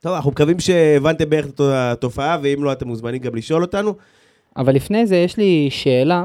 טוב, 0.01 0.13
אנחנו 0.13 0.31
מקווים 0.31 0.59
שהבנתם 0.59 1.29
בערך 1.29 1.45
את 1.45 1.59
התופעה, 1.63 2.37
ואם 2.41 2.63
לא, 2.63 2.71
אתם 2.71 2.87
מוזמנים 2.87 3.21
גם 3.21 3.35
לשאול 3.35 3.61
אותנו. 3.61 3.93
אבל 4.57 4.75
לפני 4.75 5.07
זה 5.07 5.15
יש 5.15 5.37
לי 5.37 5.67
שאלה, 5.71 6.23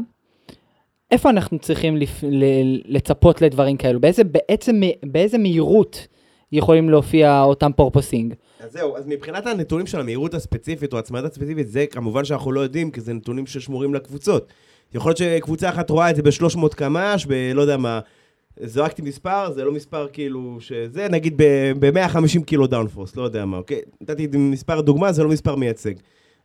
איפה 1.10 1.30
אנחנו 1.30 1.58
צריכים 1.58 1.96
לפ... 1.96 2.10
ל- 2.22 2.96
לצפות 2.96 3.42
לדברים 3.42 3.76
כאלו? 3.76 4.00
באיזה, 4.00 4.24
בעצם, 4.24 4.80
באיזה 5.02 5.38
מהירות 5.38 6.06
יכולים 6.52 6.90
להופיע 6.90 7.42
אותם 7.42 7.70
פורפוסינג? 7.76 8.34
אז 8.60 8.72
זהו, 8.72 8.96
אז 8.96 9.06
מבחינת 9.06 9.46
הנתונים 9.46 9.86
של 9.86 10.00
המהירות 10.00 10.34
הספציפית 10.34 10.92
או 10.92 10.98
הצמדה 10.98 11.26
הספציפית, 11.26 11.68
זה 11.68 11.86
כמובן 11.90 12.24
שאנחנו 12.24 12.52
לא 12.52 12.60
יודעים, 12.60 12.90
כי 12.90 13.00
זה 13.00 13.12
נתונים 13.12 13.46
ששמורים 13.46 13.94
לקבוצות. 13.94 14.52
יכול 14.94 15.08
להיות 15.08 15.18
שקבוצה 15.18 15.68
אחת 15.68 15.90
רואה 15.90 16.10
את 16.10 16.16
זה 16.16 16.22
ב-300 16.22 16.74
קמ"ש, 16.76 17.26
ב... 17.26 17.32
לא 17.54 17.60
יודע 17.60 17.76
מה, 17.76 18.00
זרקתי 18.60 19.02
מספר, 19.02 19.52
זה 19.52 19.64
לא 19.64 19.72
מספר 19.72 20.06
כאילו 20.12 20.56
שזה, 20.60 21.08
נגיד 21.08 21.42
ב-150 21.78 22.44
קילו 22.44 22.66
downforce, 22.66 23.16
לא 23.16 23.22
יודע 23.22 23.44
מה, 23.44 23.56
אוקיי? 23.56 23.80
נתתי 24.00 24.28
מספר 24.34 24.80
דוגמה, 24.80 25.12
זה 25.12 25.22
לא 25.22 25.28
מספר 25.28 25.56
מייצג. 25.56 25.94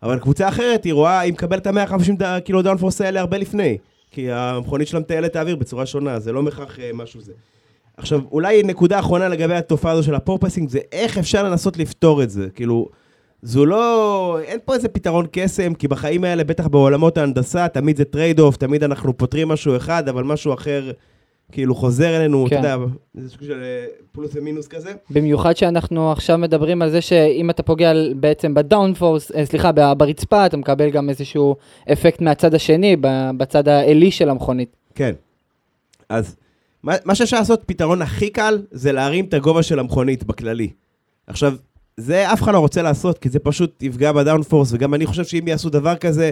אבל 0.03 0.19
קבוצה 0.19 0.47
אחרת, 0.47 0.83
היא 0.83 0.93
רואה, 0.93 1.19
היא 1.19 1.33
מקבלת 1.33 1.67
את 1.67 1.67
ה-150 1.67 2.39
קילו 2.45 2.61
downforce 2.61 3.01
האלה 3.01 3.19
הרבה 3.19 3.37
לפני. 3.37 3.77
כי 4.11 4.31
המכונית 4.31 4.87
שלה 4.87 4.99
מטיילת 4.99 5.35
האוויר 5.35 5.55
בצורה 5.55 5.85
שונה, 5.85 6.19
זה 6.19 6.31
לא 6.31 6.41
בהכרח 6.41 6.79
אה, 6.79 6.91
משהו 6.93 7.21
זה. 7.21 7.33
עכשיו, 7.97 8.21
אולי 8.31 8.63
נקודה 8.63 8.99
אחרונה 8.99 9.27
לגבי 9.29 9.55
התופעה 9.55 9.91
הזו 9.91 10.03
של 10.03 10.15
ה 10.15 10.20
porpoising, 10.20 10.69
זה 10.69 10.79
איך 10.91 11.17
אפשר 11.17 11.43
לנסות 11.43 11.77
לפתור 11.77 12.23
את 12.23 12.29
זה. 12.29 12.49
כאילו, 12.55 12.89
זו 13.41 13.65
לא... 13.65 14.39
אין 14.43 14.59
פה 14.65 14.73
איזה 14.73 14.87
פתרון 14.87 15.25
קסם, 15.31 15.73
כי 15.73 15.87
בחיים 15.87 16.23
האלה, 16.23 16.43
בטח 16.43 16.67
בעולמות 16.67 17.17
ההנדסה, 17.17 17.67
תמיד 17.67 17.97
זה 17.97 18.05
trade 18.05 18.39
off, 18.39 18.57
תמיד 18.57 18.83
אנחנו 18.83 19.17
פותרים 19.17 19.47
משהו 19.47 19.77
אחד, 19.77 20.09
אבל 20.09 20.23
משהו 20.23 20.53
אחר 20.53 20.91
כאילו 21.51 21.75
חוזר 21.75 22.17
אלינו, 22.17 22.45
כן. 22.49 22.59
אתה 22.59 22.67
יודע, 22.67 22.85
זה 23.13 23.29
סוג 23.29 23.41
של 23.41 23.63
אה, 23.63 23.85
פלוס 24.11 24.31
ומינוס 24.33 24.67
כזה. 24.67 24.93
במיוחד 25.09 25.57
שאנחנו 25.57 26.11
עכשיו 26.11 26.37
מדברים 26.37 26.81
על 26.81 26.89
זה 26.89 27.01
שאם 27.01 27.49
אתה 27.49 27.63
פוגע 27.63 27.93
בעצם 28.15 28.53
ב 28.53 28.60
downforce, 28.60 29.31
אה, 29.31 29.45
סליחה, 29.45 29.71
ברצפה, 29.97 30.45
אתה 30.45 30.57
מקבל 30.57 30.89
גם 30.89 31.09
איזשהו 31.09 31.55
אפקט 31.91 32.21
מהצד 32.21 32.53
השני, 32.53 32.95
בצד 33.37 33.67
העילי 33.67 34.11
של 34.11 34.29
המכונית. 34.29 34.75
כן. 34.95 35.13
אז 36.09 36.35
מה, 36.83 36.95
מה 37.05 37.15
שאפשר 37.15 37.37
לעשות, 37.37 37.63
פתרון 37.65 38.01
הכי 38.01 38.29
קל, 38.29 38.61
זה 38.71 38.91
להרים 38.91 39.25
את 39.25 39.33
הגובה 39.33 39.63
של 39.63 39.79
המכונית 39.79 40.23
בכללי. 40.23 40.69
עכשיו, 41.27 41.53
זה 41.97 42.33
אף 42.33 42.41
אחד 42.41 42.53
לא 42.53 42.59
רוצה 42.59 42.81
לעשות, 42.81 43.17
כי 43.17 43.29
זה 43.29 43.39
פשוט 43.39 43.83
יפגע 43.83 44.11
ב 44.11 44.17
downforce, 44.17 44.73
וגם 44.73 44.93
אני 44.93 45.05
חושב 45.05 45.23
שאם 45.23 45.47
יעשו 45.47 45.69
דבר 45.69 45.95
כזה, 45.95 46.31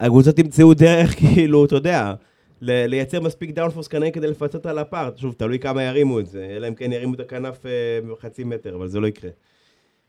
הקבוצות 0.00 0.38
ימצאו 0.38 0.74
דרך, 0.74 1.14
כאילו, 1.20 1.64
אתה 1.64 1.76
יודע, 1.76 2.14
לייצר 2.60 3.20
מספיק 3.20 3.50
דאונפורס 3.50 3.88
כנראה 3.88 4.10
כדי 4.10 4.26
לפצות 4.26 4.66
על 4.66 4.78
הפארט. 4.78 5.18
שוב, 5.18 5.34
תלוי 5.38 5.58
כמה 5.58 5.82
ירימו 5.82 6.20
את 6.20 6.26
זה, 6.26 6.52
אלא 6.56 6.68
אם 6.68 6.74
כן 6.74 6.92
ירימו 6.92 7.14
את 7.14 7.20
הכנף 7.20 7.66
אה, 7.66 7.70
בחצי 8.12 8.44
מטר, 8.44 8.74
אבל 8.74 8.88
זה 8.88 9.00
לא 9.00 9.06
יקרה. 9.06 9.30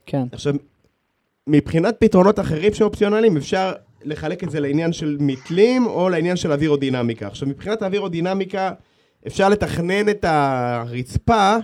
כן. 0.05 0.23
עכשיו, 0.31 0.53
מבחינת 1.47 1.95
פתרונות 1.99 2.39
אחרים 2.39 2.73
שאופציונליים, 2.73 3.37
אפשר 3.37 3.71
לחלק 4.03 4.43
את 4.43 4.49
זה 4.49 4.59
לעניין 4.59 4.93
של 4.93 5.17
מתלים 5.19 5.85
או 5.85 6.09
לעניין 6.09 6.35
של 6.35 6.51
אווירודינמיקה. 6.51 7.27
עכשיו, 7.27 7.47
מבחינת 7.47 7.81
האווירודינמיקה, 7.81 8.71
אפשר 9.27 9.49
לתכנן 9.49 10.09
את 10.09 10.25
הרצפה 10.27 11.55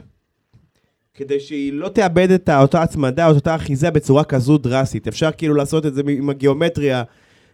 כדי 1.14 1.40
שהיא 1.40 1.74
לא 1.74 1.90
תאבד 1.90 2.32
את 2.32 2.50
אותה 2.50 2.82
הצמדה 2.82 3.26
או 3.26 3.32
את 3.32 3.36
אותה 3.36 3.56
אחיזה 3.56 3.92
בצורה 3.92 4.24
כזו 4.24 4.58
דרסטית. 4.58 5.08
אפשר 5.08 5.30
כאילו 5.32 5.54
לעשות 5.54 5.86
את 5.86 5.96
זה 5.96 6.02
עם 6.08 6.30
הגיאומטריה, 6.30 7.04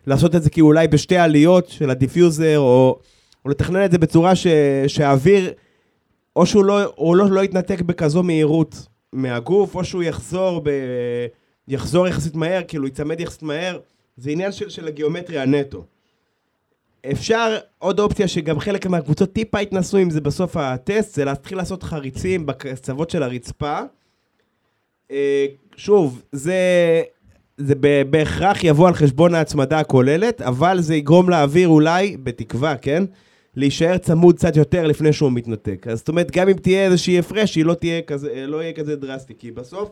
לעשות 0.07 0.35
את 0.35 0.43
זה 0.43 0.49
כאילו 0.49 0.67
אולי 0.67 0.87
בשתי 0.87 1.17
עליות 1.17 1.69
של 1.69 1.89
ה 1.89 1.96
diffuser, 1.96 2.59
או, 2.59 2.99
או 3.45 3.49
לתכנן 3.49 3.85
את 3.85 3.91
זה 3.91 3.97
בצורה 3.97 4.35
ש, 4.35 4.47
שהאוויר, 4.87 5.53
או 6.35 6.45
שהוא 6.45 6.65
לא, 6.65 6.85
או 6.85 7.15
לא, 7.15 7.25
לא 7.29 7.43
יתנתק 7.43 7.81
בכזו 7.81 8.23
מהירות 8.23 8.87
מהגוף, 9.13 9.75
או 9.75 9.83
שהוא 9.83 10.03
יחזור, 10.03 10.61
ב, 10.63 10.69
יחזור 11.67 12.07
יחסית 12.07 12.35
מהר, 12.35 12.61
כאילו 12.67 12.85
ייצמד 12.85 13.19
יחסית 13.19 13.43
מהר. 13.43 13.79
זה 14.17 14.29
עניין 14.29 14.51
של, 14.51 14.69
של 14.69 14.87
הגיאומטריה 14.87 15.43
הנטו. 15.43 15.83
אפשר, 17.11 17.57
עוד 17.79 17.99
אופציה 17.99 18.27
שגם 18.27 18.59
חלק 18.59 18.85
מהקבוצות 18.85 19.33
טיפה 19.33 19.59
התנסו 19.59 19.97
עם 19.97 20.09
זה 20.09 20.21
בסוף 20.21 20.57
הטסט, 20.57 21.15
זה 21.15 21.25
להתחיל 21.25 21.57
לעשות 21.57 21.83
חריצים 21.83 22.45
בקצוות 22.45 23.09
של 23.09 23.23
הרצפה. 23.23 23.79
אה, 25.11 25.45
שוב, 25.75 26.21
זה, 26.31 26.55
זה 27.57 27.75
בהכרח 28.09 28.63
יבוא 28.63 28.87
על 28.87 28.93
חשבון 28.93 29.35
ההצמדה 29.35 29.79
הכוללת, 29.79 30.41
אבל 30.41 30.81
זה 30.81 30.95
יגרום 30.95 31.29
לאוויר 31.29 31.67
אולי, 31.67 32.17
בתקווה, 32.23 32.77
כן? 32.77 33.03
להישאר 33.55 33.97
צמוד 33.97 34.35
קצת 34.35 34.55
יותר 34.55 34.87
לפני 34.87 35.13
שהוא 35.13 35.31
מתנתק. 35.31 35.87
אז 35.87 35.97
זאת 35.97 36.09
אומרת, 36.09 36.31
גם 36.31 36.49
אם 36.49 36.53
תהיה 36.53 36.85
איזושהי 36.85 37.19
הפרש, 37.19 37.55
היא 37.55 37.65
לא 37.65 37.73
תהיה 37.73 38.01
כזה, 38.01 38.45
לא 38.47 38.63
יהיה 38.63 38.73
כזה 38.73 38.95
דרסטי, 38.95 39.33
כי 39.37 39.51
בסוף, 39.51 39.89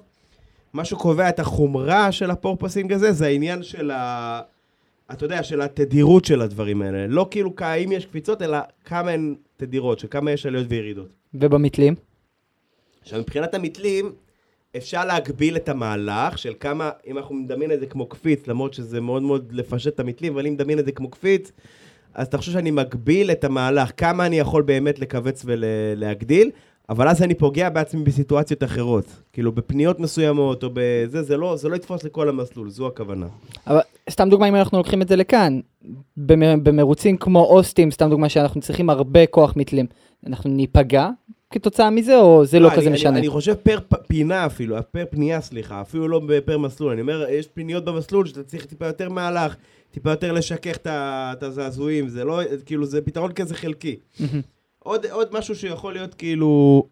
מה 0.73 0.85
שקובע 0.85 1.29
את 1.29 1.39
החומרה 1.39 2.11
של 2.11 2.31
הפורפסינג 2.31 2.93
הזה, 2.93 3.11
זה 3.11 3.25
העניין 3.25 3.63
של 3.63 3.91
ה... 3.91 4.41
אתה 5.11 5.25
יודע, 5.25 5.43
של 5.43 5.61
התדירות 5.61 6.25
של 6.25 6.41
הדברים 6.41 6.81
האלה. 6.81 7.07
לא 7.07 7.27
כאילו 7.31 7.53
האם 7.57 7.91
יש 7.91 8.05
קפיצות, 8.05 8.41
אלא 8.41 8.57
כמה 8.85 9.11
הן 9.11 9.35
תדירות, 9.57 9.99
של 9.99 10.07
כמה 10.11 10.31
יש 10.31 10.45
עליות 10.45 10.65
וירידות. 10.69 11.07
ובמתלים? 11.33 11.95
עכשיו, 13.01 13.19
מבחינת 13.19 13.53
המתלים, 13.53 14.11
אפשר 14.77 15.05
להגביל 15.05 15.55
את 15.55 15.69
המהלך 15.69 16.37
של 16.37 16.53
כמה, 16.59 16.89
אם 17.07 17.17
אנחנו 17.17 17.35
מדמיין 17.35 17.71
את 17.71 17.79
זה 17.79 17.85
כמו 17.85 18.05
קפיץ, 18.05 18.47
למרות 18.47 18.73
שזה 18.73 19.01
מאוד 19.01 19.21
מאוד 19.21 19.51
לפשט 19.51 19.93
את 19.93 19.99
המתלים, 19.99 20.33
אבל 20.33 20.47
אם 20.47 20.53
מדמיין 20.53 20.79
את 20.79 20.85
זה 20.85 20.91
כמו 20.91 21.09
קפיץ, 21.09 21.51
אז 22.15 22.27
אתה 22.27 22.37
חושב 22.37 22.51
שאני 22.51 22.71
מגביל 22.71 23.31
את 23.31 23.43
המהלך, 23.43 23.91
כמה 23.97 24.25
אני 24.25 24.39
יכול 24.39 24.61
באמת 24.61 24.99
לכווץ 24.99 25.41
ולהגדיל, 25.45 26.49
אבל 26.89 27.07
אז 27.07 27.21
אני 27.23 27.33
פוגע 27.35 27.69
בעצמי 27.69 28.03
בסיטואציות 28.03 28.63
אחרות. 28.63 29.05
כאילו, 29.33 29.51
בפניות 29.51 29.99
מסוימות, 29.99 30.63
או 30.63 30.69
בזה, 30.73 31.23
זה 31.23 31.37
לא, 31.37 31.55
זה 31.55 31.69
לא 31.69 31.75
יתפוס 31.75 32.03
לכל 32.03 32.29
המסלול, 32.29 32.69
זו 32.69 32.87
הכוונה. 32.87 33.25
אבל 33.67 33.79
סתם 34.09 34.29
דוגמה, 34.29 34.47
אם 34.49 34.55
אנחנו 34.55 34.77
לוקחים 34.77 35.01
את 35.01 35.07
זה 35.07 35.15
לכאן, 35.15 35.59
במ- 36.17 36.63
במרוצים 36.63 37.17
כמו 37.17 37.39
אוסטים, 37.45 37.91
סתם 37.91 38.09
דוגמה 38.09 38.29
שאנחנו 38.29 38.61
צריכים 38.61 38.89
הרבה 38.89 39.25
כוח 39.25 39.53
מתלים, 39.55 39.85
אנחנו 40.27 40.49
ניפגע 40.49 41.09
כתוצאה 41.51 41.89
מזה, 41.89 42.17
או 42.17 42.45
זה 42.45 42.59
לא 42.59 42.67
אני- 42.67 42.75
כזה 42.77 42.87
אני- 42.87 42.95
משנה? 42.95 43.17
אני 43.19 43.29
חושב 43.29 43.53
פר 43.53 43.79
פ- 43.89 44.07
פינה 44.07 44.45
אפילו, 44.45 44.75
פר 44.91 45.03
פנייה 45.09 45.41
סליחה, 45.41 45.81
אפילו 45.81 46.07
לא 46.07 46.21
פר 46.45 46.57
מסלול. 46.57 46.91
אני 46.91 47.01
אומר, 47.01 47.25
יש 47.29 47.47
פניות 47.47 47.85
במסלול 47.85 48.25
שאתה 48.27 48.43
צריך 48.43 48.65
טיפה 48.65 48.85
יותר 48.87 49.09
מהלך, 49.09 49.55
טיפה 49.91 50.09
יותר 50.11 50.31
לשכך 50.31 50.77
את 50.87 51.43
הזעזועים, 51.43 52.09
זה 52.09 52.23
לא, 52.23 52.39
כאילו, 52.65 52.85
זה 52.85 53.01
פתרון 53.01 53.31
כזה 53.31 53.55
חלקי. 53.55 53.95
עוד, 54.79 55.05
עוד 55.05 55.27
משהו 55.31 55.55
שיכול 55.55 55.93
להיות 55.93 56.13
כאילו, 56.13 56.83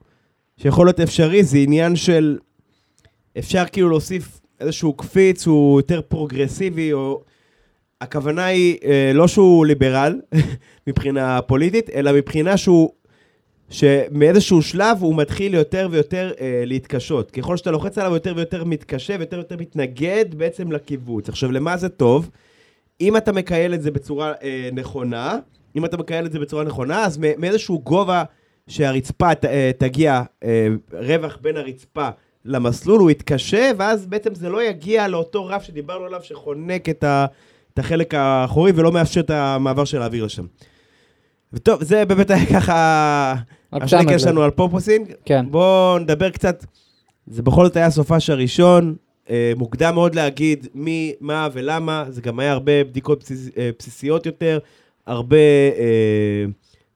שיכול 0.58 0.88
להיות 0.88 1.00
אפשרי, 1.00 1.44
זה 1.44 1.58
עניין 1.58 1.96
של, 1.96 2.38
אפשר 3.38 3.64
כאילו 3.72 3.90
להוסיף 3.90 4.40
איזשהו 4.60 4.94
קפיץ, 4.94 5.48
הוא 5.48 5.80
יותר 5.80 6.02
פרוגרסיבי, 6.08 6.94
או... 6.94 7.22
הכוונה 8.02 8.46
היא 8.46 8.78
אה, 8.84 9.12
לא 9.14 9.28
שהוא 9.28 9.66
לינארי 9.66 10.20
מבחינה 10.88 11.42
פוליטית, 11.42 11.90
אלא 11.90 12.14
מבחינה 12.14 12.58
שהוא, 12.58 12.90
שמאיזשהו 13.70 14.62
שלב 14.62 14.98
הוא 15.00 15.16
מתחיל 15.16 15.54
יותר 15.54 15.88
ויותר 15.92 16.32
אה, 16.42 16.64
להתקשות. 16.66 17.32
ככל 17.32 17.58
שאתה 17.58 17.72
לוחץ 17.72 17.98
עליו 17.98 18.14
יותר 18.14 18.34
ויותר 18.36 18.64
מתקשה 18.64 19.16
ויותר 19.20 19.38
ויותר 19.38 19.58
מתנגד 19.58 20.26
בעצם 20.36 20.72
לקיבוץ. 20.72 21.30
עכשיו, 21.30 21.52
למה 21.52 21.78
זה 21.78 21.90
טוב? 21.90 22.30
אם 23.02 23.18
אתה 23.18 23.32
מקייל 23.32 23.74
את 23.74 23.82
זה 23.82 23.92
בצורה 23.92 24.34
אה, 24.44 24.70
נכונה, 24.74 25.38
אם 25.76 25.86
אתה 25.86 25.98
מקייל 25.98 26.26
את 26.26 26.32
זה 26.32 26.40
בצורה 26.40 26.64
נכונה, 26.64 27.06
אז 27.06 27.18
מאיזשהו 27.18 27.80
גובה 27.80 28.24
שהרצפה 28.68 29.36
ת, 29.36 29.46
אה, 29.46 29.72
תגיע, 29.78 30.22
אה, 30.44 30.68
רווח 30.94 31.38
בין 31.42 31.58
הרצפה 31.58 32.10
למסלול, 32.46 33.00
הוא 33.00 33.12
יתקשה, 33.12 33.72
ואז 33.78 34.06
בעצם 34.06 34.36
זה 34.36 34.50
לא 34.50 34.64
יגיע 34.64 35.08
לאותו 35.08 35.46
רף 35.46 35.64
שדיברנו 35.64 36.06
עליו, 36.06 36.20
שחונק 36.24 36.90
את, 36.90 37.04
ה, 37.04 37.26
את 37.74 37.80
החלק 37.80 38.14
האחורי 38.14 38.72
ולא 38.76 38.92
מאפשר 38.92 39.22
את 39.22 39.30
המעבר 39.30 39.86
של 39.86 40.02
האוויר 40.02 40.26
לשם. 40.26 40.46
וטוב, 41.54 41.84
זה 41.84 42.06
באמת 42.06 42.32
היה 42.32 42.46
ככה 42.56 43.36
מדלן. 43.74 44.20
שלנו 44.20 44.44
על 44.44 44.52
פורפוסינג. 44.52 45.14
כן. 45.26 45.46
בואו 45.52 46.00
נדבר 46.00 46.30
קצת, 46.30 46.66
זה 47.28 47.42
בכל 47.42 47.66
זאת 47.66 47.76
היה 47.76 47.90
סופש 47.90 48.30
הראשון, 48.30 48.96
אה, 49.30 49.54
מוקדם 49.56 49.94
מאוד 49.94 50.16
להגיד 50.16 50.68
מי, 50.74 51.14
מה 51.22 51.48
ולמה, 51.54 52.06
זה 52.10 52.22
גם 52.22 52.40
היה 52.40 52.52
הרבה 52.52 52.84
בדיקות 52.84 53.20
בסיס, 53.20 53.50
אה, 53.58 53.70
בסיסיות 53.80 54.26
יותר, 54.26 54.60
הרבה 55.08 55.38
אה, 55.78 56.46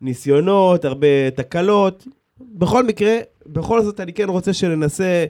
ניסיונות, 0.02 0.86
הרבה 0.86 1.32
תקלות. 1.36 2.08
בכל 2.42 2.84
מקרה, 2.84 3.16
בכל 3.46 3.82
זאת 3.84 4.00
אני 4.00 4.14
כן 4.14 4.30
רוצה 4.30 4.54
שננסה 4.54 5.26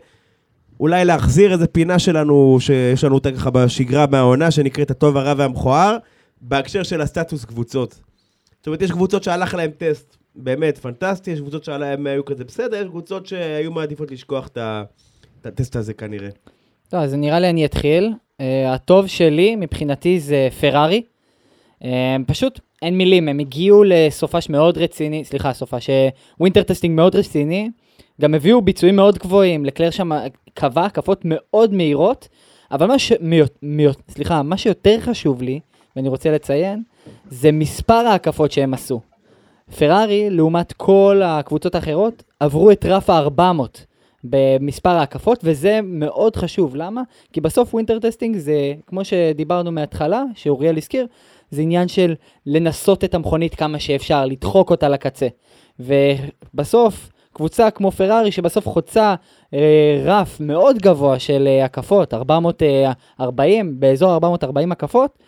אולי 0.80 1.06
להחזיר 1.06 1.54
איזה 1.54 1.68
פינה 1.68 2.00
שלנו, 2.00 2.58
שיש 2.60 3.04
לנו 3.04 3.16
אותה 3.16 3.32
ככה 3.32 3.50
בשגרה 3.50 4.06
מהעונה, 4.08 4.52
שנקראת 4.52 4.92
הטוב, 4.92 5.18
הרע 5.18 5.34
והמכוער, 5.38 5.98
בהקשר 6.42 6.84
של 6.84 7.02
הסטטוס 7.02 7.46
קבוצות. 7.46 8.00
זאת 8.58 8.68
אומרת, 8.68 8.82
יש 8.82 8.92
קבוצות 8.92 9.24
שהלך 9.24 9.54
להם 9.54 9.72
טסט 9.78 10.18
באמת 10.36 10.78
פנטסטי, 10.78 11.32
יש 11.32 11.40
קבוצות 11.40 11.64
שעליהם 11.64 12.08
היו 12.08 12.26
כזה 12.26 12.44
בסדר, 12.44 12.78
יש 12.82 12.88
קבוצות 12.88 13.26
שהיו 13.26 13.72
מעדיפות 13.72 14.12
לשכוח 14.12 14.48
את 14.48 15.46
הטסט 15.46 15.76
הזה 15.76 15.94
כנראה. 15.94 16.30
טוב, 16.90 17.00
אז 17.00 17.14
נראה 17.14 17.40
לי 17.40 17.50
אני 17.50 17.66
אתחיל. 17.66 18.14
Uh, 18.42 18.44
הטוב 18.68 19.08
שלי 19.08 19.56
מבחינתי 19.56 20.20
זה 20.20 20.48
פרארי. 20.60 21.02
Uh, 21.82 21.86
פשוט 22.28 22.60
אין 22.82 22.98
מילים, 22.98 23.28
הם 23.28 23.40
הגיעו 23.40 23.84
לסופש 23.84 24.50
מאוד 24.50 24.78
רציני, 24.78 25.26
סליחה, 25.26 25.54
סופש, 25.54 25.90
winter 26.40 26.64
testing 26.64 26.96
מאוד 26.96 27.16
רציני. 27.16 27.70
גם 28.22 28.34
הביאו 28.34 28.62
ביצועים 28.62 28.96
מאוד 28.96 29.18
גבוהים, 29.18 29.66
לקלר 29.66 29.90
שם 29.90 30.12
קבע 30.54 30.86
הקפות 30.86 31.22
מאוד 31.26 31.74
מהירות, 31.74 32.28
אבל 32.72 32.88
מה, 32.88 33.00
ש... 33.00 33.12
מי... 33.20 33.42
מי... 33.62 33.86
סליחה, 34.10 34.44
מה 34.44 34.58
שיותר 34.58 35.00
חשוב 35.00 35.42
לי, 35.42 35.60
ואני 35.96 36.10
רוצה 36.10 36.32
לציין, 36.32 36.84
זה 37.30 37.52
מספר 37.52 37.94
ההקפות 37.94 38.52
שהם 38.52 38.74
עשו. 38.74 39.02
פרארי, 39.78 40.30
לעומת 40.30 40.74
כל 40.74 41.22
הקבוצות 41.26 41.76
האחרות, 41.76 42.24
עברו 42.40 42.72
את 42.72 42.86
רף 42.86 43.10
ה-400 43.10 43.80
במספר 44.24 44.90
ההקפות, 44.90 45.40
וזה 45.44 45.80
מאוד 45.84 46.36
חשוב. 46.36 46.76
למה? 46.76 47.02
כי 47.34 47.42
בסוף 47.42 47.74
winter 47.74 48.00
testing 48.00 48.38
זה, 48.38 48.74
כמו 48.88 49.06
שדיברנו 49.06 49.72
מההתחלה, 49.72 50.24
שאוריאל 50.36 50.78
הזכיר, 50.78 51.08
זה 51.52 51.62
עניין 51.62 51.88
של 51.88 52.16
לנסות 52.46 53.04
את 53.04 53.16
המכונית 53.16 53.56
כמה 53.56 53.80
שאפשר, 53.80 54.26
לדחוק 54.26 54.72
אותה 54.72 54.90
לקצה. 54.90 55.28
ובסוף, 55.80 57.10
קבוצה 57.34 57.72
כמו 57.72 57.92
פרארי, 57.92 58.32
שבסוף 58.32 58.68
חוצה 58.68 59.16
אה, 59.54 60.02
רף 60.06 60.40
מאוד 60.40 60.78
גבוה 60.78 61.20
של 61.20 61.48
אה, 61.48 61.66
הקפות, 61.66 62.14
440, 62.14 63.80
באזור 63.80 64.14
440 64.14 64.72
הקפות, 64.72 65.18
אה, 65.20 65.23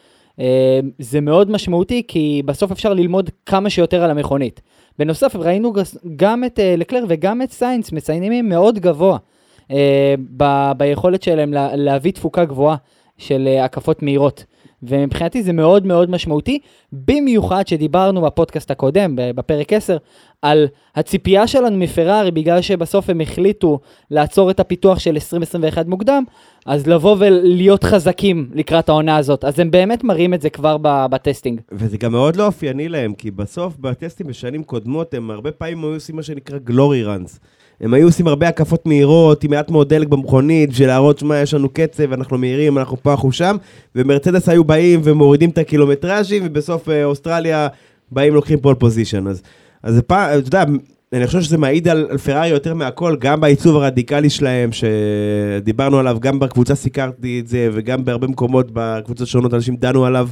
זה 0.99 1.21
מאוד 1.21 1.51
משמעותי, 1.51 2.03
כי 2.07 2.41
בסוף 2.45 2.71
אפשר 2.71 2.93
ללמוד 2.93 3.29
כמה 3.45 3.69
שיותר 3.69 4.03
על 4.03 4.11
המכונית. 4.11 4.61
בנוסף, 4.99 5.35
ראינו 5.35 5.73
גם 6.15 6.43
את 6.43 6.59
אה, 6.59 6.75
לקלר 6.77 7.03
וגם 7.09 7.41
את 7.41 7.51
סיינס 7.51 7.91
מציינים 7.91 8.49
מאוד 8.49 8.79
גבוה 8.79 9.17
אה, 9.71 10.15
ב- 10.37 10.71
ביכולת 10.77 11.23
שלהם 11.23 11.53
לה- 11.53 11.75
להביא 11.75 12.11
תפוקה 12.11 12.45
גבוהה 12.45 12.75
של 13.17 13.47
אה, 13.47 13.65
הקפות 13.65 14.03
מהירות. 14.03 14.43
ומבחינתי 14.89 15.43
זה 15.43 15.53
מאוד 15.53 15.85
מאוד 15.85 16.09
משמעותי, 16.09 16.59
במיוחד 16.91 17.67
שדיברנו 17.67 18.21
בפודקאסט 18.21 18.71
הקודם, 18.71 19.15
בפרק 19.15 19.73
10, 19.73 19.97
על 20.41 20.67
הציפייה 20.95 21.47
שלנו 21.47 21.77
מפרארי, 21.77 22.31
בגלל 22.31 22.61
שבסוף 22.61 23.09
הם 23.09 23.21
החליטו 23.21 23.79
לעצור 24.11 24.51
את 24.51 24.59
הפיתוח 24.59 24.99
של 24.99 25.11
2021 25.11 25.85
מוקדם, 25.87 26.23
אז 26.65 26.87
לבוא 26.87 27.15
ולהיות 27.19 27.83
חזקים 27.83 28.49
לקראת 28.53 28.89
העונה 28.89 29.17
הזאת. 29.17 29.43
אז 29.43 29.59
הם 29.59 29.71
באמת 29.71 30.03
מראים 30.03 30.33
את 30.33 30.41
זה 30.41 30.49
כבר 30.49 30.77
בטסטינג. 30.81 31.61
וזה 31.71 31.97
גם 31.97 32.11
מאוד 32.11 32.35
לא 32.35 32.45
אופייני 32.45 32.89
להם, 32.89 33.13
כי 33.13 33.31
בסוף 33.31 33.77
בטסטים 33.77 34.27
בשנים 34.27 34.63
קודמות, 34.63 35.13
הם 35.13 35.31
הרבה 35.31 35.51
פעמים 35.51 35.83
היו 35.83 35.93
עושים 35.93 36.15
מה 36.15 36.23
שנקרא 36.23 36.57
גלורי 36.57 37.03
ראנס. 37.03 37.39
הם 37.81 37.93
היו 37.93 38.07
עושים 38.07 38.27
הרבה 38.27 38.47
הקפות 38.47 38.85
מהירות, 38.85 39.43
עם 39.43 39.51
מעט 39.51 39.71
מאוד 39.71 39.89
דלק 39.89 40.07
במכונית, 40.07 40.69
בשביל 40.69 40.87
להראות, 40.87 41.19
שמע, 41.19 41.37
יש 41.37 41.53
לנו 41.53 41.69
קצב, 41.69 42.13
אנחנו 42.13 42.37
מהירים, 42.37 42.77
אנחנו 42.77 42.97
פה, 43.03 43.11
אנחנו 43.11 43.31
שם, 43.31 43.55
ומרצדס 43.95 44.49
היו 44.49 44.63
באים 44.63 45.01
ומורידים 45.03 45.49
את 45.49 45.57
הקילומטראז'ים, 45.57 46.43
ובסוף 46.45 46.89
אה, 46.89 47.05
אוסטרליה 47.05 47.67
באים 48.11 48.33
לוקחים 48.33 48.59
pole 48.59 48.75
position. 48.75 49.27
אז, 49.27 49.41
אז 49.83 49.95
זה 49.95 50.01
פעם, 50.01 50.39
אתה 50.39 50.47
יודע, 50.47 50.63
אני 51.13 51.27
חושב 51.27 51.41
שזה 51.41 51.57
מעיד 51.57 51.87
על, 51.87 52.07
על 52.09 52.17
פרארי 52.17 52.47
יותר 52.47 52.73
מהכל, 52.73 53.15
גם 53.19 53.41
בעיצוב 53.41 53.75
הרדיקלי 53.75 54.29
שלהם, 54.29 54.69
שדיברנו 54.71 55.99
עליו, 55.99 56.17
גם 56.19 56.39
בקבוצה 56.39 56.75
סיקרתי 56.75 57.39
את 57.39 57.47
זה, 57.47 57.69
וגם 57.73 58.05
בהרבה 58.05 58.27
מקומות, 58.27 58.67
בקבוצות 58.73 59.27
שונות, 59.27 59.53
אנשים 59.53 59.75
דנו 59.75 60.05
עליו. 60.05 60.27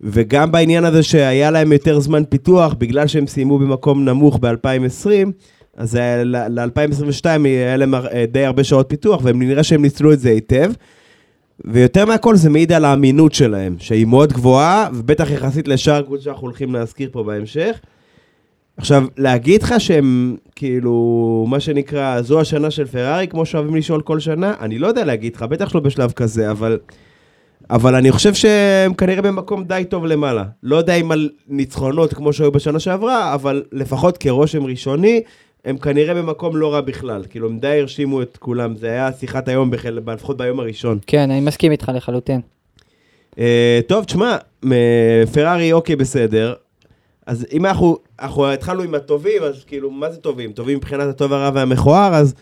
וגם 0.00 0.52
בעניין 0.52 0.84
הזה 0.84 1.02
שהיה 1.02 1.50
להם 1.50 1.72
יותר 1.72 2.00
זמן 2.00 2.24
פיתוח, 2.24 2.74
בגלל 2.78 3.06
שהם 3.06 3.26
סיימו 3.26 3.58
במקום 3.58 4.04
נמוך 4.04 4.38
ב-2020, 4.40 5.30
אז 5.76 5.98
ל-2022 6.24 7.26
היה 7.44 7.76
להם 7.76 7.94
אה, 7.94 8.24
די 8.32 8.44
הרבה 8.44 8.64
שעות 8.64 8.86
פיתוח, 8.88 9.20
ונראה 9.24 9.62
שהם 9.62 9.82
ניצלו 9.82 10.12
את 10.12 10.20
זה 10.20 10.28
היטב. 10.28 10.72
ויותר 11.64 12.04
מהכל 12.04 12.36
זה 12.36 12.50
מעיד 12.50 12.72
על 12.72 12.84
האמינות 12.84 13.34
שלהם, 13.34 13.76
שהיא 13.78 14.06
מאוד 14.06 14.32
גבוהה, 14.32 14.88
ובטח 14.94 15.30
יחסית 15.30 15.68
לשאר 15.68 15.94
הקבוצות 15.94 16.24
שאנחנו 16.24 16.46
הולכים 16.46 16.72
להזכיר 16.72 17.08
פה 17.12 17.22
בהמשך. 17.22 17.80
עכשיו, 18.76 19.04
להגיד 19.18 19.62
לך 19.62 19.74
שהם, 19.78 20.36
כאילו, 20.56 21.44
מה 21.48 21.60
שנקרא, 21.60 22.22
זו 22.22 22.40
השנה 22.40 22.70
של 22.70 22.86
פרארי, 22.86 23.28
כמו 23.28 23.46
שאוהבים 23.46 23.76
לשאול 23.76 24.00
כל 24.00 24.20
שנה, 24.20 24.54
אני 24.60 24.78
לא 24.78 24.86
יודע 24.86 25.04
להגיד 25.04 25.36
לך, 25.36 25.42
בטח 25.42 25.74
לא 25.74 25.80
בשלב 25.80 26.12
כזה, 26.12 26.50
אבל... 26.50 26.78
אבל 27.70 27.94
אני 27.94 28.12
חושב 28.12 28.34
שהם 28.34 28.94
כנראה 28.94 29.22
במקום 29.22 29.64
די 29.64 29.84
טוב 29.88 30.06
למעלה. 30.06 30.44
לא 30.62 30.76
יודע 30.76 30.94
אם 30.94 31.12
על 31.12 31.30
ניצחונות 31.48 32.14
כמו 32.14 32.32
שהיו 32.32 32.52
בשנה 32.52 32.78
שעברה, 32.78 33.34
אבל 33.34 33.62
לפחות 33.72 34.18
כרושם 34.18 34.64
ראשוני, 34.64 35.22
הם 35.64 35.78
כנראה 35.78 36.14
במקום 36.14 36.56
לא 36.56 36.74
רע 36.74 36.80
בכלל. 36.80 37.24
כאילו, 37.30 37.48
הם 37.48 37.58
די 37.58 37.80
הרשימו 37.80 38.22
את 38.22 38.36
כולם. 38.36 38.76
זה 38.76 38.86
היה 38.90 39.12
שיחת 39.12 39.48
היום, 39.48 39.70
בחל... 39.70 40.00
לפחות 40.06 40.36
ביום 40.36 40.60
הראשון. 40.60 40.98
כן, 41.06 41.30
אני 41.30 41.40
מסכים 41.40 41.72
איתך 41.72 41.92
לחלוטין. 41.94 42.40
Uh, 43.32 43.36
טוב, 43.86 44.04
תשמע, 44.04 44.36
מ- 44.64 45.26
פרארי, 45.32 45.72
אוקיי, 45.72 45.96
בסדר. 45.96 46.54
אז 47.26 47.46
אם 47.52 47.66
אנחנו, 47.66 47.98
אנחנו 48.20 48.52
התחלנו 48.52 48.82
עם 48.82 48.94
הטובים, 48.94 49.42
אז 49.42 49.64
כאילו, 49.64 49.90
מה 49.90 50.10
זה 50.10 50.16
טובים? 50.16 50.52
טובים 50.52 50.76
מבחינת 50.76 51.08
הטוב 51.08 51.32
הרע 51.32 51.50
והמכוער, 51.54 52.14
אז, 52.14 52.34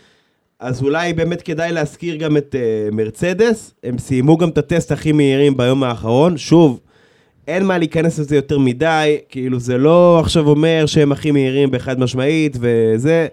אז 0.61 0.83
אולי 0.83 1.13
באמת 1.13 1.43
כדאי 1.43 1.73
להזכיר 1.73 2.17
גם 2.17 2.37
את 2.37 2.55
uh, 2.55 2.95
מרצדס. 2.95 3.75
הם 3.85 3.99
סיימו 3.99 4.37
גם 4.37 4.49
את 4.49 4.59
הטסט 4.59 4.93
הכי 4.93 5.13
מהירים 5.13 5.57
ביום 5.57 5.83
האחרון. 5.83 6.39
שוב, 6.39 6.81
אין 7.49 7.67
מה 7.67 7.79
להיכנס 7.79 8.19
לזה 8.19 8.37
יותר 8.37 8.59
מדי, 8.59 9.19
כאילו, 9.29 9.61
זה 9.61 9.79
לא 9.79 10.21
עכשיו 10.21 10.49
אומר 10.49 10.85
שהם 10.87 11.13
הכי 11.13 11.31
מהירים 11.31 11.71
בחד 11.71 12.01
משמעית, 12.01 12.57
וזה, 12.61 13.27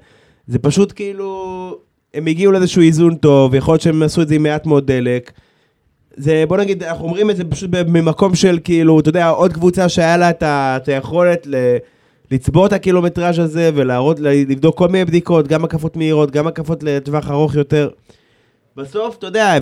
זה 0.47 0.59
פשוט 0.59 0.93
כאילו, 0.95 1.77
הם 2.13 2.27
הגיעו 2.27 2.51
לאיזשהו 2.51 2.81
איזון 2.81 3.15
טוב, 3.15 3.55
יכול 3.55 3.73
להיות 3.73 3.81
שהם 3.81 4.03
עשו 4.03 4.21
את 4.21 4.27
זה 4.27 4.35
עם 4.35 4.43
מעט 4.43 4.65
מאוד 4.65 4.91
דלק. 4.91 5.31
זה, 6.17 6.43
בוא 6.47 6.57
נגיד, 6.57 6.83
אנחנו 6.83 7.05
אומרים 7.05 7.29
את 7.29 7.37
זה 7.37 7.43
פשוט 7.43 7.69
ממקום 7.87 8.35
של 8.35 8.59
כאילו, 8.63 8.99
אתה 8.99 9.09
יודע, 9.09 9.29
עוד 9.29 9.53
קבוצה 9.53 9.89
שהיה 9.89 10.17
לה 10.17 10.29
את 10.41 10.87
היכולת 10.87 11.47
ל... 11.47 11.55
לצבור 12.31 12.65
את 12.65 12.73
הקילומטראז' 12.73 13.39
הזה 13.39 13.71
ולהראות, 13.75 14.19
לבדוק 14.19 14.77
כל 14.77 14.87
מיני 14.87 15.05
בדיקות, 15.05 15.47
גם 15.47 15.63
הקפות 15.63 15.95
מהירות, 15.95 16.31
גם 16.31 16.47
הקפות 16.47 16.83
לטווח 16.83 17.29
ארוך 17.31 17.55
יותר. 17.55 17.89
בסוף, 18.77 19.17
אתה 19.17 19.27
יודע, 19.27 19.57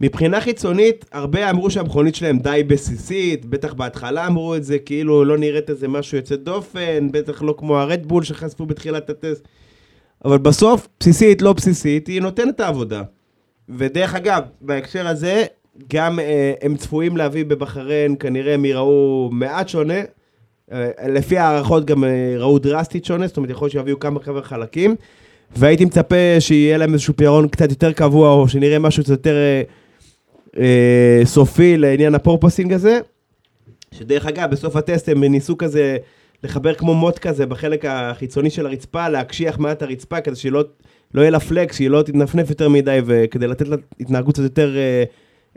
ומבחינה 0.00 0.40
חיצונית, 0.40 1.04
הרבה 1.12 1.50
אמרו 1.50 1.70
שהמכונית 1.70 2.14
שלהם 2.14 2.38
די 2.38 2.62
בסיסית, 2.66 3.44
בטח 3.44 3.72
בהתחלה 3.72 4.26
אמרו 4.26 4.54
את 4.54 4.64
זה, 4.64 4.78
כאילו 4.78 5.24
לא 5.24 5.38
נראית 5.38 5.70
איזה 5.70 5.88
משהו 5.88 6.16
יוצא 6.16 6.36
דופן, 6.36 7.08
בטח 7.12 7.42
לא 7.42 7.54
כמו 7.58 7.78
הרדבול 7.78 8.24
שחשפו 8.24 8.66
בתחילת 8.66 9.10
הטסט. 9.10 9.48
אבל 10.24 10.38
בסוף, 10.38 10.88
בסיסית, 11.00 11.42
לא 11.42 11.52
בסיסית, 11.52 12.06
היא 12.06 12.20
נותנת 12.22 12.54
את 12.54 12.60
העבודה. 12.60 13.02
ודרך 13.68 14.14
אגב, 14.14 14.42
בהקשר 14.60 15.06
הזה, 15.06 15.44
גם 15.92 16.20
אה, 16.20 16.52
הם 16.62 16.76
צפויים 16.76 17.16
להביא 17.16 17.44
בבחריין, 17.44 18.16
כנראה 18.20 18.54
הם 18.54 18.64
יראו 18.64 19.28
מעט 19.32 19.68
שונה. 19.68 20.00
אה, 20.72 20.90
לפי 21.08 21.38
הערכות 21.38 21.84
גם 21.84 22.04
אה, 22.04 22.34
ראו 22.38 22.58
דרסטית 22.58 23.04
שונה, 23.04 23.26
זאת 23.26 23.36
אומרת, 23.36 23.50
יכול 23.50 23.64
להיות 23.64 23.72
שיביאו 23.72 23.98
כמה 23.98 24.20
כמה 24.20 24.42
חלקים. 24.42 24.96
והייתי 25.56 25.84
מצפה 25.84 26.16
שיהיה 26.40 26.76
להם 26.76 26.92
איזשהו 26.92 27.14
פתרון 27.14 27.48
קצת 27.48 27.70
יותר 27.70 27.92
קבוע, 27.92 28.32
או 28.32 28.48
שנראה 28.48 28.78
משהו 28.78 29.02
קצת 29.02 29.10
יותר 29.10 29.34
אה, 29.36 29.62
אה, 30.58 31.20
סופי 31.24 31.76
לעניין 31.76 32.14
הפורפוסינג 32.14 32.72
הזה. 32.72 33.00
שדרך 33.94 34.26
אגב, 34.26 34.50
בסוף 34.50 34.76
הטסט 34.76 35.08
הם 35.08 35.24
ניסו 35.24 35.58
כזה 35.58 35.96
לחבר 36.44 36.74
כמו 36.74 36.94
מוט 36.94 37.18
כזה 37.18 37.46
בחלק 37.46 37.84
החיצוני 37.88 38.50
של 38.50 38.66
הרצפה, 38.66 39.08
להקשיח 39.08 39.58
מעט 39.58 39.82
הרצפה 39.82 40.20
כדי 40.20 40.36
שלא 40.36 40.64
לא 41.14 41.20
יהיה 41.20 41.30
לה 41.30 41.40
פלקס, 41.40 41.76
שהיא 41.76 41.90
לא 41.90 42.02
תתנפנף 42.02 42.50
יותר 42.50 42.68
מדי, 42.68 42.98
וכדי 43.06 43.46
לתת 43.46 43.68
לה 43.68 43.76
התנהגות 44.00 44.34
קצת 44.34 44.42
יותר 44.42 44.76
אה, 44.76 45.04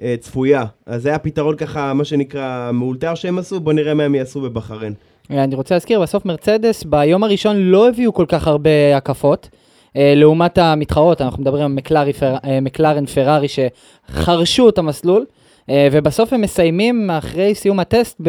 אה, 0.02 0.16
צפויה. 0.20 0.66
אז 0.86 1.02
זה 1.02 1.10
היה 1.10 1.20
פתרון 1.20 1.56
ככה, 1.56 1.94
מה 1.94 2.06
שנקרא, 2.06 2.72
מאולתר 2.72 3.16
שהם 3.16 3.38
עשו, 3.38 3.60
בוא 3.60 3.74
נראה 3.74 3.94
מה 3.94 4.04
הם 4.04 4.16
יעשו 4.16 4.42
בבחריין. 4.42 4.94
אני 5.30 5.56
רוצה 5.56 5.76
להזכיר, 5.76 6.02
בסוף 6.02 6.26
מרצדס 6.26 6.84
ביום 6.84 7.24
הראשון 7.24 7.58
לא 7.58 7.90
הביאו 7.90 8.14
כל 8.14 8.26
כך 8.28 8.48
הרבה 8.48 8.98
הקפות. 8.98 9.50
אה, 9.98 10.14
לעומת 10.16 10.58
המתחרות, 10.58 11.22
אנחנו 11.22 11.42
מדברים 11.42 11.66
על 11.66 11.72
מקלרי, 11.72 12.14
פר, 12.14 12.36
אה, 12.46 12.60
מקלרן 12.62 13.06
פרארי 13.06 13.48
שחרשו 13.48 14.70
את 14.70 14.78
המסלול, 14.78 15.26
אה, 15.70 15.88
ובסוף 15.92 16.34
הם 16.34 16.42
מסיימים 16.42 17.10
אחרי 17.12 17.56
סיום 17.56 17.80
הטסט 17.80 18.22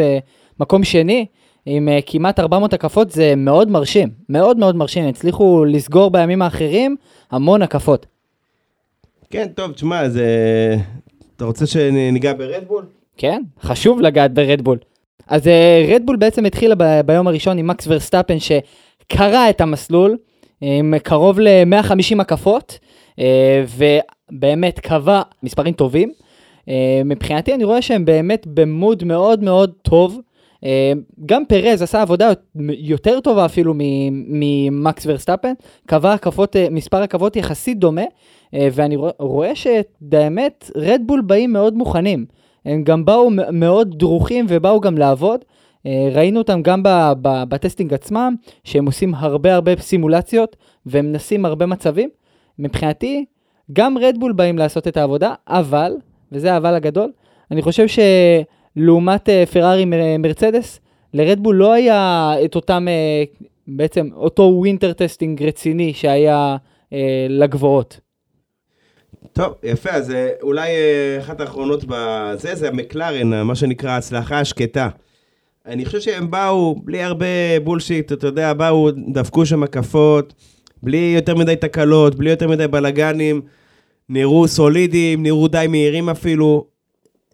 במקום 0.58 0.84
שני, 0.84 1.26
עם 1.66 1.88
uh, 1.88 2.02
כמעט 2.06 2.40
400 2.40 2.72
הקפות, 2.72 3.10
זה 3.10 3.34
מאוד 3.36 3.70
מרשים. 3.70 4.08
מאוד 4.28 4.56
מאוד 4.56 4.76
מרשים. 4.76 5.08
הצליחו 5.08 5.64
לסגור 5.64 6.10
בימים 6.10 6.42
האחרים 6.42 6.96
המון 7.30 7.62
הקפות. 7.62 8.06
כן, 9.30 9.46
טוב, 9.54 9.72
תשמע, 9.72 10.08
זה... 10.08 10.26
אתה 11.36 11.44
רוצה 11.44 11.66
שניגע 11.66 12.32
ברדבול? 12.32 12.84
כן, 13.16 13.42
חשוב 13.62 14.00
לגעת 14.00 14.34
ברדבול. 14.34 14.78
אז 15.26 15.42
רדבול 15.88 16.16
בעצם 16.16 16.44
התחילה 16.44 16.74
ב- 16.74 17.00
ביום 17.06 17.28
הראשון 17.28 17.58
עם 17.58 17.66
מקס 17.66 17.86
ורסטאפן 17.86 18.36
שקרע 18.38 19.50
את 19.50 19.60
המסלול 19.60 20.16
עם 20.64 20.94
קרוב 21.02 21.40
ל-150 21.40 22.20
הקפות, 22.20 22.78
אה, 23.18 23.64
ובאמת 24.32 24.80
קבע 24.80 25.22
מספרים 25.42 25.72
טובים. 25.74 26.12
אה, 26.68 27.02
מבחינתי 27.04 27.54
אני 27.54 27.64
רואה 27.64 27.82
שהם 27.82 28.04
באמת 28.04 28.46
במוד 28.46 29.04
מאוד 29.04 29.44
מאוד 29.44 29.72
טוב. 29.82 30.20
אה, 30.64 30.92
גם 31.26 31.42
פרז 31.48 31.82
עשה 31.82 32.02
עבודה 32.02 32.30
יותר 32.78 33.20
טובה 33.20 33.44
אפילו 33.44 33.74
ממקס 33.76 35.06
ורסטאפן, 35.06 35.52
קבע 35.86 36.12
הקפות, 36.12 36.56
מספר 36.70 37.02
הקפות 37.02 37.36
יחסית 37.36 37.78
דומה, 37.78 38.02
ואני 38.52 38.96
רוא- 38.96 39.10
רואה 39.18 39.52
שבאמת 39.54 40.70
רדבול 40.76 41.20
באים 41.20 41.52
מאוד 41.52 41.74
מוכנים. 41.74 42.24
הם 42.64 42.82
גם 42.84 43.04
באו 43.04 43.30
מאוד 43.52 43.98
דרוכים 43.98 44.46
ובאו 44.48 44.80
גם 44.80 44.98
לעבוד. 44.98 45.40
אה, 45.86 46.08
ראינו 46.12 46.38
אותם 46.40 46.62
גם 46.62 46.80
ב 47.22 47.31
testing 47.31 47.94
עצמם, 47.94 48.34
שהם 48.64 48.86
עושים 48.86 49.14
הרבה 49.14 49.54
הרבה 49.54 49.76
סימולציות 49.80 50.56
והם 50.86 51.06
מנסים 51.06 51.44
הרבה 51.44 51.66
מצבים. 51.66 52.08
מבחינתי, 52.58 53.24
גם 53.72 53.98
רדבול 53.98 54.32
באים 54.32 54.58
לעשות 54.58 54.88
את 54.88 54.96
העבודה, 54.96 55.34
אבל, 55.48 55.92
וזה 56.32 56.52
האבל 56.52 56.74
הגדול, 56.74 57.12
אני 57.50 57.62
חושב 57.62 57.86
שלעומת 58.76 59.28
אה, 59.28 59.44
פרארי 59.46 59.84
מ- 59.84 60.22
מרצדס, 60.22 60.80
לרדבול 61.14 61.56
לא 61.56 61.72
היה 61.72 62.32
את 62.44 62.54
אותם, 62.54 62.88
אה, 62.88 63.24
בעצם 63.66 64.08
אותו 64.14 64.42
winter 64.42 64.92
testing 64.92 65.42
רציני 65.42 65.94
שהיה 65.94 66.56
אה, 66.92 67.26
לגבוהות. 67.28 68.00
טוב, 69.32 69.54
יפה, 69.62 69.90
אז 69.90 70.10
אה, 70.10 70.28
אולי 70.42 70.68
אה, 70.70 71.18
אחת 71.20 71.40
האחרונות 71.40 71.84
בזה, 71.88 72.54
זה 72.54 72.68
המקלרן, 72.68 73.32
אה, 73.32 73.44
מה 73.44 73.54
שנקרא 73.54 73.90
ההצלחה 73.90 74.40
השקטה. 74.40 74.88
אני 75.66 75.84
חושב 75.84 76.00
שהם 76.00 76.30
באו 76.30 76.74
בלי 76.84 77.02
הרבה 77.02 77.26
bullshit, 77.64 78.12
אתה 78.12 78.26
יודע, 78.26 78.52
באו, 78.52 78.90
דפקו 79.12 79.46
שם 79.46 79.62
הקפות, 79.62 80.34
בלי 80.82 81.12
יותר 81.16 81.34
מדי 81.34 81.56
תקלות, 81.56 82.14
בלי 82.14 82.30
יותר 82.30 82.48
מדי 82.48 82.68
בלאגנים, 82.68 83.40
נראו 84.08 84.48
סולידיים, 84.48 85.22
נראו 85.22 85.48
די 85.48 85.66
מהירים 85.68 86.08
אפילו. 86.08 86.66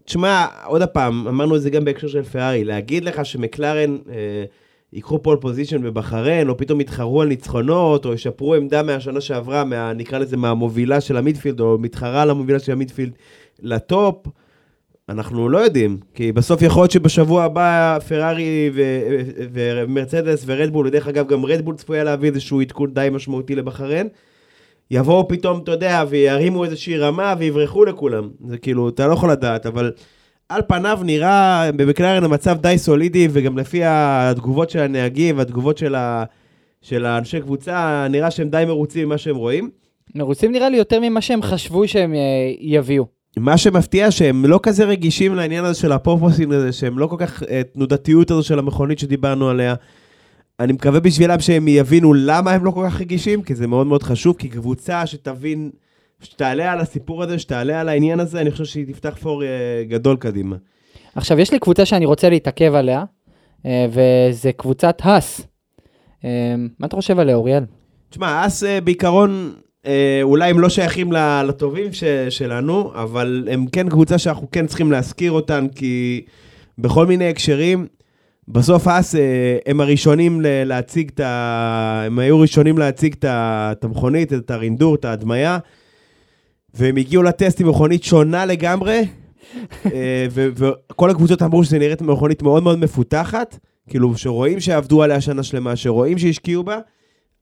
תשמע, 0.05 0.47
עוד 0.65 0.83
פעם, 0.85 1.29
אמרנו 1.29 1.57
את 1.57 1.63
זה 1.63 1.71
גם 1.71 1.85
בהקשר 1.85 2.09
של 2.09 2.23
פרארי, 2.23 2.65
להגיד 2.65 3.05
לך 3.05 3.27
שמקלרן 3.27 3.99
אה, 4.11 4.45
ייקחו 4.93 5.23
pole 5.23 5.37
position 5.37 5.83
בבחריין, 5.83 6.49
או 6.49 6.57
פתאום 6.57 6.81
יתחרו 6.81 7.23
על 7.23 7.29
ניצחונות, 7.29 8.05
או 8.05 8.13
ישפרו 8.15 8.55
עמדה 8.55 8.83
מהשנה 8.83 9.21
שעברה, 9.21 9.65
מה, 9.65 9.93
נקרא 9.93 10.19
לזה 10.19 10.37
מהמובילה 10.37 11.01
של 11.01 11.17
ה 11.17 11.21
midfield, 11.21 11.61
או 11.61 11.79
מתחרה 11.79 12.23
על 12.23 12.31
המובילה 12.31 12.59
של 12.59 12.73
ה 12.73 12.77
midfield 12.77 13.13
ל 13.63 13.76
top, 13.76 14.27
אנחנו 15.09 15.49
לא 15.49 15.59
יודעים, 15.59 15.99
כי 16.15 16.33
בסוף 16.33 16.63
יכול 16.63 16.83
להיות 16.83 16.91
שבשבוע 16.91 17.45
הבא 17.45 17.99
פרארי 18.09 18.71
ומרצדס 19.53 20.45
ורדבול, 20.47 20.87
ודרך 20.87 21.09
אגב 21.09 21.29
גם 21.29 21.45
רדבול 21.45 21.75
צפויה 21.75 22.05
להביא 22.05 22.29
איזשהו 22.29 22.61
עדכון 22.61 22.95
די 22.95 23.09
משמעותי 23.13 23.55
לבחריין, 23.55 24.09
יבואו 24.91 25.29
פתאום, 25.29 25.61
אתה 25.63 25.73
יודע, 25.73 26.05
וירימו 26.09 26.65
איזושהי 26.65 26.99
רמה 26.99 27.35
ויברחו 27.39 27.85
לכולם. 27.85 28.29
זה 28.47 28.59
כאילו, 28.59 28.89
אתה 28.89 29.07
לא 29.07 29.13
יכול 29.13 29.31
לדעת, 29.31 29.67
אבל 29.67 29.93
על 30.49 30.63
פניו 30.69 31.01
נראה 31.05 31.71
במקלרן 31.77 32.25
המצב 32.25 32.59
די 32.61 32.79
סולידי, 32.79 33.29
וגם 33.31 33.59
לפי 33.59 33.81
התגובות 33.85 34.71
של 34.71 34.79
הנהגים 34.79 35.39
והתגובות 35.39 35.79
של, 35.79 35.95
ה... 35.95 36.25
של 36.83 37.05
האנשי 37.05 37.41
קבוצה, 37.41 38.07
נראה 38.11 38.31
שהם 38.31 38.49
די 38.49 38.65
מרוצים 38.67 39.07
ממה 39.07 39.19
שהם 39.19 39.37
רואים. 39.37 39.71
מרוצים 40.15 40.53
נראה 40.53 40.69
לי 40.69 40.77
יותר 40.77 41.01
ממה 41.01 41.21
שהם 41.21 41.43
חשבו 41.43 41.89
שהם 41.89 42.15
אה, 42.15 42.19
יביאו. 42.61 43.18
מה 43.41 43.59
שמפתיע 43.59 44.11
שהם 44.11 44.47
לא 44.47 44.61
כזה 44.63 44.85
רגישים 44.85 45.35
לעניין 45.35 45.65
הזה 45.65 45.81
של 45.81 45.93
הפורפוסינג 45.93 46.53
הזה, 46.53 46.73
שהם 46.73 46.99
לא 46.99 47.07
כל 47.07 47.17
כך, 47.19 47.43
אה, 47.43 47.63
תנודתיות 47.73 48.31
הזו 48.31 48.43
של 48.43 48.59
המכונית 48.59 48.99
שדיברנו 48.99 49.49
עליה. 49.51 49.75
אני 50.61 50.73
מקווה 50.73 51.01
בשבילם 51.01 51.41
שהם 51.41 51.69
יבינו 51.69 52.15
למה 52.15 52.51
הם 52.51 52.65
לא 52.65 52.71
כל 52.71 52.87
כך 52.87 53.01
רגישים, 53.01 53.43
כי 53.43 53.55
זה 53.55 53.67
מאוד 53.67 53.87
מאוד 53.87 54.03
חשוב, 54.03 54.37
כי 54.39 54.49
קבוצה 54.49 55.07
שתבין, 55.07 55.71
שתעלה 56.21 56.73
על 56.73 56.81
הסיפור 56.81 57.23
הזה, 57.23 57.39
שתעלה 57.39 57.81
על 57.81 57.89
העניין 57.89 58.21
הזה, 58.21 58.41
אני 58.41 58.51
חושב 58.51 58.65
שהיא 58.65 58.87
תפתח 58.87 59.17
פור 59.21 59.43
אה, 59.45 59.49
גדול 59.89 60.17
קדימה. 60.17 60.57
עכשיו, 61.15 61.41
יש 61.41 61.53
לי 61.53 61.59
קבוצה 61.59 61.85
שאני 61.87 62.07
רוצה 62.07 62.29
להתעכב 62.29 62.75
עליה, 62.75 63.05
אה, 63.67 63.87
וזה 63.91 64.53
קבוצת 64.53 64.99
האס. 65.03 65.41
אה, 66.25 66.55
מה 66.79 66.87
אתה 66.87 66.97
חושב 66.97 67.19
עליה, 67.19 67.35
אוריאל? 67.35 67.65
תשמע, 68.11 68.47
אס 68.47 68.65
אה, 68.65 68.81
בעיקרון, 68.81 69.55
אולי 70.23 70.51
הם 70.51 70.61
לא 70.61 70.69
שייכים 70.69 71.13
לטובים 71.49 71.93
ש, 71.93 72.05
שלנו, 72.31 72.93
אבל 72.95 73.49
הם 73.51 73.67
כן 73.67 73.89
קבוצה 73.89 74.19
שאנחנו 74.19 74.51
כן 74.51 74.67
צריכים 74.67 74.93
להזכיר 74.93 75.33
אותן, 75.33 75.67
כי 75.75 76.25
בכל 76.79 77.07
מיני 77.07 77.29
הקשרים, 77.29 77.87
בסוף 78.49 78.89
אס 78.89 79.15
אה, 79.15 79.59
הם 79.67 79.81
הראשונים 79.81 80.41
להציג 80.45 81.11
את 81.15 81.21
ה... 81.21 82.03
הם 82.07 82.19
היו 82.19 82.41
ראשונים 82.41 82.79
להציג 82.79 83.15
את 83.25 83.85
המכונית, 83.85 84.33
את 84.33 84.51
הרינדור, 84.51 84.95
את 84.95 85.05
ההדמיה, 85.05 85.59
והם 86.75 86.97
הגיעו 86.97 87.23
לטסט 87.23 87.61
עם 87.61 87.69
מכונית 87.69 88.05
שונה 88.05 88.47
לגמרי, 88.47 89.07
אה, 89.87 90.27
וכל 90.31 91.11
הקבוצות 91.11 91.43
אמרו 91.43 91.65
שזה 91.65 91.79
נראית 91.79 92.03
מכונית 92.03 92.43
מאוד 92.43 92.63
מאוד 92.63 92.79
מפותחת, 92.79 93.59
כאילו 93.89 94.17
שרואים 94.17 94.61
שעבדו 94.61 95.03
עליה 95.03 95.21
שנה 95.21 95.43
שלמה, 95.43 95.77
שרואים 95.77 96.19
שהשקיעו 96.19 96.65
בה, 96.65 96.79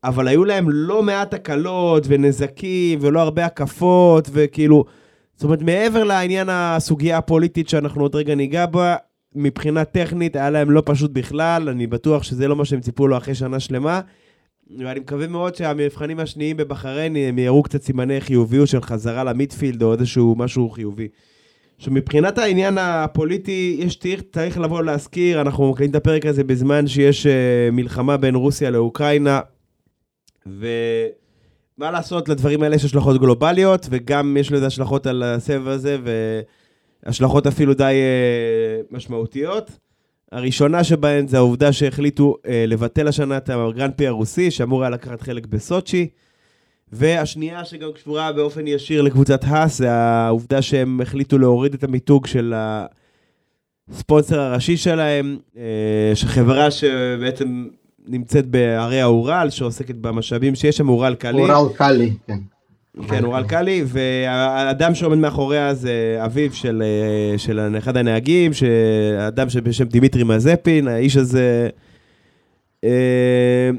אבל 0.07 0.29
היו 0.29 0.45
להם 0.45 0.71
לא 0.71 1.03
מעט 1.03 1.35
הקלות 1.35 2.05
ונזקים 2.09 2.99
ולא 3.03 3.21
הרבה 3.21 3.45
הקפות, 3.45 4.29
וכאילו, 4.33 4.85
זאת 5.35 5.45
אומרת, 5.45 5.63
מעבר 5.63 6.05
לעניין 6.05 6.49
הסוגיה 6.51 7.19
הפוליטית 7.19 7.69
שאנחנו 7.69 8.03
עוד 8.03 8.15
רגע 8.15 8.35
ניגע 8.35 8.67
בה, 8.67 8.97
מבחינה 9.35 9.85
טכנית 9.85 10.37
היה 10.37 10.51
להם 10.51 10.71
לא 10.71 10.83
פשוט 10.85 11.11
בכלל, 11.11 11.69
אני 11.69 11.87
בטוח 11.87 12.23
שזה 12.23 12.49
לא 12.49 12.57
מה 12.57 12.65
שהם 12.65 12.81
ציפו 12.81 13.09
לו 13.09 13.17
אחרי 13.17 13.35
שנה 13.35 13.61
שלמה. 13.61 14.01
ואני 14.79 15.01
מקווה 15.01 15.27
מאוד 15.27 15.55
שהמבחנים 15.55 16.21
השניים 16.21 16.57
בבחריין 16.57 17.17
הם 17.17 17.39
יראו 17.39 17.63
קצת 17.63 17.83
סימני 17.83 18.21
חיוביות 18.21 18.69
של 18.69 18.81
חזרה 18.81 19.25
למידפילד 19.25 19.83
או 19.83 19.93
איזשהו 19.93 20.35
משהו 20.39 20.71
חיובי. 20.71 21.09
עכשיו, 21.77 21.93
מבחינת 21.93 22.39
העניין 22.39 22.79
הפוליטי, 22.79 23.77
יש 23.81 23.97
צריך, 23.97 24.23
צריך 24.33 24.59
לבוא 24.59 24.83
להזכיר, 24.83 25.41
אנחנו 25.41 25.71
מקליטים 25.71 25.91
את 25.91 25.97
הפרק 25.97 26.27
הזה 26.27 26.45
בזמן 26.45 26.87
שיש 26.87 27.27
uh, 27.27 27.29
מלחמה 27.73 28.17
בין 28.17 28.35
רוסיה 28.35 28.71
לאוקראינה, 28.71 29.41
ומה 30.47 31.91
לעשות, 31.91 32.29
לדברים 32.29 32.63
האלה 32.63 32.77
יש 32.77 32.85
השלכות 32.85 33.21
גלובליות, 33.21 33.87
וגם 33.91 34.37
יש 34.41 34.53
לזה 34.53 34.67
השלכות 34.67 35.07
על 35.07 35.23
הסבב 35.23 35.69
הזה, 35.69 35.97
והשלכות 37.07 37.47
אפילו 37.47 37.75
די 37.75 37.95
uh, 37.95 38.95
משמעותיות. 38.95 39.71
הראשונה 40.33 40.85
שבהן 40.85 41.29
זה 41.29 41.37
העובדה 41.37 41.73
שהחליטו 41.73 42.37
uh, 42.43 42.49
לבטל 42.67 43.09
השנה 43.09 43.37
את 43.37 43.51
הגרנד 43.51 43.93
פי 43.97 44.07
הרוסי, 44.07 44.51
שאמור 44.51 44.83
היה 44.83 44.91
לקחת 44.91 45.21
חלק 45.21 45.47
בסוצ'י. 45.47 46.09
והשנייה 46.93 47.65
שגם 47.65 47.93
קשורה 47.93 48.33
באופן 48.33 48.67
ישיר 48.67 49.03
לקבוצת 49.03 49.41
האס, 49.45 49.79
זה 49.79 49.93
העובדה 49.93 50.63
שהם 50.63 51.01
החליטו 51.01 51.39
להוריד 51.39 51.75
את 51.75 51.85
המיתוג 51.85 52.27
של 52.27 52.55
הספונסר 53.89 54.41
הראשי 54.41 54.77
שלהם, 54.77 55.39
אה, 55.57 56.13
שחברה 56.15 56.71
שבעצם 56.71 57.69
נמצאת 58.07 58.47
בערי 58.47 59.01
האורל, 59.01 59.47
שעוסקת 59.51 59.95
במשאבים 59.95 60.55
שיש 60.55 60.77
שם, 60.77 60.89
אורל 60.89 61.15
קאלי. 61.15 61.51
אורל 61.51 61.73
קאלי, 61.77 62.13
כן. 62.27 62.39
כן, 63.09 63.25
אורל 63.25 63.45
קאלי, 63.45 63.85
והאדם 63.87 64.95
שעומד 64.95 65.19
מאחוריה 65.19 65.75
זה 65.75 66.19
אביו 66.25 66.53
של, 66.53 66.83
אה, 66.83 67.39
של 67.39 67.77
אחד 67.79 67.97
הנהגים, 67.97 68.51
אדם 69.29 69.47
בשם 69.63 69.85
דימיטרי 69.85 70.25
מזפין, 70.25 70.89
האיש 70.89 71.17
הזה... 71.17 71.69
אה, 72.85 73.71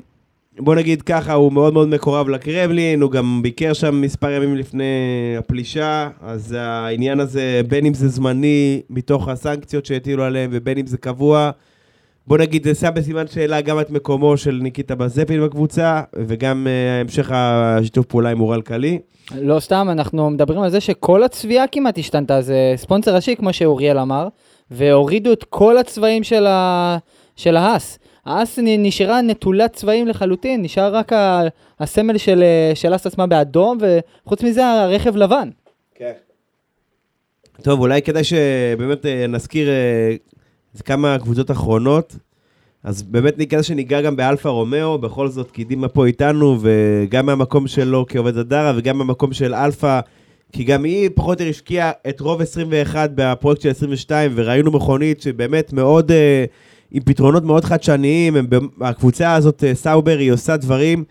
בוא 0.59 0.75
נגיד 0.75 1.01
ככה, 1.01 1.33
הוא 1.33 1.51
מאוד 1.53 1.73
מאוד 1.73 1.87
מקורב 1.87 2.29
לקרמלין, 2.29 3.01
הוא 3.01 3.11
גם 3.11 3.39
ביקר 3.41 3.73
שם 3.73 4.01
מספר 4.01 4.31
ימים 4.31 4.55
לפני 4.55 4.83
הפלישה, 5.37 6.09
אז 6.21 6.55
העניין 6.59 7.19
הזה, 7.19 7.61
בין 7.67 7.85
אם 7.85 7.93
זה 7.93 8.07
זמני 8.07 8.81
מתוך 8.89 9.27
הסנקציות 9.27 9.85
שהטילו 9.85 10.23
עליהם, 10.23 10.49
ובין 10.53 10.77
אם 10.77 10.87
זה 10.87 10.97
קבוע, 10.97 11.51
בוא 12.27 12.37
נגיד, 12.37 12.63
זה 12.63 12.75
שם 12.75 12.89
בסימן 12.93 13.27
שאלה 13.27 13.61
גם 13.61 13.79
את 13.79 13.89
מקומו 13.89 14.37
של 14.37 14.59
ניקיטה 14.63 14.95
בזפין 14.95 15.45
בקבוצה, 15.45 16.01
וגם 16.15 16.67
uh, 16.67 17.01
המשך 17.01 17.31
השיתוף 17.33 18.05
פעולה 18.05 18.29
עם 18.29 18.41
אורל 18.41 18.61
קאלי. 18.61 18.99
לא 19.35 19.59
סתם, 19.59 19.87
אנחנו 19.91 20.29
מדברים 20.29 20.61
על 20.61 20.69
זה 20.69 20.79
שכל 20.79 21.23
הצביעה 21.23 21.67
כמעט 21.67 21.97
השתנתה, 21.97 22.41
זה 22.41 22.73
ספונסר 22.75 23.15
ראשי, 23.15 23.35
כמו 23.35 23.53
שאוריאל 23.53 23.99
אמר, 23.99 24.27
והורידו 24.71 25.33
את 25.33 25.43
כל 25.43 25.77
הצבעים 25.77 26.23
של, 26.23 26.45
ה... 26.47 26.97
של 27.35 27.55
האס. 27.55 27.99
האס 28.25 28.59
נשארה 28.61 29.21
נטולת 29.21 29.73
צבעים 29.73 30.07
לחלוטין, 30.07 30.61
נשאר 30.61 30.95
רק 30.95 31.13
ה... 31.13 31.41
הסמל 31.79 32.17
של, 32.17 32.43
של 32.73 32.93
האס 32.93 33.07
עצמה 33.07 33.27
באדום, 33.27 33.77
וחוץ 33.81 34.43
מזה 34.43 34.65
הרכב 34.67 35.15
לבן. 35.15 35.49
כן. 35.95 36.11
טוב, 37.61 37.79
אולי 37.79 38.01
כדאי 38.01 38.23
שבאמת 38.23 39.05
נזכיר 39.29 39.69
כמה 40.85 41.17
קבוצות 41.19 41.51
אחרונות. 41.51 42.15
אז 42.83 43.03
באמת 43.03 43.37
ניכנס 43.37 43.65
שניגע 43.65 44.01
גם 44.01 44.15
באלפה 44.15 44.49
רומאו, 44.49 44.97
בכל 44.97 45.27
זאת, 45.27 45.51
כי 45.51 45.63
דימה 45.63 45.87
פה 45.87 46.05
איתנו, 46.05 46.57
וגם 46.61 47.25
מהמקום 47.25 47.67
שלו 47.67 48.05
כעובד 48.09 48.37
הדרה, 48.37 48.73
וגם 48.75 48.97
מהמקום 48.97 49.33
של 49.33 49.53
אלפה, 49.53 49.99
כי 50.51 50.63
גם 50.63 50.83
היא 50.83 51.09
פחות 51.15 51.39
או 51.39 51.43
יותר 51.45 51.49
השקיעה 51.49 51.91
את 52.09 52.19
רוב 52.19 52.41
21 52.41 53.09
בפרויקט 53.15 53.61
של 53.61 53.69
22, 53.69 54.31
וראינו 54.35 54.71
מכונית 54.71 55.21
שבאמת 55.21 55.73
מאוד, 55.73 56.11
אה, 56.11 56.45
עם 56.91 57.03
פתרונות 57.03 57.43
מאוד 57.43 57.65
חדשניים, 57.65 58.35
הקבוצה 58.81 59.33
הזאת, 59.33 59.63
אה, 59.63 59.75
סאובר, 59.75 60.17
היא 60.17 60.31
עושה 60.31 60.57
דברים, 60.57 61.03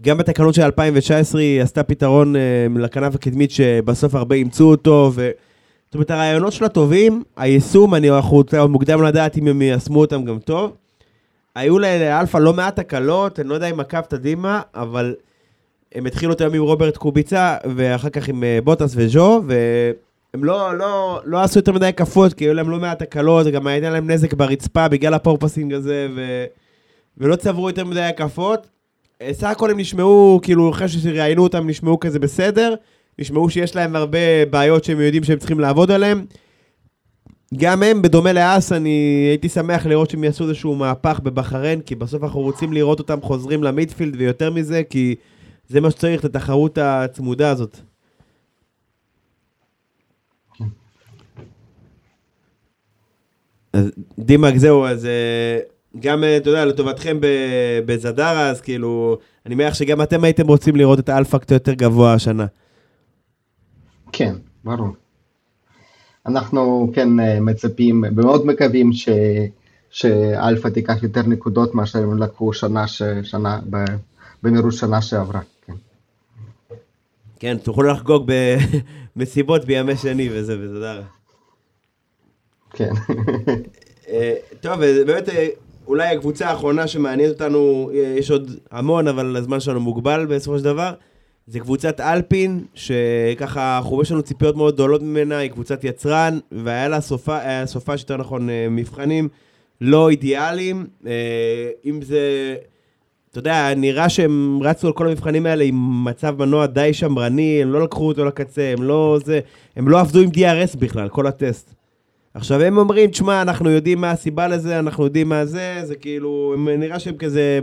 גם 0.00 0.18
בתקנות 0.18 0.54
של 0.54 0.62
2019 0.62 1.40
היא 1.40 1.62
עשתה 1.62 1.82
פתרון 1.82 2.36
אה, 2.36 2.40
לכנף 2.76 3.14
הקדמית 3.14 3.50
שבסוף 3.50 4.14
הרבה 4.14 4.34
אימצו 4.34 4.64
אותו, 4.64 5.12
ו... 5.14 5.30
זאת 5.88 5.94
אומרת, 5.94 6.10
הרעיונות 6.10 6.52
שלה 6.52 6.68
טובים, 6.68 7.22
היישום, 7.36 7.94
אני, 7.94 8.10
אנחנו 8.10 8.42
מוקדם 8.68 9.02
לדעת 9.02 9.38
אם 9.38 9.48
הם 9.48 9.62
יישמו 9.62 10.00
אותם 10.00 10.24
גם 10.24 10.38
טוב. 10.38 10.72
היו 11.54 11.78
לאלפא 11.78 12.38
לא 12.38 12.52
מעט 12.52 12.80
תקלות, 12.80 13.40
אני 13.40 13.48
לא 13.48 13.54
יודע 13.54 13.66
אם 13.66 13.80
עקבת 13.80 14.14
דימה, 14.14 14.60
אבל 14.74 15.14
הם 15.94 16.06
התחילו 16.06 16.32
את 16.32 16.40
היום 16.40 16.54
עם 16.54 16.62
רוברט 16.62 16.96
קוביצה, 16.96 17.56
ואחר 17.76 18.08
כך 18.08 18.28
עם 18.28 18.44
אה, 18.44 18.58
בוטס 18.64 18.92
וז'ו, 18.96 19.42
והם 19.46 20.44
לא, 20.44 20.78
לא, 20.78 21.20
לא 21.24 21.42
עשו 21.42 21.58
יותר 21.58 21.72
מדי 21.72 21.86
הקפות, 21.86 22.34
כי 22.34 22.44
היו 22.44 22.54
להם 22.54 22.70
לא 22.70 22.78
מעט 22.78 23.02
תקלות, 23.02 23.46
גם 23.46 23.66
היה 23.66 23.90
להם 23.90 24.10
נזק 24.10 24.34
ברצפה 24.34 24.88
בגלל 24.88 25.14
ה 25.14 25.19
porpoising 25.19 25.72
הזה, 25.72 26.08
ו... 26.16 26.44
ולא 27.18 27.36
צברו 27.36 27.68
יותר 27.68 27.84
מדי 27.84 28.00
הקפות. 28.00 28.66
אה, 29.22 29.30
סך 29.32 29.48
הכל 29.48 29.70
הם 29.70 29.80
נשמעו, 29.80 30.40
כאילו, 30.42 30.70
אחרי 30.70 30.88
שראיינו 30.88 31.42
אותם, 31.42 31.68
נשמעו 31.68 32.00
כזה 32.00 32.18
בסדר. 32.18 32.74
נשמעו 33.18 33.50
שיש 33.50 33.76
להם 33.76 33.96
הרבה 33.96 34.46
בעיות 34.50 34.84
שהם 34.84 35.00
יודעים 35.00 35.24
שהם 35.24 35.38
צריכים 35.38 35.60
לעבוד 35.60 35.90
עליהם. 35.90 36.24
גם 37.54 37.82
הם, 37.82 38.02
בדומה 38.02 38.32
לאס, 38.32 38.72
אני 38.72 39.26
הייתי 39.28 39.48
שמח 39.48 39.86
לראות 39.86 40.10
שהם 40.10 40.24
יעשו 40.24 40.44
איזשהו 40.44 40.74
מהפך 40.74 41.20
בבחריין, 41.22 41.80
כי 41.80 41.94
בסוף 41.94 42.24
אנחנו 42.24 42.40
רוצים 42.40 42.72
לראות 42.72 42.98
אותם 42.98 43.20
חוזרים 43.22 43.62
למידפילד, 43.62 44.14
ויותר 44.18 44.50
מזה, 44.50 44.82
כי 44.90 45.14
זה 45.68 45.80
מה 45.80 45.90
שצריך, 45.90 46.20
את 46.20 46.24
התחרות 46.24 46.78
הצמודה 46.78 47.50
הזאת. 47.50 47.78
אז 53.72 53.90
דימק, 54.18 54.56
זהו, 54.56 54.86
אז 54.86 55.06
אה, 55.06 55.58
גם, 56.00 56.24
אה, 56.24 56.36
אתה 56.36 56.50
יודע, 56.50 56.64
לטובתכם 56.64 57.18
בזדרה, 57.86 58.48
אז 58.50 58.60
כאילו, 58.60 59.18
אני 59.46 59.54
מניח 59.54 59.74
שגם 59.74 60.02
אתם 60.02 60.24
הייתם 60.24 60.46
רוצים 60.46 60.76
לראות 60.76 60.98
את 60.98 61.08
האלפקט 61.08 61.50
יותר 61.50 61.72
גבוה 61.72 62.14
השנה. 62.14 62.46
כן, 64.18 64.34
ברור. 64.64 64.88
אנחנו 66.26 66.90
כן 66.94 67.20
אה, 67.20 67.40
מצפים 67.40 68.04
ומאוד 68.16 68.46
מקווים 68.46 68.92
ש... 68.92 69.08
שאלפא 69.90 70.68
תיקח 70.68 71.02
יותר 71.02 71.22
נקודות 71.22 71.74
מאשר 71.74 71.98
הם 71.98 72.22
לקחו 72.22 72.52
שנה, 72.52 72.86
ש... 72.86 73.02
שנה 73.22 73.60
ב... 73.70 73.76
במרוץ 74.42 74.80
שנה 74.80 75.02
שעברה. 75.02 75.40
כן. 75.66 75.72
כן, 77.38 77.56
תוכלו 77.58 77.88
לחגוג 77.88 78.30
במסיבות 79.16 79.64
בימי 79.68 79.96
שני 79.96 80.28
וזה, 80.32 80.56
וזדרה. 80.60 81.02
כן. 82.70 82.92
אה, 84.08 84.34
טוב, 84.60 84.82
אה, 84.82 85.04
באמת, 85.06 85.28
אולי 85.86 86.16
הקבוצה 86.16 86.48
האחרונה 86.48 86.86
שמעניינת 86.86 87.32
אותנו, 87.32 87.90
יש 87.94 88.30
עוד 88.30 88.50
המון, 88.70 89.08
אבל 89.08 89.36
הזמן 89.36 89.60
שלנו 89.60 89.80
מוגבל 89.80 90.26
בסופו 90.26 90.58
של 90.58 90.64
דבר. 90.64 90.92
זה 91.50 91.60
קבוצת 91.60 92.00
אלפין, 92.00 92.64
שככה, 92.74 93.78
אנחנו 93.78 94.02
לנו 94.10 94.22
ציפיות 94.22 94.56
מאוד 94.56 94.74
גדולות 94.74 95.02
ממנה, 95.02 95.38
היא 95.38 95.50
קבוצת 95.50 95.84
יצרן, 95.84 96.38
והיה 96.52 96.88
לה 96.88 97.00
סופה, 97.00 97.38
סופה 97.66 97.96
שיותר 97.96 98.16
נכון, 98.16 98.50
אה, 98.50 98.66
מבחנים 98.70 99.28
לא 99.80 100.10
אידיאליים. 100.10 100.86
אה, 101.06 101.70
אם 101.84 102.02
זה, 102.02 102.54
אתה 103.30 103.38
יודע, 103.38 103.74
נראה 103.76 104.08
שהם 104.08 104.58
רצו 104.62 104.86
על 104.86 104.92
כל 104.92 105.08
המבחנים 105.08 105.46
האלה 105.46 105.64
עם 105.64 106.04
מצב 106.04 106.34
מנוע 106.38 106.66
די 106.66 106.94
שמרני, 106.94 107.62
הם 107.62 107.72
לא 107.72 107.82
לקחו 107.84 108.08
אותו 108.08 108.24
לקצה, 108.24 108.72
הם 108.76 108.82
לא 108.82 109.18
זה, 109.24 109.40
הם 109.76 109.88
לא 109.88 110.00
עבדו 110.00 110.20
עם 110.20 110.30
DRS 110.30 110.78
בכלל, 110.78 111.08
כל 111.08 111.26
הטסט. 111.26 111.74
עכשיו 112.34 112.62
הם 112.62 112.78
אומרים, 112.78 113.10
תשמע, 113.10 113.42
אנחנו 113.42 113.70
יודעים 113.70 114.00
מה 114.00 114.10
הסיבה 114.10 114.48
לזה, 114.48 114.78
אנחנו 114.78 115.04
יודעים 115.04 115.28
מה 115.28 115.44
זה, 115.44 115.80
זה 115.84 115.94
כאילו, 115.94 116.54
נראה 116.78 116.98
שהם 116.98 117.16
כזה, 117.16 117.60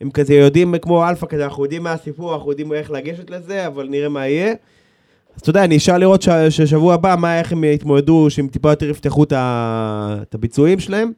הם, 0.00 0.10
כזה 0.10 0.34
יודעים 0.34 0.78
כמו 0.78 1.08
אלפא 1.08 1.26
כזה, 1.26 1.44
אנחנו 1.44 1.62
יודעים 1.62 1.82
מה 1.82 1.92
הסיפור, 1.92 2.34
אנחנו 2.34 2.50
יודעים 2.50 2.72
איך 2.72 2.90
לגשת 2.90 3.30
לזה, 3.30 3.66
אבל 3.66 3.88
נראה 3.88 4.08
מה 4.08 4.26
יהיה. 4.26 4.54
אז 5.34 5.40
אתה 5.40 5.50
יודע, 5.50 5.64
אני 5.64 5.76
אשמח 5.76 5.98
לראות 6.00 6.22
ש- 6.22 6.28
ששבוע 6.50 6.94
הבא, 6.94 7.14
מה, 7.18 7.38
איך 7.38 7.52
הם 7.52 7.64
יתמודדו, 7.64 8.30
שהם 8.30 8.48
טיפה 8.48 8.70
יותר 8.70 8.90
יפתחו 8.90 9.24
את, 9.24 9.32
ה, 9.32 10.16
את 10.22 10.34
הביצועים 10.34 10.80
שלהם. 10.80 11.12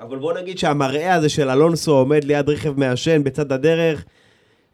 אבל 0.00 0.18
בוא 0.18 0.32
נגיד 0.32 0.58
שהמראה 0.58 1.14
הזה 1.14 1.28
של 1.28 1.50
אלונסו 1.50 1.92
עומד 1.98 2.24
ליד 2.24 2.48
רכב 2.48 2.80
מעשן 2.80 3.24
בצד 3.24 3.52
הדרך, 3.52 4.04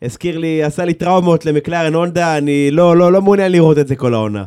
הזכיר 0.02 0.38
לי, 0.38 0.62
עשה 0.62 0.84
לי 0.84 0.94
טראומות 0.94 1.46
למקלרן 1.46 1.94
הונדה, 1.94 2.38
אני 2.38 2.70
לא, 2.70 2.96
לא, 2.96 3.12
לא 3.12 3.22
מעוניין 3.22 3.52
לראות 3.52 3.78
את 3.78 3.88
זה 3.88 3.96
כל 3.96 4.14
העונה. 4.14 4.44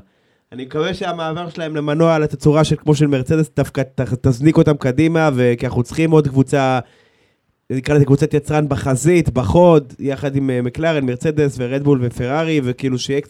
אני 0.52 0.66
מקווה 0.66 0.94
שהמעבר 0.94 1.50
שלהם 1.50 1.76
למנוע 1.76 2.16
על 2.16 2.24
התצורה 2.24 2.64
של 2.64 2.76
כמו 2.76 2.96
של 2.96 3.08
מרצדס 3.08 3.50
דווקא 3.56 3.82
תזניק 4.22 4.58
אותם 4.58 4.78
קדימה, 4.78 5.30
וכי 5.36 5.66
אנחנו 5.66 5.84
צריכים 5.84 6.12
עוד 6.12 6.28
קבוצה, 6.28 6.80
נקרא 7.72 7.96
לזה 7.96 8.06
קבוצת 8.06 8.34
יצרן 8.34 8.70
בחזית, 8.70 9.30
בחוד, 9.30 9.94
יחד 10.00 10.36
עם 10.36 10.50
אה, 10.50 10.62
מקלרן, 10.62 11.06
מרצדס 11.06 11.56
ורדבול 11.60 12.00
ופרארי, 12.02 12.62
וכאילו 12.64 13.00
שיהיה, 13.00 13.22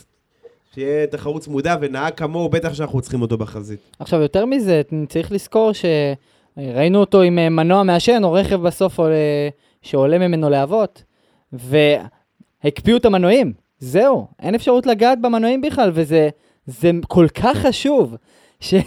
שיהיה 0.73 1.07
תחרות 1.07 1.41
צמודה, 1.41 1.75
ונהג 1.81 2.13
כמוהו, 2.13 2.49
בטח 2.49 2.73
שאנחנו 2.73 3.01
צריכים 3.01 3.21
אותו 3.21 3.37
בחזית. 3.37 3.79
עכשיו, 3.99 4.21
יותר 4.21 4.45
מזה, 4.45 4.81
צריך 5.09 5.31
לזכור 5.31 5.71
שראינו 5.73 6.99
אותו 6.99 7.21
עם 7.21 7.39
אה, 7.39 7.49
מנוע 7.49 7.83
מעשן, 7.83 8.23
או 8.23 8.33
רכב 8.33 8.61
בסוף 8.61 8.99
עולה, 8.99 9.15
שעולה 9.81 10.17
ממנו 10.17 10.49
להבות, 10.49 11.03
והקפיאו 11.53 12.97
את 12.97 13.05
המנועים. 13.05 13.53
זהו, 13.79 14.27
אין 14.39 14.55
אפשרות 14.55 14.85
לגעת 14.85 15.21
במנועים 15.21 15.61
בכלל, 15.61 15.91
וזה 15.93 16.29
זה 16.65 16.91
כל 17.07 17.27
כך 17.27 17.57
חשוב, 17.57 18.15
שזה 18.59 18.81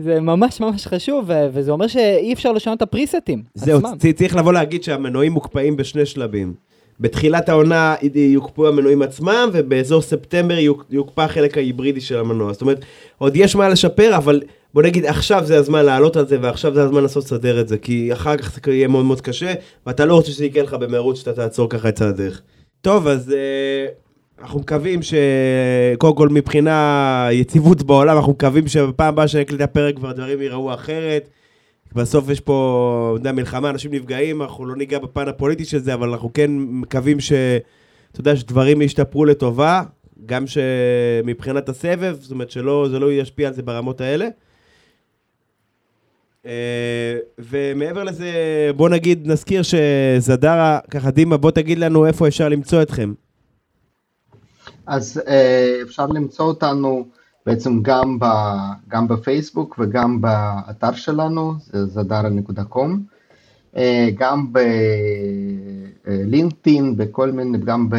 ממש 0.30 0.60
ממש 0.60 0.86
חשוב, 0.86 1.24
ו- 1.28 1.46
וזה 1.52 1.70
אומר 1.70 1.86
שאי 1.86 2.32
אפשר 2.32 2.52
לשנות 2.52 2.76
את 2.76 2.82
הפריסטים 2.82 3.42
זהו, 3.54 3.78
עצמם. 3.78 4.12
צריך 4.12 4.36
לבוא 4.36 4.52
להגיד 4.52 4.82
שהמנועים 4.82 5.32
מוקפאים 5.32 5.76
בשני 5.76 6.06
שלבים. 6.06 6.54
בתחילת 7.00 7.48
העונה 7.48 7.94
יוקפאו 8.14 8.68
המנועים 8.68 9.02
עצמם, 9.02 9.50
ובאזור 9.52 10.02
ספטמבר 10.02 10.58
יוק- 10.58 10.84
יוקפא 10.90 11.20
החלק 11.20 11.56
ההיברידי 11.58 12.00
של 12.00 12.18
המנוע. 12.18 12.52
זאת 12.52 12.62
אומרת, 12.62 12.84
עוד 13.18 13.36
יש 13.36 13.56
מה 13.56 13.68
לשפר, 13.68 14.16
אבל 14.16 14.42
בוא 14.74 14.82
נגיד 14.82 15.06
עכשיו 15.06 15.42
זה 15.44 15.56
הזמן 15.58 15.84
לעלות 15.84 16.16
על 16.16 16.26
זה, 16.26 16.38
ועכשיו 16.40 16.74
זה 16.74 16.82
הזמן 16.82 17.00
לנסות 17.02 17.24
לסדר 17.24 17.60
את 17.60 17.68
זה, 17.68 17.78
כי 17.78 18.12
אחר 18.12 18.36
כך 18.36 18.52
זה 18.64 18.72
יהיה 18.74 18.88
מאוד 18.88 19.04
מאוד 19.04 19.20
קשה, 19.20 19.52
ואתה 19.86 20.04
לא 20.04 20.14
רוצה 20.14 20.30
שזה 20.30 20.44
יקרה 20.44 20.62
לך 20.62 20.74
במהירות 20.74 21.16
שאתה 21.16 21.32
תעצור 21.32 21.68
ככה 21.70 21.88
את 21.88 21.94
צד 21.94 22.04
הדרך. 22.06 22.42
טוב, 22.80 23.06
אז 23.06 23.32
אה, 23.32 23.86
אנחנו 24.40 24.60
מקווים 24.60 25.00
שקודם 25.02 26.16
כל 26.16 26.28
מבחינה 26.28 27.28
יציבות 27.32 27.82
בעולם, 27.82 28.16
אנחנו 28.16 28.32
מקווים 28.32 28.68
שבפעם 28.68 29.08
הבאה 29.08 29.28
שנקליט 29.28 29.60
הפרק 29.60 29.96
כבר 29.96 30.12
דברים 30.12 30.40
ייראו 30.40 30.74
אחרת. 30.74 31.28
בסוף 31.94 32.30
יש 32.30 32.40
פה, 32.40 33.10
אתה 33.12 33.20
יודע, 33.20 33.32
מלחמה, 33.32 33.70
אנשים 33.70 33.94
נפגעים, 33.94 34.42
אנחנו 34.42 34.66
לא 34.66 34.76
ניגע 34.76 34.98
בפן 34.98 35.28
הפוליטי 35.28 35.64
של 35.64 35.78
זה, 35.78 35.94
אבל 35.94 36.08
אנחנו 36.08 36.32
כן 36.32 36.50
מקווים 36.56 37.20
ש... 37.20 37.32
אתה 38.12 38.20
יודע, 38.20 38.36
שדברים 38.36 38.82
ישתפרו 38.82 39.24
לטובה, 39.24 39.82
גם 40.26 40.44
שמבחינת 40.46 41.68
הסבב, 41.68 42.16
זאת 42.20 42.30
אומרת 42.30 42.50
שלא, 42.50 42.86
זה 42.90 42.98
לא 42.98 43.12
ישפיע 43.12 43.48
על 43.48 43.54
זה 43.54 43.62
ברמות 43.62 44.00
האלה. 44.00 44.28
אה, 46.46 47.16
ומעבר 47.38 48.04
לזה, 48.04 48.30
בוא 48.76 48.88
נגיד, 48.88 49.30
נזכיר 49.30 49.62
שזדרה, 49.62 50.78
ככה 50.90 51.10
דימה, 51.10 51.36
בוא 51.36 51.50
תגיד 51.50 51.78
לנו 51.78 52.06
איפה 52.06 52.28
אפשר 52.28 52.48
למצוא 52.48 52.82
אתכם. 52.82 53.12
אז 54.86 55.22
אה, 55.28 55.78
אפשר 55.82 56.06
למצוא 56.06 56.44
אותנו 56.44 57.06
בעצם 57.46 57.82
גם, 57.82 58.18
ב, 58.18 58.24
גם 58.88 59.08
בפייסבוק 59.08 59.76
וגם 59.78 60.20
באתר 60.20 60.92
שלנו, 60.92 61.54
זדרה.com, 61.72 62.90
אה, 63.76 64.08
גם 64.14 64.46
בלינקדאין, 66.04 66.96
בכל 66.96 67.30
מיני, 67.30 67.58
גם 67.58 67.90
ב, 67.90 67.96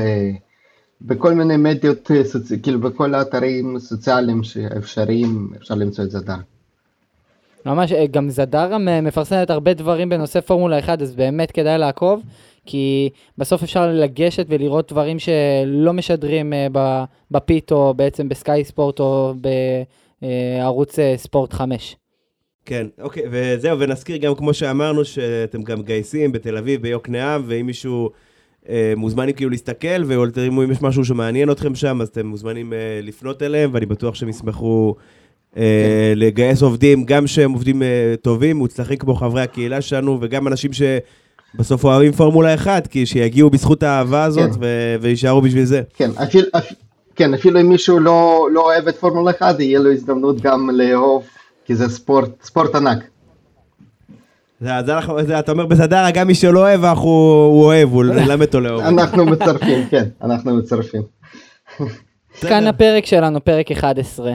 בכל 1.01 1.33
מיני 1.33 1.57
מדיות, 1.57 2.11
אה. 2.11 2.21
כאילו 2.63 2.79
בכל 2.79 3.15
האתרים 3.15 3.79
סוציאליים 3.79 4.43
שאפשריים, 4.43 5.49
אפשר 5.57 5.75
למצוא 5.75 6.03
את 6.03 6.11
זדרה. 6.11 6.37
ממש, 7.65 7.91
אה, 7.91 8.07
גם 8.07 8.29
זדרה 8.29 8.77
מפרסמת 8.77 9.49
הרבה 9.49 9.73
דברים 9.73 10.09
בנושא 10.09 10.41
פורמולה 10.41 10.79
1, 10.79 11.01
אז 11.01 11.15
באמת 11.15 11.51
כדאי 11.51 11.77
לעקוב, 11.77 12.21
כי 12.67 13.09
בסוף 13.37 13.63
אפשר 13.63 13.91
לגשת 13.93 14.45
ולראות 14.49 14.91
דברים 14.91 15.19
שלא 15.19 15.93
משדרים 15.93 16.53
אה, 16.53 16.67
ב- 16.71 17.03
בפיט 17.31 17.71
או 17.71 17.93
בעצם 17.93 18.29
בסקאי 18.29 18.63
ספורט 18.63 18.99
או 18.99 19.33
בערוץ 20.21 20.99
אה, 20.99 21.13
ספורט 21.17 21.53
5. 21.53 21.95
כן, 22.65 22.87
אוקיי, 23.01 23.23
וזהו, 23.31 23.79
ונזכיר 23.79 24.17
גם, 24.17 24.35
כמו 24.35 24.53
שאמרנו, 24.53 25.05
שאתם 25.05 25.63
גם 25.63 25.79
מגייסים 25.79 26.31
בתל 26.31 26.57
אביב, 26.57 26.81
ביוקנעם, 26.81 27.43
ואם 27.47 27.65
מישהו 27.65 28.09
אה, 28.69 28.93
מוזמנים 28.97 29.35
כאילו 29.35 29.49
להסתכל, 29.49 30.03
ואם 30.05 30.71
יש 30.71 30.81
משהו 30.81 31.05
שמעניין 31.05 31.51
אתכם 31.51 31.75
שם, 31.75 32.01
אז 32.01 32.07
אתם 32.07 32.27
מוזמנים 32.27 32.73
אה, 32.73 32.99
לפנות 33.03 33.43
אליהם, 33.43 33.69
ואני 33.73 33.85
בטוח 33.85 34.15
שהם 34.15 34.29
ישמחו 34.29 34.95
אה, 35.57 36.13
לגייס 36.15 36.61
עובדים, 36.61 37.05
גם 37.05 37.27
שהם 37.27 37.51
עובדים 37.51 37.83
אה, 37.83 38.15
טובים, 38.21 38.57
מוצלחים 38.57 38.97
כמו 38.97 39.15
חברי 39.15 39.41
הקהילה 39.41 39.81
שלנו, 39.81 40.17
וגם 40.21 40.47
אנשים 40.47 40.71
שבסוף 41.53 41.83
אוהבים 41.83 42.11
פורמולה 42.11 42.53
1, 42.53 42.87
כי 42.87 43.05
שיגיעו 43.05 43.49
בזכות 43.49 43.83
האהבה 43.83 44.23
הזאת 44.23 44.49
כן. 44.53 44.59
ו- 44.61 44.95
ויישארו 45.01 45.41
בשביל 45.41 45.65
זה. 45.65 45.81
כן, 45.93 46.09
אפילו, 46.23 46.47
אפ, 46.57 46.63
כן, 47.15 47.33
אפילו 47.33 47.59
אם 47.61 47.69
מישהו 47.69 47.99
לא, 47.99 48.47
לא 48.53 48.61
אוהב 48.61 48.87
את 48.87 48.97
פורמולה 48.97 49.31
1, 49.31 49.59
יהיה 49.59 49.79
לו 49.79 49.91
הזדמנות 49.91 50.41
גם 50.41 50.69
לאהוב, 50.73 51.23
כי 51.65 51.75
זה 51.75 51.89
ספורט, 51.89 52.29
ספורט 52.43 52.75
ענק. 52.75 52.97
זה, 54.61 54.69
זה, 54.85 54.95
אנחנו- 54.95 55.23
זה, 55.23 55.39
אתה 55.39 55.51
אומר 55.51 55.65
בסדרה, 55.65 56.11
גם 56.11 56.27
מי 56.27 56.35
שלא 56.35 56.59
אוהב, 56.59 56.83
אנחנו, 56.83 57.09
הוא 57.51 57.63
אוהב, 57.63 57.89
הוא 57.89 58.03
נלמד 58.25 58.45
אותו 58.45 58.59
לאהוב. 58.59 58.81
אנחנו 58.81 59.25
מצרפים, 59.25 59.87
כן, 59.89 60.05
אנחנו 60.23 60.55
מצרפים. 60.55 61.01
כאן 62.41 62.67
הפרק 62.67 63.05
שלנו, 63.05 63.43
פרק 63.45 63.71
11. 63.71 64.33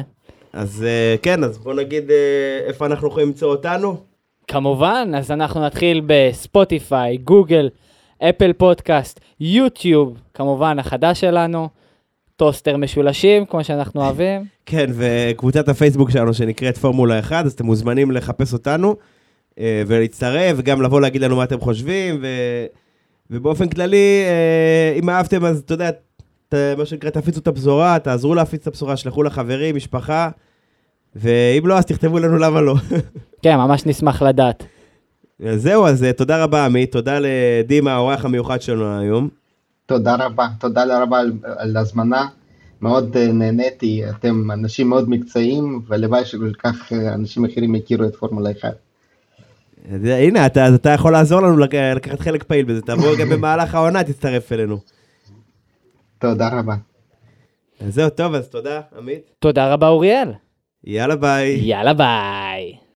אז 0.53 0.85
אה, 0.89 1.15
כן, 1.23 1.45
אז 1.45 1.59
בוא 1.59 1.75
נגיד 1.75 2.11
אה, 2.11 2.17
איפה 2.67 2.87
אנחנו 2.87 3.09
יכולים 3.09 3.29
למצוא 3.29 3.51
אותנו. 3.51 4.12
כמובן, 4.49 5.13
אז 5.17 5.31
אנחנו 5.31 5.61
נתחיל 5.67 6.03
בספוטיפיי, 6.07 7.17
גוגל, 7.17 7.69
אפל 8.23 8.53
פודקאסט, 8.53 9.21
יוטיוב, 9.41 10.19
כמובן 10.35 10.79
החדש 10.79 11.21
שלנו, 11.21 11.69
טוסטר 12.37 12.77
משולשים, 12.77 13.47
כמו 13.47 13.65
שאנחנו 13.65 14.01
אוהבים. 14.05 14.45
כן, 14.67 14.87
וקבוצת 14.95 15.69
הפייסבוק 15.69 16.11
שלנו 16.11 16.35
שנקראת 16.35 16.79
פורמולה 16.79 17.19
1, 17.19 17.45
אז 17.47 17.53
אתם 17.53 17.67
מוזמנים 17.67 18.11
לחפש 18.11 18.53
אותנו 18.53 18.97
אה, 19.59 19.83
ולהצטרף, 19.87 20.55
וגם 20.59 20.83
לבוא 20.83 21.01
להגיד 21.01 21.23
לנו 21.23 21.37
מה 21.37 21.45
אתם 21.45 21.61
חושבים, 21.61 22.19
ו... 22.23 22.27
ובאופן 23.31 23.69
כללי, 23.69 24.23
אה, 24.27 24.99
אם 24.99 25.11
אהבתם, 25.11 25.45
אז 25.45 25.59
אתה 25.59 25.75
יודע, 25.75 25.91
ת- 26.49 26.55
מה 26.79 26.87
שנקרא, 26.87 27.11
תפיצו 27.11 27.41
את 27.41 27.47
הבשורה, 27.47 27.99
תעזרו 27.99 28.35
להפיץ 28.35 28.61
את 28.61 28.67
הבשורה, 28.67 28.97
שלחו 28.97 29.23
לחברים, 29.23 29.77
משפחה, 29.77 30.29
ואם 31.17 31.63
לא, 31.67 31.79
אז 31.79 31.87
תכתבו 31.87 32.19
לנו 32.19 32.39
למה 32.39 32.61
לא. 32.61 32.75
כן, 33.43 33.57
ממש 33.57 33.87
נשמח 33.87 34.23
לדעת. 34.23 34.65
זהו, 35.57 35.87
אז 35.87 36.05
אה, 36.05 36.13
תודה 36.13 36.43
רבה, 36.45 36.65
עמית, 36.65 36.93
תודה 36.93 37.19
לדימה, 37.21 37.93
האורח 37.93 38.25
המיוחד 38.25 38.63
שלנו 38.63 38.99
היום. 39.01 39.29
תודה 39.87 40.15
רבה, 40.15 40.49
תודה 40.61 41.03
רבה 41.03 41.19
על, 41.21 41.33
על 41.57 41.77
ההזמנה, 41.77 42.27
מאוד 42.81 43.17
אה, 43.17 43.33
נהניתי, 43.33 44.03
אתם 44.11 44.51
אנשים 44.51 44.89
מאוד 44.89 45.11
מקצועיים, 45.11 45.83
והלוואי 45.87 46.25
שכל 46.25 46.53
כך 46.59 46.93
אה, 46.93 47.15
אנשים 47.15 47.45
אחרים 47.45 47.75
יכירו 47.75 48.05
את 48.05 48.17
פורמולה 48.17 48.51
1. 48.61 48.69
אז, 49.95 50.05
אה, 50.07 50.19
הנה, 50.19 50.47
אתה, 50.47 50.75
אתה 50.75 50.91
יכול 50.91 51.13
לעזור 51.13 51.41
לנו 51.41 51.57
לק- 51.59 51.75
לקחת 51.75 52.21
חלק 52.21 52.43
פעיל 52.43 52.65
בזה, 52.65 52.81
תבוא 52.83 53.17
גם 53.21 53.29
במהלך 53.33 53.75
העונה, 53.75 54.05
תצטרף 54.05 54.53
אלינו. 54.53 54.79
תודה 56.19 56.49
רבה. 56.59 56.75
אז 57.81 57.95
זהו, 57.95 58.11
טוב, 58.11 58.35
אז 58.35 58.49
תודה, 58.49 58.81
עמית. 58.99 59.31
תודה 59.39 59.73
רבה, 59.73 59.89
אוריאל. 59.89 60.29
יאללה 60.87 61.17
ביי. 61.17 61.59
יאללה 61.61 61.95
ביי. 61.95 62.52